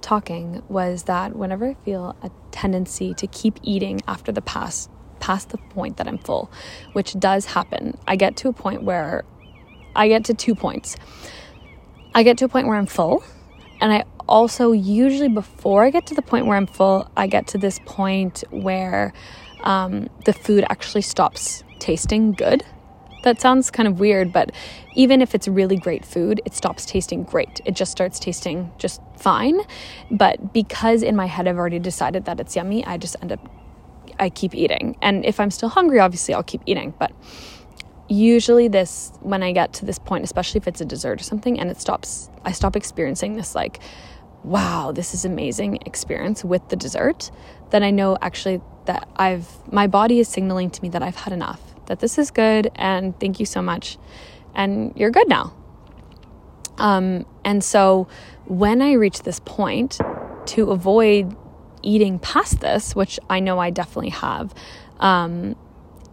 talking 0.00 0.62
was 0.68 1.04
that 1.04 1.36
whenever 1.36 1.68
I 1.68 1.74
feel 1.84 2.16
a 2.22 2.30
tendency 2.50 3.14
to 3.14 3.26
keep 3.26 3.58
eating 3.62 4.00
after 4.08 4.32
the 4.32 4.42
past 4.42 4.90
past 5.20 5.50
the 5.50 5.58
point 5.58 5.98
that 5.98 6.08
I'm 6.08 6.18
full, 6.18 6.50
which 6.94 7.18
does 7.18 7.46
happen, 7.46 7.96
I 8.08 8.16
get 8.16 8.36
to 8.38 8.48
a 8.48 8.52
point 8.52 8.82
where 8.82 9.24
I 9.94 10.08
get 10.08 10.24
to 10.24 10.34
two 10.34 10.56
points. 10.56 10.96
I 12.14 12.24
get 12.24 12.38
to 12.38 12.46
a 12.46 12.48
point 12.48 12.66
where 12.66 12.76
I'm 12.76 12.86
full, 12.86 13.22
and 13.80 13.92
I 13.92 14.04
also, 14.28 14.72
usually 14.72 15.28
before 15.28 15.84
I 15.84 15.90
get 15.90 16.06
to 16.06 16.14
the 16.14 16.22
point 16.22 16.46
where 16.46 16.56
I'm 16.56 16.66
full, 16.66 17.10
I 17.16 17.26
get 17.26 17.46
to 17.48 17.58
this 17.58 17.78
point 17.84 18.44
where 18.50 19.12
um, 19.62 20.08
the 20.24 20.32
food 20.32 20.64
actually 20.68 21.02
stops 21.02 21.64
tasting 21.78 22.32
good. 22.32 22.64
That 23.24 23.40
sounds 23.40 23.70
kind 23.70 23.86
of 23.86 24.00
weird, 24.00 24.32
but 24.32 24.50
even 24.94 25.22
if 25.22 25.34
it's 25.34 25.46
really 25.46 25.76
great 25.76 26.04
food, 26.04 26.40
it 26.44 26.54
stops 26.54 26.84
tasting 26.84 27.22
great. 27.22 27.60
It 27.64 27.74
just 27.74 27.92
starts 27.92 28.18
tasting 28.18 28.72
just 28.78 29.00
fine. 29.16 29.60
But 30.10 30.52
because 30.52 31.02
in 31.02 31.14
my 31.14 31.26
head 31.26 31.46
I've 31.46 31.56
already 31.56 31.78
decided 31.78 32.24
that 32.24 32.40
it's 32.40 32.56
yummy, 32.56 32.84
I 32.84 32.96
just 32.96 33.16
end 33.22 33.32
up, 33.32 33.48
I 34.18 34.28
keep 34.28 34.54
eating. 34.54 34.96
And 35.02 35.24
if 35.24 35.38
I'm 35.38 35.52
still 35.52 35.68
hungry, 35.68 36.00
obviously 36.00 36.34
I'll 36.34 36.42
keep 36.42 36.62
eating. 36.66 36.94
But 36.98 37.12
usually, 38.08 38.68
this, 38.68 39.12
when 39.20 39.42
I 39.42 39.52
get 39.52 39.72
to 39.74 39.86
this 39.86 39.98
point, 39.98 40.24
especially 40.24 40.58
if 40.58 40.66
it's 40.68 40.80
a 40.80 40.84
dessert 40.84 41.20
or 41.20 41.24
something, 41.24 41.58
and 41.60 41.70
it 41.70 41.80
stops, 41.80 42.28
I 42.44 42.52
stop 42.52 42.74
experiencing 42.74 43.36
this 43.36 43.54
like, 43.54 43.78
wow, 44.44 44.92
this 44.92 45.14
is 45.14 45.24
amazing 45.24 45.78
experience 45.86 46.44
with 46.44 46.68
the 46.68 46.76
dessert, 46.76 47.30
then 47.70 47.82
I 47.82 47.90
know 47.90 48.18
actually 48.20 48.60
that 48.86 49.08
I've 49.16 49.48
my 49.72 49.86
body 49.86 50.18
is 50.18 50.28
signaling 50.28 50.70
to 50.70 50.82
me 50.82 50.88
that 50.90 51.02
I've 51.02 51.16
had 51.16 51.32
enough, 51.32 51.60
that 51.86 52.00
this 52.00 52.18
is 52.18 52.30
good 52.30 52.70
and 52.74 53.18
thank 53.20 53.38
you 53.38 53.46
so 53.46 53.62
much 53.62 53.98
and 54.54 54.92
you're 54.96 55.10
good 55.10 55.28
now. 55.28 55.54
Um, 56.78 57.26
and 57.44 57.62
so 57.62 58.08
when 58.46 58.82
I 58.82 58.92
reach 58.92 59.22
this 59.22 59.40
point 59.40 59.98
to 60.46 60.70
avoid 60.70 61.36
eating 61.82 62.18
past 62.18 62.60
this, 62.60 62.96
which 62.96 63.20
I 63.30 63.40
know 63.40 63.58
I 63.58 63.70
definitely 63.70 64.10
have 64.10 64.54
um, 64.98 65.56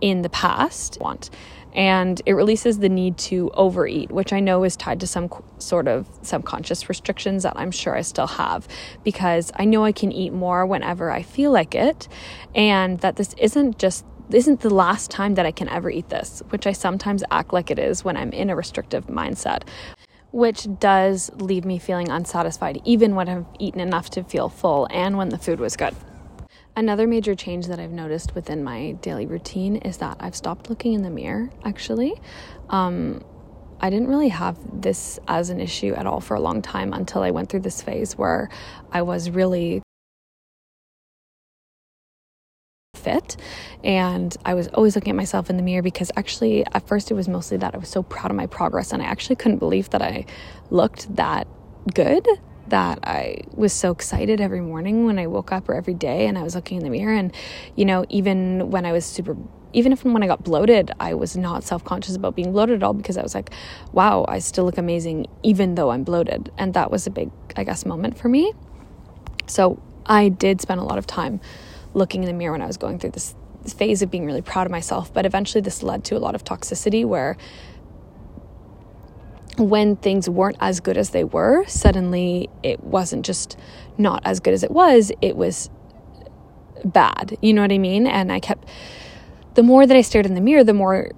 in 0.01 0.21
the 0.21 0.29
past, 0.29 0.97
want 0.99 1.29
and 1.73 2.21
it 2.25 2.33
releases 2.33 2.79
the 2.79 2.89
need 2.89 3.17
to 3.17 3.51
overeat, 3.53 4.11
which 4.11 4.33
I 4.33 4.39
know 4.39 4.63
is 4.63 4.75
tied 4.75 4.99
to 5.01 5.07
some 5.07 5.29
sort 5.59 5.87
of 5.87 6.09
subconscious 6.21 6.89
restrictions 6.89 7.43
that 7.43 7.53
I'm 7.55 7.71
sure 7.71 7.95
I 7.95 8.01
still 8.01 8.27
have 8.27 8.67
because 9.03 9.51
I 9.55 9.65
know 9.65 9.83
I 9.83 9.91
can 9.91 10.11
eat 10.11 10.33
more 10.33 10.65
whenever 10.65 11.11
I 11.11 11.21
feel 11.21 11.51
like 11.51 11.75
it, 11.75 12.07
and 12.55 12.99
that 12.99 13.15
this 13.15 13.33
isn't 13.37 13.77
just 13.77 14.05
isn't 14.31 14.59
the 14.61 14.69
last 14.69 15.09
time 15.09 15.35
that 15.35 15.45
I 15.45 15.51
can 15.51 15.67
ever 15.69 15.89
eat 15.89 16.09
this, 16.09 16.43
which 16.49 16.67
I 16.67 16.71
sometimes 16.71 17.23
act 17.31 17.51
like 17.51 17.71
it 17.71 17.79
is 17.79 18.03
when 18.03 18.15
I'm 18.15 18.31
in 18.31 18.49
a 18.49 18.55
restrictive 18.55 19.07
mindset. 19.07 19.63
Which 20.31 20.67
does 20.77 21.31
leave 21.37 21.65
me 21.65 21.79
feeling 21.79 22.09
unsatisfied, 22.09 22.79
even 22.85 23.15
when 23.15 23.27
I've 23.27 23.45
eaten 23.57 23.79
enough 23.79 24.11
to 24.11 24.23
feel 24.23 24.47
full 24.47 24.87
and 24.91 25.17
when 25.17 25.29
the 25.29 25.39
food 25.39 25.59
was 25.59 25.75
good. 25.75 25.95
Another 26.75 27.07
major 27.07 27.35
change 27.35 27.67
that 27.67 27.79
I've 27.79 27.91
noticed 27.91 28.35
within 28.35 28.63
my 28.63 28.93
daily 29.01 29.25
routine 29.25 29.77
is 29.77 29.97
that 29.97 30.17
I've 30.19 30.35
stopped 30.35 30.69
looking 30.69 30.93
in 30.93 31.01
the 31.01 31.09
mirror, 31.09 31.49
actually. 31.65 32.13
Um, 32.69 33.23
I 33.81 33.89
didn't 33.89 34.07
really 34.07 34.29
have 34.29 34.57
this 34.81 35.19
as 35.27 35.49
an 35.49 35.59
issue 35.59 35.93
at 35.93 36.05
all 36.05 36.19
for 36.19 36.35
a 36.35 36.39
long 36.39 36.61
time 36.61 36.93
until 36.93 37.21
I 37.21 37.31
went 37.31 37.49
through 37.49 37.61
this 37.61 37.81
phase 37.81 38.17
where 38.17 38.49
I 38.91 39.01
was 39.01 39.29
really 39.29 39.81
fit 42.95 43.37
and 43.83 44.35
I 44.43 44.53
was 44.53 44.67
always 44.69 44.95
looking 44.95 45.11
at 45.11 45.15
myself 45.15 45.49
in 45.49 45.55
the 45.55 45.63
mirror 45.63 45.81
because 45.81 46.11
actually 46.17 46.65
at 46.65 46.85
first 46.87 47.09
it 47.11 47.13
was 47.13 47.29
mostly 47.29 47.57
that 47.57 47.73
I 47.73 47.77
was 47.77 47.89
so 47.89 48.03
proud 48.03 48.29
of 48.29 48.35
my 48.35 48.45
progress 48.45 48.91
and 48.91 49.01
I 49.01 49.05
actually 49.05 49.37
couldn't 49.37 49.59
believe 49.59 49.89
that 49.91 50.01
I 50.01 50.25
looked 50.69 51.15
that 51.15 51.47
good 51.93 52.27
that 52.69 52.99
I 53.03 53.41
was 53.53 53.73
so 53.73 53.91
excited 53.91 54.41
every 54.41 54.61
morning 54.61 55.05
when 55.05 55.19
I 55.19 55.27
woke 55.27 55.51
up 55.51 55.69
or 55.69 55.75
every 55.75 55.93
day 55.93 56.27
and 56.27 56.37
I 56.37 56.43
was 56.43 56.55
looking 56.55 56.77
in 56.77 56.83
the 56.83 56.89
mirror. 56.89 57.13
And, 57.13 57.33
you 57.75 57.85
know, 57.85 58.05
even 58.09 58.71
when 58.71 58.85
I 58.85 58.91
was 58.91 59.05
super, 59.05 59.35
even 59.73 59.91
if 59.91 60.03
when 60.03 60.23
I 60.23 60.27
got 60.27 60.43
bloated, 60.43 60.91
I 60.99 61.13
was 61.13 61.35
not 61.37 61.63
self 61.63 61.83
conscious 61.83 62.15
about 62.15 62.35
being 62.35 62.51
bloated 62.51 62.77
at 62.77 62.83
all 62.83 62.93
because 62.93 63.17
I 63.17 63.21
was 63.21 63.35
like, 63.35 63.51
wow, 63.91 64.25
I 64.27 64.39
still 64.39 64.65
look 64.65 64.77
amazing 64.77 65.27
even 65.43 65.75
though 65.75 65.91
I'm 65.91 66.03
bloated. 66.03 66.51
And 66.57 66.73
that 66.73 66.91
was 66.91 67.07
a 67.07 67.11
big, 67.11 67.31
I 67.55 67.63
guess, 67.63 67.85
moment 67.85 68.17
for 68.17 68.29
me. 68.29 68.53
So 69.47 69.81
I 70.05 70.29
did 70.29 70.61
spend 70.61 70.79
a 70.79 70.83
lot 70.83 70.97
of 70.97 71.07
time 71.07 71.39
looking 71.93 72.23
in 72.23 72.27
the 72.27 72.33
mirror 72.33 72.51
when 72.51 72.61
I 72.61 72.67
was 72.67 72.77
going 72.77 72.99
through 72.99 73.11
this 73.11 73.35
phase 73.67 74.01
of 74.01 74.09
being 74.09 74.25
really 74.25 74.41
proud 74.41 74.65
of 74.65 74.71
myself. 74.71 75.13
But 75.13 75.25
eventually, 75.25 75.61
this 75.61 75.83
led 75.83 76.03
to 76.05 76.17
a 76.17 76.19
lot 76.19 76.35
of 76.35 76.43
toxicity 76.43 77.05
where 77.05 77.37
when 79.59 79.95
things 79.97 80.29
weren't 80.29 80.57
as 80.59 80.79
good 80.79 80.97
as 80.97 81.11
they 81.11 81.23
were, 81.23 81.65
suddenly 81.67 82.49
it 82.63 82.83
wasn't 82.83 83.25
just 83.25 83.57
not 83.97 84.21
as 84.25 84.39
good 84.39 84.53
as 84.53 84.63
it 84.63 84.71
was, 84.71 85.11
it 85.21 85.35
was 85.35 85.69
bad. 86.85 87.37
You 87.41 87.53
know 87.53 87.61
what 87.61 87.71
I 87.71 87.77
mean? 87.77 88.07
And 88.07 88.31
I 88.31 88.39
kept, 88.39 88.67
the 89.55 89.63
more 89.63 89.85
that 89.85 89.95
I 89.95 90.01
stared 90.01 90.25
in 90.25 90.35
the 90.35 90.41
mirror, 90.41 90.63
the 90.63 90.73
more 90.73 91.11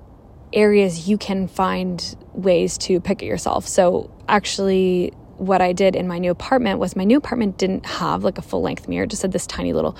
areas 0.53 1.07
you 1.07 1.17
can 1.17 1.47
find 1.47 2.15
ways 2.33 2.77
to 2.79 2.99
pick 2.99 3.21
at 3.21 3.27
yourself. 3.27 3.67
So 3.67 4.11
actually, 4.27 5.13
what 5.37 5.61
I 5.61 5.73
did 5.73 5.95
in 5.95 6.07
my 6.07 6.19
new 6.19 6.31
apartment 6.31 6.79
was 6.79 6.95
my 6.95 7.03
new 7.03 7.17
apartment 7.17 7.57
didn't 7.57 7.85
have 7.85 8.23
like 8.23 8.37
a 8.37 8.41
full 8.41 8.61
length 8.61 8.87
mirror, 8.87 9.05
just 9.05 9.21
had 9.21 9.31
this 9.31 9.47
tiny 9.47 9.73
little 9.73 9.95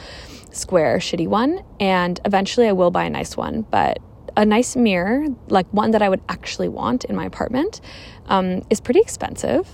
square, 0.52 0.98
shitty 0.98 1.28
one. 1.28 1.64
And 1.80 2.20
eventually 2.26 2.68
I 2.68 2.74
will 2.74 2.92
buy 2.92 3.06
a 3.06 3.10
nice 3.10 3.38
one, 3.38 3.62
but 3.62 4.00
a 4.42 4.46
nice 4.46 4.76
mirror, 4.76 5.28
like 5.50 5.68
one 5.72 5.92
that 5.92 6.02
I 6.02 6.10
would 6.10 6.22
actually 6.28 6.68
want 6.68 7.06
in 7.06 7.16
my 7.16 7.26
apartment, 7.26 7.80
um, 8.26 8.64
is 8.72 8.82
pretty 8.82 9.00
expensive. 9.00 9.70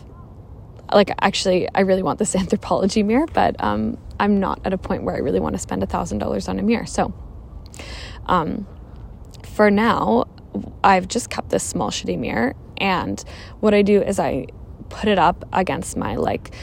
Like, 0.94 1.10
actually, 1.22 1.70
I 1.74 1.82
really 1.82 2.04
want 2.04 2.20
this 2.20 2.36
Anthropologie 2.36 3.06
mirror, 3.06 3.28
but 3.34 3.56
um, 3.64 3.98
I'm 4.20 4.42
not 4.42 4.60
at 4.66 4.74
a 4.74 4.78
point 4.78 5.04
where 5.04 5.16
I 5.16 5.20
really 5.20 5.40
want 5.40 5.54
to 5.54 5.60
spend 5.60 5.84
a 5.84 5.88
$1,000 5.88 6.50
on 6.50 6.60
a 6.60 6.64
mirror. 6.64 6.86
So, 6.86 7.14
um, 8.26 8.68
for 9.44 9.72
now, 9.72 10.26
I've 10.84 11.08
just 11.08 11.30
kept 11.30 11.50
this 11.50 11.64
small 11.64 11.90
shitty 11.90 12.20
mirror. 12.20 12.54
And 12.78 13.24
what 13.62 13.74
I 13.74 13.82
do 13.82 14.02
is 14.02 14.20
I 14.20 14.48
put 14.90 15.08
it 15.08 15.18
up 15.18 15.48
against 15.54 15.96
my 15.96 16.16
like 16.16 16.54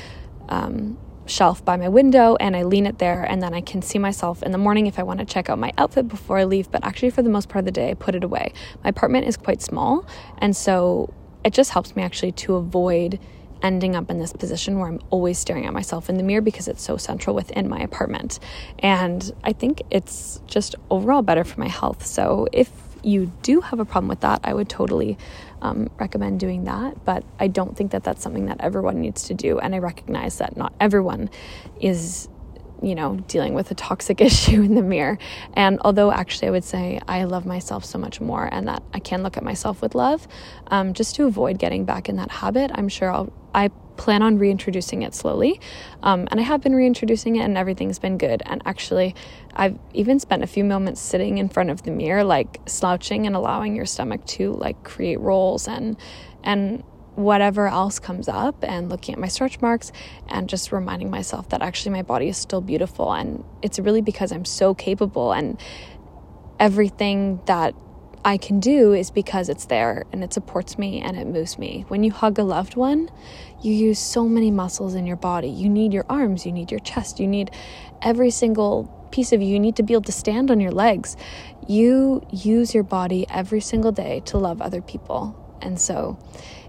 um, 0.48 0.98
shelf 1.27 1.64
by 1.64 1.77
my 1.77 1.89
window 1.89 2.37
and 2.39 2.57
I 2.57 2.62
lean 2.62 2.87
it 2.87 2.99
there 2.99 3.22
and 3.25 3.43
then 3.43 3.55
I 3.55 3.61
can 3.61 3.83
see 3.83 3.99
myself 3.99 4.43
in 4.43 4.53
the 4.53 4.59
morning 4.59 4.87
if 4.87 4.99
I 4.99 5.03
want 5.03 5.20
to 5.20 5.25
check 5.25 5.49
out 5.49 5.59
my 5.59 5.72
outfit 5.79 6.09
before 6.09 6.39
I 6.39 6.45
leave. 6.45 6.70
But 6.70 6.85
actually, 6.85 7.11
for 7.11 7.22
the 7.22 7.31
most 7.31 7.49
part 7.49 7.61
of 7.61 7.66
the 7.66 7.72
day, 7.72 7.91
I 7.91 7.95
put 7.95 8.14
it 8.14 8.25
away. 8.25 8.53
My 8.83 8.91
apartment 8.91 9.27
is 9.27 9.37
quite 9.37 9.62
small, 9.62 10.07
and 10.39 10.57
so 10.57 11.12
it 11.45 11.53
just 11.53 11.70
helps 11.70 11.95
me 11.97 12.03
actually 12.03 12.33
to 12.33 12.57
avoid 12.57 13.18
ending 13.62 13.97
up 13.97 14.11
in 14.11 14.18
this 14.18 14.33
position 14.33 14.79
where 14.79 14.89
I'm 14.89 15.01
always 15.11 15.39
staring 15.39 15.64
at 15.66 15.72
myself 15.72 16.11
in 16.11 16.18
the 16.18 16.22
mirror 16.22 16.43
because 16.43 16.68
it's 16.68 16.83
so 16.83 16.97
central 16.99 17.35
within 17.35 17.68
my 17.68 17.81
apartment. 17.81 18.39
And 18.79 19.33
I 19.43 19.53
think 19.53 19.83
it's 19.91 20.41
just 20.47 20.75
overall 20.91 21.22
better 21.22 21.45
for 21.45 21.59
my 21.59 21.68
health. 21.68 22.05
So 22.05 22.47
if 22.53 22.70
you 23.03 23.33
do 23.43 23.61
have 23.61 23.81
a 23.81 23.85
problem 23.85 24.09
with 24.09 24.20
that, 24.20 24.41
I 24.45 24.53
would 24.55 24.68
totally 24.68 25.16
um, 25.65 25.89
recommend 25.99 26.39
doing 26.39 26.65
that. 26.65 27.05
But 27.05 27.25
I 27.41 27.49
don't 27.49 27.77
think 27.77 27.91
that 27.93 28.05
that's 28.05 28.23
something 28.23 28.47
that 28.47 28.61
everyone 28.61 29.01
needs 29.01 29.25
to 29.25 29.35
do. 29.35 29.59
And 29.59 29.75
I 29.75 29.79
recognize 29.79 30.39
that 30.39 30.57
not 30.57 30.75
everyone 30.79 31.31
is 31.81 32.29
you 32.83 32.95
know, 32.95 33.17
dealing 33.29 33.55
with 33.55 33.71
a 33.71 33.75
toxic 33.75 34.21
issue 34.29 34.61
in 34.62 34.75
the 34.75 34.83
mirror. 34.83 35.19
And 35.55 35.81
although 35.85 36.12
actually 36.12 36.49
I 36.49 36.51
would 36.51 36.65
say 36.65 37.01
I 37.09 37.25
love 37.25 37.47
myself 37.47 37.85
so 37.85 37.99
much 37.99 38.21
more 38.21 38.47
and 38.53 38.69
that 38.69 38.83
I 38.93 38.99
can 38.99 39.23
look 39.23 39.39
at 39.39 39.43
myself 39.43 39.81
with 39.81 39.95
love, 39.95 40.29
um, 40.67 40.93
just 40.93 41.15
to 41.17 41.25
avoid 41.25 41.59
getting 41.59 41.87
back 41.87 42.11
in 42.11 42.17
that 42.17 42.31
habit, 42.31 42.71
I'm 42.75 42.89
sure 42.89 43.11
I'll, 43.11 43.33
I 43.55 43.68
plan 43.96 44.22
on 44.22 44.38
reintroducing 44.38 45.02
it 45.02 45.14
slowly. 45.14 45.61
Um, 46.02 46.26
and 46.30 46.40
I 46.40 46.42
have 46.42 46.61
been 46.61 46.74
reintroducing 46.74 47.36
it 47.36 47.44
and 47.44 47.57
everything's 47.57 47.98
been 47.98 48.18
good. 48.18 48.42
And 48.44 48.62
actually, 48.66 49.14
I've 49.55 49.78
even 49.92 50.18
spent 50.18 50.42
a 50.42 50.46
few 50.46 50.64
moments 50.64 51.00
sitting 51.00 51.38
in 51.38 51.48
front 51.48 51.70
of 51.70 51.82
the 51.84 51.90
mirror, 51.90 52.24
like 52.24 52.61
slouching 52.66 53.26
and 53.26 53.36
allowing 53.36 53.76
your 53.76 53.86
stomach 53.86 54.24
to 54.26 54.52
like 54.55 54.82
create 54.82 55.20
rolls 55.20 55.68
and, 55.68 55.96
and 56.42 56.82
whatever 57.14 57.68
else 57.68 58.00
comes 58.00 58.28
up 58.28 58.57
and 58.64 58.88
looking 58.88 59.14
at 59.14 59.20
my 59.20 59.28
stretch 59.28 59.61
marks 59.61 59.92
and 60.28 60.48
just 60.48 60.72
reminding 60.72 61.11
myself 61.11 61.48
that 61.50 61.62
actually 61.62 61.92
my 61.92 62.02
body 62.02 62.28
is 62.28 62.36
still 62.36 62.61
beautiful 62.61 63.12
and 63.12 63.44
it's 63.62 63.78
really 63.78 64.00
because 64.00 64.32
I'm 64.32 64.44
so 64.44 64.74
capable 64.74 65.32
and 65.32 65.61
everything 66.59 67.40
that 67.46 67.74
I 68.25 68.39
can 68.39 68.59
do 68.59 68.95
is 68.95 69.11
because 69.11 69.51
it's 69.51 69.66
there 69.66 70.05
and 70.11 70.25
it 70.25 70.33
supports 70.33 70.79
me 70.79 71.01
and 71.01 71.18
it 71.18 71.27
moves 71.27 71.59
me. 71.59 71.85
When 71.89 72.03
you 72.03 72.11
hug 72.11 72.39
a 72.39 72.43
loved 72.43 72.75
one, 72.75 73.11
you 73.61 73.72
use 73.72 73.99
so 73.99 74.25
many 74.25 74.51
muscles 74.51 74.95
in 74.95 75.07
your 75.07 75.16
body. 75.16 75.49
You 75.49 75.68
need 75.68 75.93
your 75.93 76.07
arms, 76.09 76.47
you 76.47 76.53
need 76.53 76.70
your 76.70 76.81
chest, 76.81 77.20
you 77.20 77.27
need 77.27 77.51
every 78.01 78.31
single 78.31 78.85
piece 79.11 79.33
of 79.33 79.43
you. 79.43 79.49
You 79.49 79.61
need 79.61 79.77
to 79.77 79.83
be 79.83 79.93
able 79.93 80.03
to 80.05 80.12
stand 80.12 80.51
on 80.51 80.59
your 80.59 80.72
legs. 80.72 81.16
You 81.68 82.27
use 82.33 82.75
your 82.75 82.83
body 82.83 83.27
every 83.29 83.61
single 83.61 83.93
day 83.93 84.22
to 84.27 84.39
love 84.39 84.62
other 84.62 84.81
people. 84.81 85.37
And 85.61 85.79
so 85.79 86.18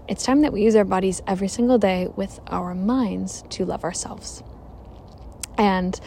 it's 0.08 0.24
time 0.24 0.42
that 0.42 0.52
we 0.52 0.62
use 0.62 0.76
our 0.76 0.84
bodies 0.84 1.22
every 1.26 1.48
single 1.48 1.78
day 1.78 2.08
with 2.14 2.38
our 2.48 2.74
minds 2.74 3.44
to 3.50 3.64
love 3.64 3.82
ourselves. 3.82 4.42
And 5.56 5.98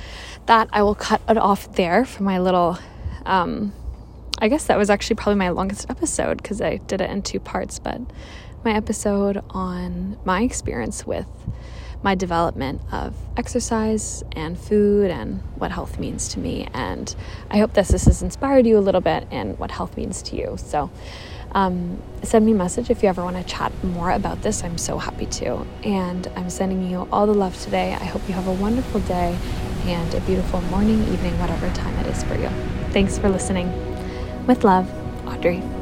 that 0.45 0.70
I 0.72 0.84
will 0.84 0.95
cut 0.95 1.22
it 1.28 1.38
off 1.38 1.74
there 1.74 2.06
for 2.06 2.22
my 2.22 2.38
little. 2.38 2.78
Um, 3.26 3.74
I 4.42 4.48
guess 4.48 4.66
that 4.66 4.78
was 4.78 4.90
actually 4.90 5.18
probably 5.18 5.36
my 5.36 5.50
longest 5.50 5.90
episode 5.90 6.38
because 6.42 6.62
I 6.62 6.78
did 6.78 7.02
it 7.02 7.10
in 7.10 7.22
two 7.22 7.40
parts, 7.42 7.78
but 7.78 8.00
my 8.64 8.72
episode 8.72 9.44
on 9.50 10.18
my 10.24 10.42
experience 10.44 11.06
with 11.06 11.28
my 12.02 12.16
development 12.16 12.82
of 12.94 13.14
exercise 13.36 14.24
and 14.32 14.58
food 14.58 15.12
and 15.12 15.42
what 15.56 15.72
health 15.72 16.00
means 16.00 16.30
to 16.30 16.40
me. 16.40 16.70
And 16.74 17.14
I 17.52 17.58
hope 17.58 17.74
this, 17.74 17.90
this 17.90 18.06
has 18.06 18.22
inspired 18.22 18.66
you 18.66 18.78
a 18.78 18.80
little 18.80 19.02
bit 19.02 19.28
and 19.32 19.60
what 19.60 19.72
health 19.72 19.98
means 19.98 20.22
to 20.24 20.38
you. 20.38 20.56
So, 20.58 20.90
um, 21.52 22.02
send 22.24 22.46
me 22.46 22.52
a 22.52 22.56
message 22.56 22.90
if 22.90 23.04
you 23.04 23.10
ever 23.10 23.24
want 23.24 23.36
to 23.36 23.44
chat 23.44 23.72
more 23.84 24.12
about 24.12 24.42
this. 24.44 24.64
I'm 24.64 24.78
so 24.78 24.98
happy 24.98 25.26
to. 25.26 25.66
And 25.84 26.28
I'm 26.38 26.50
sending 26.50 26.90
you 26.90 27.10
all 27.12 27.26
the 27.26 27.34
love 27.34 27.60
today. 27.62 27.94
I 27.94 28.06
hope 28.06 28.22
you 28.28 28.36
have 28.36 28.48
a 28.48 28.54
wonderful 28.54 29.02
day 29.02 29.38
and 29.86 30.14
a 30.14 30.22
beautiful 30.22 30.62
morning, 30.64 31.02
evening, 31.12 31.38
whatever 31.40 31.70
time 31.74 31.98
it 32.00 32.08
is 32.08 32.24
for 32.24 32.36
you. 32.36 32.50
Thanks 32.92 33.18
for 33.18 33.30
listening. 33.30 33.99
With 34.50 34.64
love, 34.64 34.89
Audrey. 35.28 35.78